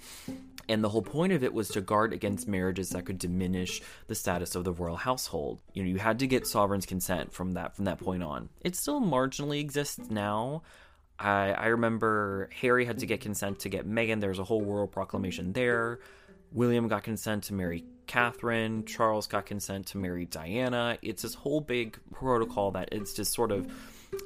And 0.67 0.83
the 0.83 0.89
whole 0.89 1.01
point 1.01 1.33
of 1.33 1.43
it 1.43 1.53
was 1.53 1.69
to 1.69 1.81
guard 1.81 2.13
against 2.13 2.47
marriages 2.47 2.89
that 2.89 3.05
could 3.05 3.19
diminish 3.19 3.81
the 4.07 4.15
status 4.15 4.55
of 4.55 4.63
the 4.63 4.73
royal 4.73 4.95
household. 4.95 5.61
You 5.73 5.83
know, 5.83 5.89
you 5.89 5.99
had 5.99 6.19
to 6.19 6.27
get 6.27 6.47
sovereign's 6.47 6.85
consent 6.85 7.33
from 7.33 7.51
that 7.53 7.75
from 7.75 7.85
that 7.85 7.99
point 7.99 8.23
on. 8.23 8.49
It 8.61 8.75
still 8.75 9.01
marginally 9.01 9.59
exists 9.59 10.09
now, 10.09 10.63
I, 11.19 11.51
I 11.51 11.67
remember 11.67 12.49
Harry 12.61 12.85
had 12.85 12.99
to 12.99 13.05
get 13.05 13.21
consent 13.21 13.59
to 13.59 13.69
get 13.69 13.87
Meghan. 13.87 14.19
There 14.19 14.29
was 14.29 14.39
a 14.39 14.43
whole 14.43 14.63
royal 14.63 14.87
proclamation 14.87 15.53
there. 15.53 15.99
William 16.51 16.87
got 16.87 17.03
consent 17.03 17.45
to 17.45 17.53
marry 17.53 17.83
Catherine. 18.07 18.85
Charles 18.85 19.27
got 19.27 19.45
consent 19.45 19.87
to 19.87 19.97
marry 19.97 20.25
Diana. 20.25 20.97
It's 21.01 21.23
this 21.23 21.33
whole 21.33 21.61
big 21.61 21.97
protocol 22.11 22.71
that 22.71 22.89
it's 22.91 23.13
just 23.13 23.33
sort 23.33 23.51
of 23.51 23.71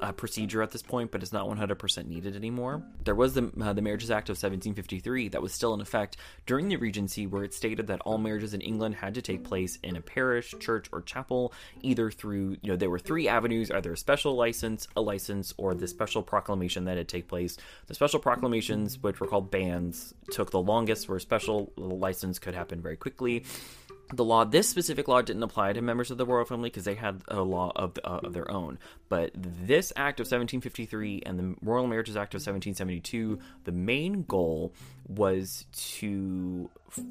uh, 0.01 0.11
procedure 0.11 0.61
at 0.61 0.71
this 0.71 0.81
point, 0.81 1.11
but 1.11 1.21
it's 1.21 1.33
not 1.33 1.47
100% 1.47 2.07
needed 2.07 2.35
anymore. 2.35 2.83
There 3.03 3.15
was 3.15 3.33
the, 3.33 3.51
uh, 3.61 3.73
the 3.73 3.81
Marriages 3.81 4.11
Act 4.11 4.29
of 4.29 4.33
1753 4.33 5.29
that 5.29 5.41
was 5.41 5.53
still 5.53 5.73
in 5.73 5.81
effect 5.81 6.17
during 6.45 6.69
the 6.69 6.77
Regency, 6.77 7.27
where 7.27 7.43
it 7.43 7.53
stated 7.53 7.87
that 7.87 8.01
all 8.01 8.17
marriages 8.17 8.53
in 8.53 8.61
England 8.61 8.95
had 8.95 9.13
to 9.15 9.21
take 9.21 9.43
place 9.43 9.77
in 9.83 9.95
a 9.95 10.01
parish, 10.01 10.53
church, 10.59 10.87
or 10.91 11.01
chapel, 11.01 11.53
either 11.81 12.11
through, 12.11 12.57
you 12.61 12.71
know, 12.71 12.75
there 12.75 12.89
were 12.89 12.99
three 12.99 13.27
avenues 13.27 13.71
either 13.71 13.93
a 13.93 13.97
special 13.97 14.35
license, 14.35 14.87
a 14.95 15.01
license, 15.01 15.53
or 15.57 15.73
the 15.73 15.87
special 15.87 16.21
proclamation 16.21 16.85
that 16.85 16.97
had 16.97 17.07
take 17.07 17.27
place. 17.27 17.57
The 17.87 17.93
special 17.93 18.19
proclamations, 18.19 19.01
which 19.01 19.19
were 19.19 19.27
called 19.27 19.51
banns, 19.51 20.13
took 20.31 20.51
the 20.51 20.61
longest, 20.61 21.07
where 21.07 21.17
a 21.17 21.21
special 21.21 21.71
license 21.75 22.39
could 22.39 22.55
happen 22.55 22.81
very 22.81 22.97
quickly 22.97 23.43
the 24.14 24.24
law 24.24 24.43
this 24.43 24.68
specific 24.68 25.07
law 25.07 25.22
didn't 25.22 25.43
apply 25.43 25.74
to 25.74 25.82
members 25.82 26.12
of 26.12 26.18
the 26.18 26.26
royal 26.26 26.45
family 26.45 26.70
because 26.70 26.86
they 26.86 26.95
had 26.95 27.22
a 27.28 27.41
law 27.41 27.72
of, 27.76 27.97
uh, 28.03 28.20
of 28.24 28.34
their 28.34 28.49
own. 28.51 28.80
But 29.07 29.32
this 29.36 29.93
act 29.95 30.20
of 30.20 30.26
1753 30.26 31.24
and 31.26 31.39
the 31.39 31.55
royal 31.62 31.88
marriages 31.88 32.18
act 32.18 32.34
of 32.34 32.39
1772 32.39 33.39
the 33.66 33.72
main 33.72 34.24
goal 34.24 34.74
was 35.07 35.66
to 35.74 36.70
f- 36.91 37.03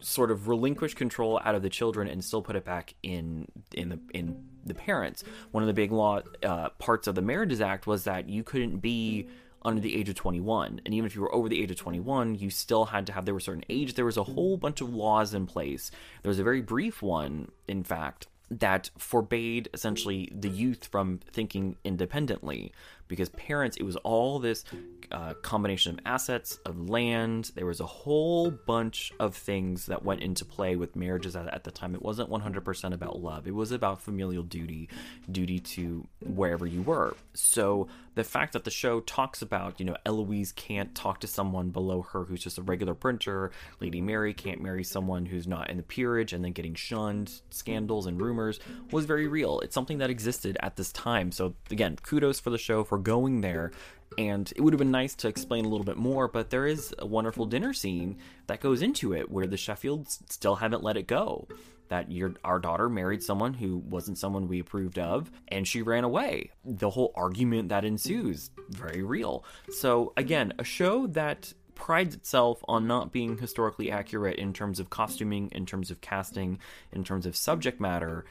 sort 0.00 0.30
of 0.30 0.48
relinquish 0.48 0.94
control 0.94 1.40
out 1.44 1.54
of 1.54 1.62
the 1.62 1.70
children 1.70 2.08
and 2.08 2.24
still 2.24 2.42
put 2.42 2.56
it 2.56 2.64
back 2.64 2.94
in 3.02 3.46
in 3.72 3.88
the 3.88 3.98
in 4.12 4.44
the 4.64 4.74
parents. 4.74 5.22
One 5.52 5.62
of 5.62 5.68
the 5.68 5.74
big 5.74 5.92
law 5.92 6.22
uh, 6.42 6.70
parts 6.70 7.06
of 7.06 7.14
the 7.14 7.22
marriages 7.22 7.60
act 7.60 7.86
was 7.86 8.04
that 8.04 8.28
you 8.28 8.42
couldn't 8.42 8.78
be 8.78 9.28
under 9.66 9.80
the 9.80 9.96
age 9.96 10.08
of 10.08 10.14
21. 10.14 10.80
And 10.84 10.94
even 10.94 11.06
if 11.06 11.14
you 11.14 11.20
were 11.20 11.34
over 11.34 11.48
the 11.48 11.62
age 11.62 11.70
of 11.70 11.76
21, 11.76 12.36
you 12.36 12.50
still 12.50 12.86
had 12.86 13.06
to 13.06 13.12
have, 13.12 13.24
there 13.24 13.34
were 13.34 13.40
certain 13.40 13.64
age. 13.68 13.94
There 13.94 14.04
was 14.04 14.16
a 14.16 14.22
whole 14.22 14.56
bunch 14.56 14.80
of 14.80 14.94
laws 14.94 15.34
in 15.34 15.46
place. 15.46 15.90
There 16.22 16.30
was 16.30 16.38
a 16.38 16.44
very 16.44 16.62
brief 16.62 17.02
one, 17.02 17.50
in 17.66 17.82
fact, 17.82 18.28
that 18.50 18.90
forbade 18.96 19.68
essentially 19.74 20.32
the 20.32 20.48
youth 20.48 20.86
from 20.86 21.18
thinking 21.32 21.76
independently 21.84 22.72
because 23.08 23.28
parents, 23.30 23.76
it 23.76 23.82
was 23.82 23.96
all 23.96 24.38
this 24.38 24.64
uh, 25.12 25.34
combination 25.34 25.92
of 25.92 26.00
assets, 26.04 26.58
of 26.64 26.88
land. 26.88 27.50
There 27.54 27.66
was 27.66 27.80
a 27.80 27.86
whole 27.86 28.50
bunch 28.50 29.12
of 29.18 29.36
things 29.36 29.86
that 29.86 30.04
went 30.04 30.22
into 30.22 30.44
play 30.44 30.76
with 30.76 30.96
marriages 30.96 31.36
at, 31.36 31.52
at 31.52 31.64
the 31.64 31.70
time. 31.70 31.94
It 31.94 32.02
wasn't 32.02 32.30
100% 32.30 32.92
about 32.92 33.20
love, 33.20 33.46
it 33.46 33.54
was 33.54 33.72
about 33.72 34.02
familial 34.02 34.42
duty, 34.42 34.88
duty 35.30 35.58
to 35.58 36.06
wherever 36.20 36.66
you 36.66 36.82
were. 36.82 37.16
So 37.34 37.88
the 38.14 38.24
fact 38.24 38.54
that 38.54 38.64
the 38.64 38.70
show 38.70 39.00
talks 39.00 39.42
about, 39.42 39.78
you 39.78 39.84
know, 39.84 39.96
Eloise 40.06 40.52
can't 40.52 40.94
talk 40.94 41.20
to 41.20 41.26
someone 41.26 41.70
below 41.70 42.02
her 42.02 42.24
who's 42.24 42.42
just 42.42 42.58
a 42.58 42.62
regular 42.62 42.94
printer, 42.94 43.50
Lady 43.80 44.00
Mary 44.00 44.32
can't 44.32 44.62
marry 44.62 44.84
someone 44.84 45.26
who's 45.26 45.46
not 45.46 45.68
in 45.70 45.76
the 45.76 45.82
peerage 45.82 46.32
and 46.32 46.44
then 46.44 46.52
getting 46.52 46.74
shunned, 46.74 47.40
scandals 47.50 48.06
and 48.06 48.20
rumors 48.20 48.58
was 48.90 49.04
very 49.04 49.28
real. 49.28 49.60
It's 49.60 49.74
something 49.74 49.98
that 49.98 50.10
existed 50.10 50.56
at 50.60 50.76
this 50.76 50.92
time. 50.92 51.30
So 51.30 51.54
again, 51.70 51.96
kudos 52.02 52.40
for 52.40 52.50
the 52.50 52.58
show 52.58 52.84
for 52.84 52.98
going 52.98 53.42
there 53.42 53.70
and 54.18 54.52
it 54.54 54.60
would 54.60 54.72
have 54.72 54.78
been 54.78 54.90
nice 54.90 55.14
to 55.16 55.28
explain 55.28 55.64
a 55.64 55.68
little 55.68 55.84
bit 55.84 55.96
more, 55.96 56.28
but 56.28 56.50
there 56.50 56.66
is 56.66 56.94
a 56.98 57.06
wonderful 57.06 57.46
dinner 57.46 57.72
scene 57.72 58.18
that 58.46 58.60
goes 58.60 58.82
into 58.82 59.12
it 59.12 59.30
where 59.30 59.46
the 59.46 59.56
Sheffields 59.56 60.18
still 60.30 60.56
haven't 60.56 60.82
let 60.82 60.96
it 60.96 61.06
go. 61.06 61.48
That 61.88 62.10
your 62.10 62.34
our 62.42 62.58
daughter 62.58 62.88
married 62.88 63.22
someone 63.22 63.54
who 63.54 63.76
wasn't 63.78 64.18
someone 64.18 64.48
we 64.48 64.58
approved 64.58 64.98
of, 64.98 65.30
and 65.48 65.68
she 65.68 65.82
ran 65.82 66.02
away. 66.02 66.50
The 66.64 66.90
whole 66.90 67.12
argument 67.14 67.68
that 67.68 67.84
ensues, 67.84 68.50
very 68.70 69.02
real. 69.02 69.44
So 69.70 70.12
again, 70.16 70.52
a 70.58 70.64
show 70.64 71.06
that 71.08 71.52
prides 71.76 72.16
itself 72.16 72.64
on 72.66 72.88
not 72.88 73.12
being 73.12 73.38
historically 73.38 73.92
accurate 73.92 74.38
in 74.38 74.52
terms 74.52 74.80
of 74.80 74.90
costuming, 74.90 75.48
in 75.52 75.64
terms 75.64 75.92
of 75.92 76.00
casting, 76.00 76.58
in 76.90 77.04
terms 77.04 77.26
of 77.26 77.36
subject 77.36 77.80
matter, 77.80 78.24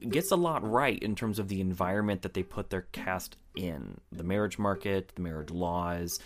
gets 0.00 0.30
a 0.30 0.36
lot 0.36 0.68
right 0.68 0.98
in 0.98 1.14
terms 1.14 1.38
of 1.38 1.48
the 1.48 1.60
environment 1.60 2.22
that 2.22 2.34
they 2.34 2.42
put 2.42 2.70
their 2.70 2.82
cast 2.92 3.36
in 3.54 3.98
the 4.12 4.24
marriage 4.24 4.58
market, 4.58 5.12
the 5.14 5.22
marriage 5.22 5.50
laws. 5.50 6.18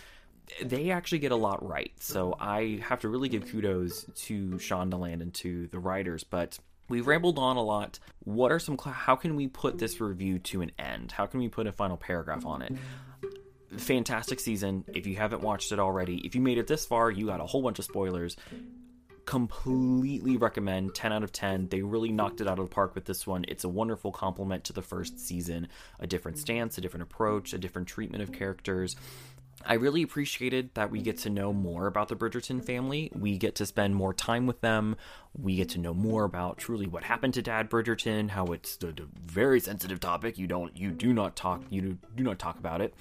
They 0.61 0.91
actually 0.91 1.19
get 1.19 1.31
a 1.31 1.37
lot 1.37 1.67
right. 1.67 1.91
So 1.99 2.35
I 2.39 2.81
have 2.83 2.99
to 3.01 3.09
really 3.09 3.29
give 3.29 3.49
kudos 3.49 4.05
to 4.25 4.49
Shondaland 4.51 5.21
and 5.21 5.33
to 5.35 5.67
the 5.67 5.79
writers. 5.79 6.23
But 6.23 6.59
we've 6.89 7.07
rambled 7.07 7.39
on 7.39 7.57
a 7.57 7.63
lot. 7.63 7.99
What 8.23 8.51
are 8.51 8.59
some, 8.59 8.77
how 8.77 9.15
can 9.15 9.35
we 9.35 9.47
put 9.47 9.77
this 9.77 10.01
review 10.01 10.39
to 10.39 10.61
an 10.61 10.71
end? 10.77 11.13
How 11.13 11.25
can 11.25 11.39
we 11.39 11.47
put 11.47 11.67
a 11.67 11.71
final 11.71 11.97
paragraph 11.97 12.45
on 12.45 12.61
it? 12.61 12.73
Fantastic 13.77 14.41
season. 14.41 14.83
If 14.93 15.07
you 15.07 15.15
haven't 15.15 15.41
watched 15.41 15.71
it 15.71 15.79
already, 15.79 16.17
if 16.25 16.35
you 16.35 16.41
made 16.41 16.57
it 16.57 16.67
this 16.67 16.85
far, 16.85 17.09
you 17.09 17.27
got 17.27 17.39
a 17.39 17.45
whole 17.45 17.61
bunch 17.61 17.79
of 17.79 17.85
spoilers 17.85 18.35
completely 19.25 20.37
recommend 20.37 20.95
10 20.95 21.13
out 21.13 21.23
of 21.23 21.31
10 21.31 21.67
they 21.69 21.81
really 21.81 22.11
knocked 22.11 22.41
it 22.41 22.47
out 22.47 22.59
of 22.59 22.65
the 22.69 22.73
park 22.73 22.95
with 22.95 23.05
this 23.05 23.27
one 23.27 23.45
it's 23.47 23.63
a 23.63 23.69
wonderful 23.69 24.11
complement 24.11 24.63
to 24.63 24.73
the 24.73 24.81
first 24.81 25.19
season 25.19 25.67
a 25.99 26.07
different 26.07 26.37
stance 26.37 26.77
a 26.77 26.81
different 26.81 27.03
approach 27.03 27.53
a 27.53 27.57
different 27.57 27.87
treatment 27.87 28.23
of 28.23 28.31
characters 28.31 28.95
I 29.65 29.75
really 29.75 30.01
appreciated 30.01 30.73
that 30.73 30.89
we 30.89 31.01
get 31.01 31.19
to 31.19 31.29
know 31.29 31.53
more 31.53 31.87
about 31.87 32.07
the 32.07 32.15
Bridgerton 32.15 32.63
family. 32.63 33.11
We 33.13 33.37
get 33.37 33.55
to 33.55 33.65
spend 33.65 33.95
more 33.95 34.13
time 34.13 34.47
with 34.47 34.61
them. 34.61 34.95
We 35.39 35.55
get 35.55 35.69
to 35.69 35.77
know 35.77 35.93
more 35.93 36.23
about 36.23 36.57
truly 36.57 36.87
what 36.87 37.03
happened 37.03 37.35
to 37.35 37.41
Dad 37.41 37.69
Bridgerton, 37.69 38.29
how 38.29 38.45
it's 38.47 38.77
a 38.81 38.93
very 39.23 39.59
sensitive 39.59 39.99
topic. 39.99 40.37
You 40.37 40.47
don't, 40.47 40.75
you 40.75 40.91
do 40.91 41.13
not 41.13 41.35
talk, 41.35 41.61
you 41.69 41.99
do 42.15 42.23
not 42.23 42.39
talk 42.39 42.57
about 42.57 42.81
it 42.81 42.95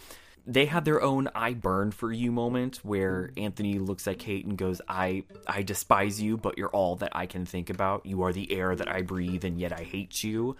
they 0.46 0.66
had 0.66 0.84
their 0.84 1.02
own 1.02 1.28
I 1.34 1.54
burn 1.54 1.90
for 1.92 2.12
you 2.12 2.32
moment 2.32 2.78
where 2.82 3.30
Anthony 3.36 3.78
looks 3.78 4.08
at 4.08 4.18
Kate 4.18 4.44
and 4.44 4.56
goes, 4.56 4.80
I 4.88 5.24
I 5.46 5.62
despise 5.62 6.20
you, 6.20 6.36
but 6.36 6.58
you're 6.58 6.70
all 6.70 6.96
that 6.96 7.12
I 7.14 7.26
can 7.26 7.44
think 7.46 7.70
about. 7.70 8.06
You 8.06 8.22
are 8.22 8.32
the 8.32 8.52
air 8.52 8.74
that 8.74 8.88
I 8.88 9.02
breathe, 9.02 9.44
and 9.44 9.60
yet 9.60 9.72
I 9.72 9.82
hate 9.82 10.22
you. 10.24 10.56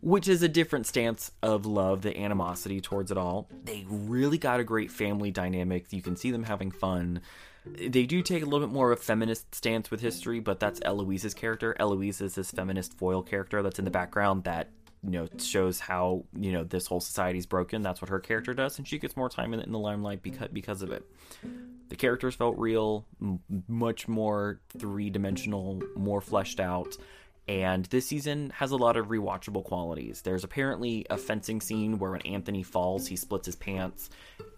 Which 0.00 0.28
is 0.28 0.42
a 0.42 0.48
different 0.48 0.86
stance 0.86 1.30
of 1.42 1.66
love, 1.66 2.02
the 2.02 2.16
animosity 2.18 2.80
towards 2.80 3.10
it 3.10 3.18
all. 3.18 3.48
They 3.64 3.84
really 3.88 4.38
got 4.38 4.60
a 4.60 4.64
great 4.64 4.90
family 4.90 5.30
dynamic. 5.30 5.86
You 5.90 6.02
can 6.02 6.16
see 6.16 6.30
them 6.30 6.44
having 6.44 6.70
fun. 6.70 7.20
They 7.66 8.06
do 8.06 8.22
take 8.22 8.42
a 8.42 8.46
little 8.46 8.66
bit 8.66 8.72
more 8.72 8.90
of 8.90 8.98
a 8.98 9.02
feminist 9.02 9.54
stance 9.54 9.90
with 9.90 10.00
history, 10.00 10.40
but 10.40 10.60
that's 10.60 10.80
Eloise's 10.82 11.34
character. 11.34 11.76
Eloise 11.78 12.22
is 12.22 12.34
this 12.34 12.50
feminist 12.50 12.94
foil 12.94 13.22
character 13.22 13.62
that's 13.62 13.78
in 13.78 13.84
the 13.84 13.90
background 13.90 14.44
that 14.44 14.70
you 15.02 15.10
know 15.10 15.28
shows 15.38 15.80
how 15.80 16.24
you 16.38 16.52
know 16.52 16.64
this 16.64 16.86
whole 16.86 17.00
society's 17.00 17.46
broken. 17.46 17.82
That's 17.82 18.00
what 18.02 18.10
her 18.10 18.20
character 18.20 18.54
does 18.54 18.78
and 18.78 18.86
she 18.86 18.98
gets 18.98 19.16
more 19.16 19.28
time 19.28 19.54
in, 19.54 19.60
in 19.60 19.72
the 19.72 19.78
limelight 19.78 20.22
because 20.22 20.48
because 20.52 20.82
of 20.82 20.90
it. 20.92 21.04
The 21.88 21.96
characters 21.96 22.36
felt 22.36 22.56
real 22.56 23.04
m- 23.20 23.40
much 23.66 24.06
more 24.06 24.60
three-dimensional 24.78 25.82
more 25.96 26.20
fleshed 26.20 26.60
out 26.60 26.96
and 27.48 27.84
this 27.86 28.06
season 28.06 28.50
has 28.56 28.70
a 28.70 28.76
lot 28.76 28.96
of 28.96 29.08
rewatchable 29.08 29.64
qualities. 29.64 30.22
There's 30.22 30.44
apparently 30.44 31.06
a 31.10 31.16
fencing 31.16 31.60
scene 31.60 31.98
where 31.98 32.12
when 32.12 32.22
Anthony 32.22 32.62
falls, 32.62 33.06
he 33.06 33.16
splits 33.16 33.46
his 33.46 33.56
pants, 33.56 34.10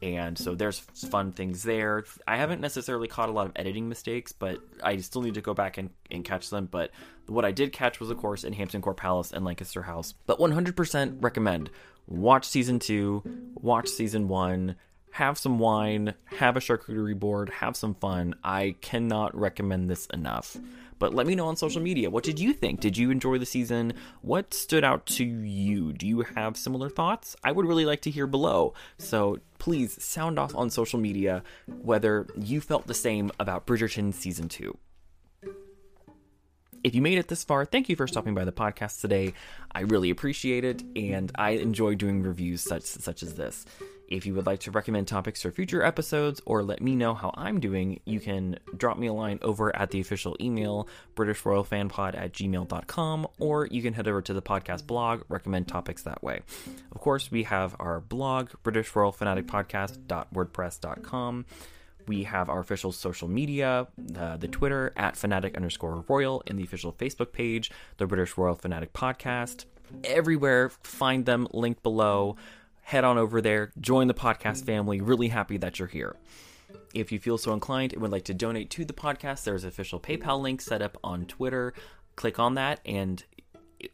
and 0.03 0.37
so 0.37 0.55
there's 0.55 0.78
fun 0.78 1.33
things 1.33 1.62
there. 1.62 2.05
I 2.26 2.37
haven't 2.37 2.61
necessarily 2.61 3.09
caught 3.09 3.28
a 3.28 3.33
lot 3.33 3.47
of 3.47 3.53
editing 3.57 3.89
mistakes, 3.89 4.33
but 4.33 4.59
I 4.83 4.97
still 4.99 5.22
need 5.22 5.35
to 5.35 5.41
go 5.41 5.55
back 5.55 5.78
and, 5.78 5.91
and 6.11 6.24
catch 6.24 6.51
them. 6.51 6.68
But 6.70 6.91
what 7.26 7.45
I 7.45 7.53
did 7.53 7.72
catch 7.72 8.01
was, 8.01 8.11
of 8.11 8.18
course, 8.18 8.45
in 8.45 8.53
Hampton 8.53 8.83
Court 8.83 8.97
Palace 8.97 9.33
and 9.33 9.45
Lancaster 9.45 9.83
House. 9.83 10.14
But 10.26 10.39
100% 10.39 11.22
recommend 11.22 11.70
watch 12.07 12.47
season 12.47 12.78
two, 12.78 13.22
watch 13.55 13.89
season 13.89 14.28
one, 14.28 14.76
have 15.12 15.39
some 15.39 15.59
wine, 15.59 16.14
have 16.24 16.57
a 16.57 16.61
charcuterie 16.61 17.18
board, 17.18 17.51
have 17.51 17.76
some 17.76 17.95
fun. 17.95 18.35
I 18.43 18.76
cannot 18.80 19.39
recommend 19.39 19.89
this 19.89 20.07
enough. 20.07 20.57
But 21.03 21.14
let 21.14 21.26
me 21.26 21.34
know 21.34 21.48
on 21.48 21.57
social 21.57 21.82
media. 21.82 22.11
What 22.11 22.22
did 22.22 22.38
you 22.38 22.53
think? 22.53 22.78
Did 22.78 22.96
you 22.96 23.11
enjoy 23.11 23.36
the 23.38 23.44
season? 23.44 23.94
What 24.20 24.55
stood 24.55 24.84
out 24.84 25.05
to 25.07 25.24
you? 25.24 25.92
Do 25.92 26.07
you 26.07 26.20
have 26.20 26.57
similar 26.57 26.88
thoughts? 26.88 27.34
I 27.42 27.50
would 27.50 27.66
really 27.66 27.84
like 27.84 28.03
to 28.03 28.11
hear 28.12 28.28
below. 28.28 28.74
So 28.98 29.40
please 29.59 30.00
sound 30.00 30.38
off 30.38 30.55
on 30.55 30.70
social 30.70 31.00
media 31.00 31.42
whether 31.66 32.28
you 32.36 32.61
felt 32.61 32.86
the 32.86 32.94
same 32.94 33.32
about 33.40 33.66
Bridgerton 33.66 34.14
Season 34.14 34.48
2. 34.48 34.78
If 36.84 36.94
you 36.94 37.03
made 37.03 37.18
it 37.18 37.26
this 37.26 37.42
far, 37.42 37.64
thank 37.64 37.88
you 37.88 37.96
for 37.96 38.07
stopping 38.07 38.36
by 38.36 38.44
the 38.44 38.53
podcast 38.53 39.00
today. 39.00 39.34
I 39.72 39.80
really 39.80 40.11
appreciate 40.11 40.62
it, 40.62 40.84
and 40.94 41.32
I 41.34 41.50
enjoy 41.50 41.96
doing 41.96 42.22
reviews 42.22 42.61
such 42.61 42.84
such 42.84 43.24
as 43.24 43.34
this. 43.34 43.66
If 44.09 44.26
you 44.26 44.34
would 44.34 44.46
like 44.46 44.61
to 44.61 44.70
recommend 44.70 45.09
topics 45.09 45.42
for 45.42 45.50
future 45.50 45.82
episodes 45.82 46.40
or 46.44 46.62
let 46.62 46.82
me 46.82 46.94
know 46.94 47.14
how 47.14 47.32
I'm 47.34 47.61
doing, 47.61 48.00
you 48.05 48.20
can 48.20 48.59
drop 48.76 48.98
me 48.98 49.07
a 49.07 49.12
line 49.12 49.38
over 49.42 49.74
at 49.74 49.90
the 49.90 50.00
official 50.00 50.36
email, 50.40 50.86
BritishRoyalFanPod 51.16 52.16
at 52.16 52.32
gmail.com, 52.32 53.26
or 53.38 53.66
you 53.66 53.80
can 53.80 53.94
head 53.94 54.09
over 54.09 54.20
to 54.20 54.34
the 54.34 54.42
podcast 54.42 54.86
blog, 54.86 55.22
recommend 55.28 55.68
topics 55.68 56.03
that 56.03 56.22
way. 56.22 56.42
Of 56.94 57.00
course, 57.00 57.30
we 57.30 57.44
have 57.44 57.74
our 57.80 58.00
blog, 58.00 58.50
BritishRoyalFanaticPodcast.wordpress.com. 58.64 61.46
We 62.09 62.24
have 62.24 62.50
our 62.50 62.59
official 62.59 62.90
social 62.92 63.28
media, 63.28 63.86
uh, 64.16 64.36
the 64.36 64.48
Twitter 64.48 64.92
at 64.96 65.16
fanatic 65.16 65.57
underscore 65.57 66.05
royal, 66.09 66.42
and 66.46 66.59
the 66.59 66.64
official 66.64 66.92
Facebook 66.92 67.32
page, 67.32 67.70
the 67.96 68.07
British 68.07 68.36
Royal 68.36 68.57
Fanatic 68.57 68.92
Podcast. 68.92 69.64
Everywhere, 70.05 70.70
find 70.82 71.26
them, 71.26 71.46
link 71.53 71.82
below 71.82 72.36
head 72.83 73.05
on 73.05 73.18
over 73.18 73.41
there, 73.41 73.72
join 73.80 74.07
the 74.07 74.14
podcast 74.14 74.64
family. 74.64 75.01
Really 75.01 75.28
happy 75.28 75.57
that 75.57 75.78
you're 75.78 75.89
here. 75.89 76.16
If 76.95 77.11
you 77.11 77.18
feel 77.18 77.39
so 77.39 77.53
inclined 77.53 77.93
and 77.93 78.03
would 78.03 78.12
like 78.12 78.24
to 78.24 78.35
donate 78.35 78.70
to 78.70 78.85
the 78.85 78.93
podcast, 78.93 79.45
there's 79.45 79.64
an 79.64 79.68
official 79.68 79.99
PayPal 79.99 80.41
link 80.41 80.61
set 80.61 80.83
up 80.83 80.99
on 81.03 81.24
Twitter. 81.26 81.72
Click 82.16 82.39
on 82.39 82.55
that, 82.55 82.80
and 82.85 83.24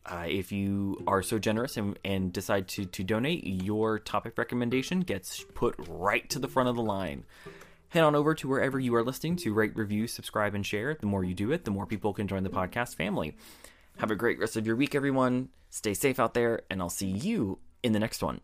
uh, 0.05 0.25
if 0.27 0.51
you 0.51 1.03
are 1.07 1.23
so 1.23 1.39
generous 1.39 1.77
and, 1.77 1.99
and 2.05 2.33
decide 2.33 2.69
to, 2.69 2.85
to 2.87 3.05
donate, 3.05 3.47
your 3.47 3.99
topic 3.99 4.37
recommendation 4.37 5.01
gets 5.01 5.45
put 5.55 5.75
right 5.89 6.29
to 6.31 6.39
the 6.39 6.49
front 6.49 6.69
of 6.69 6.77
the 6.77 6.83
line. 6.83 7.25
Head 7.91 8.03
on 8.03 8.15
over 8.15 8.35
to 8.35 8.49
wherever 8.49 8.79
you 8.79 8.95
are 8.97 9.05
listening 9.05 9.37
to 9.37 9.55
rate, 9.55 9.77
review, 9.77 10.07
subscribe, 10.07 10.55
and 10.55 10.67
share. 10.67 10.95
The 10.95 11.07
more 11.07 11.25
you 11.25 11.35
do 11.35 11.53
it, 11.53 11.65
the 11.65 11.71
more 11.71 11.87
people 11.87 12.13
can 12.13 12.29
join 12.29 12.43
the 12.43 12.51
podcast 12.51 12.97
family. 12.97 13.37
Have 13.99 14.11
a 14.11 14.17
great 14.17 14.39
rest 14.39 14.57
of 14.57 14.67
your 14.67 14.77
week, 14.77 14.95
everyone. 14.95 15.49
Stay 15.71 15.95
safe 15.95 16.19
out 16.19 16.35
there, 16.35 16.63
and 16.71 16.83
I'll 16.83 16.91
see 16.91 17.07
you 17.07 17.59
in 17.83 17.93
the 17.93 17.99
next 17.99 18.23
one. 18.23 18.41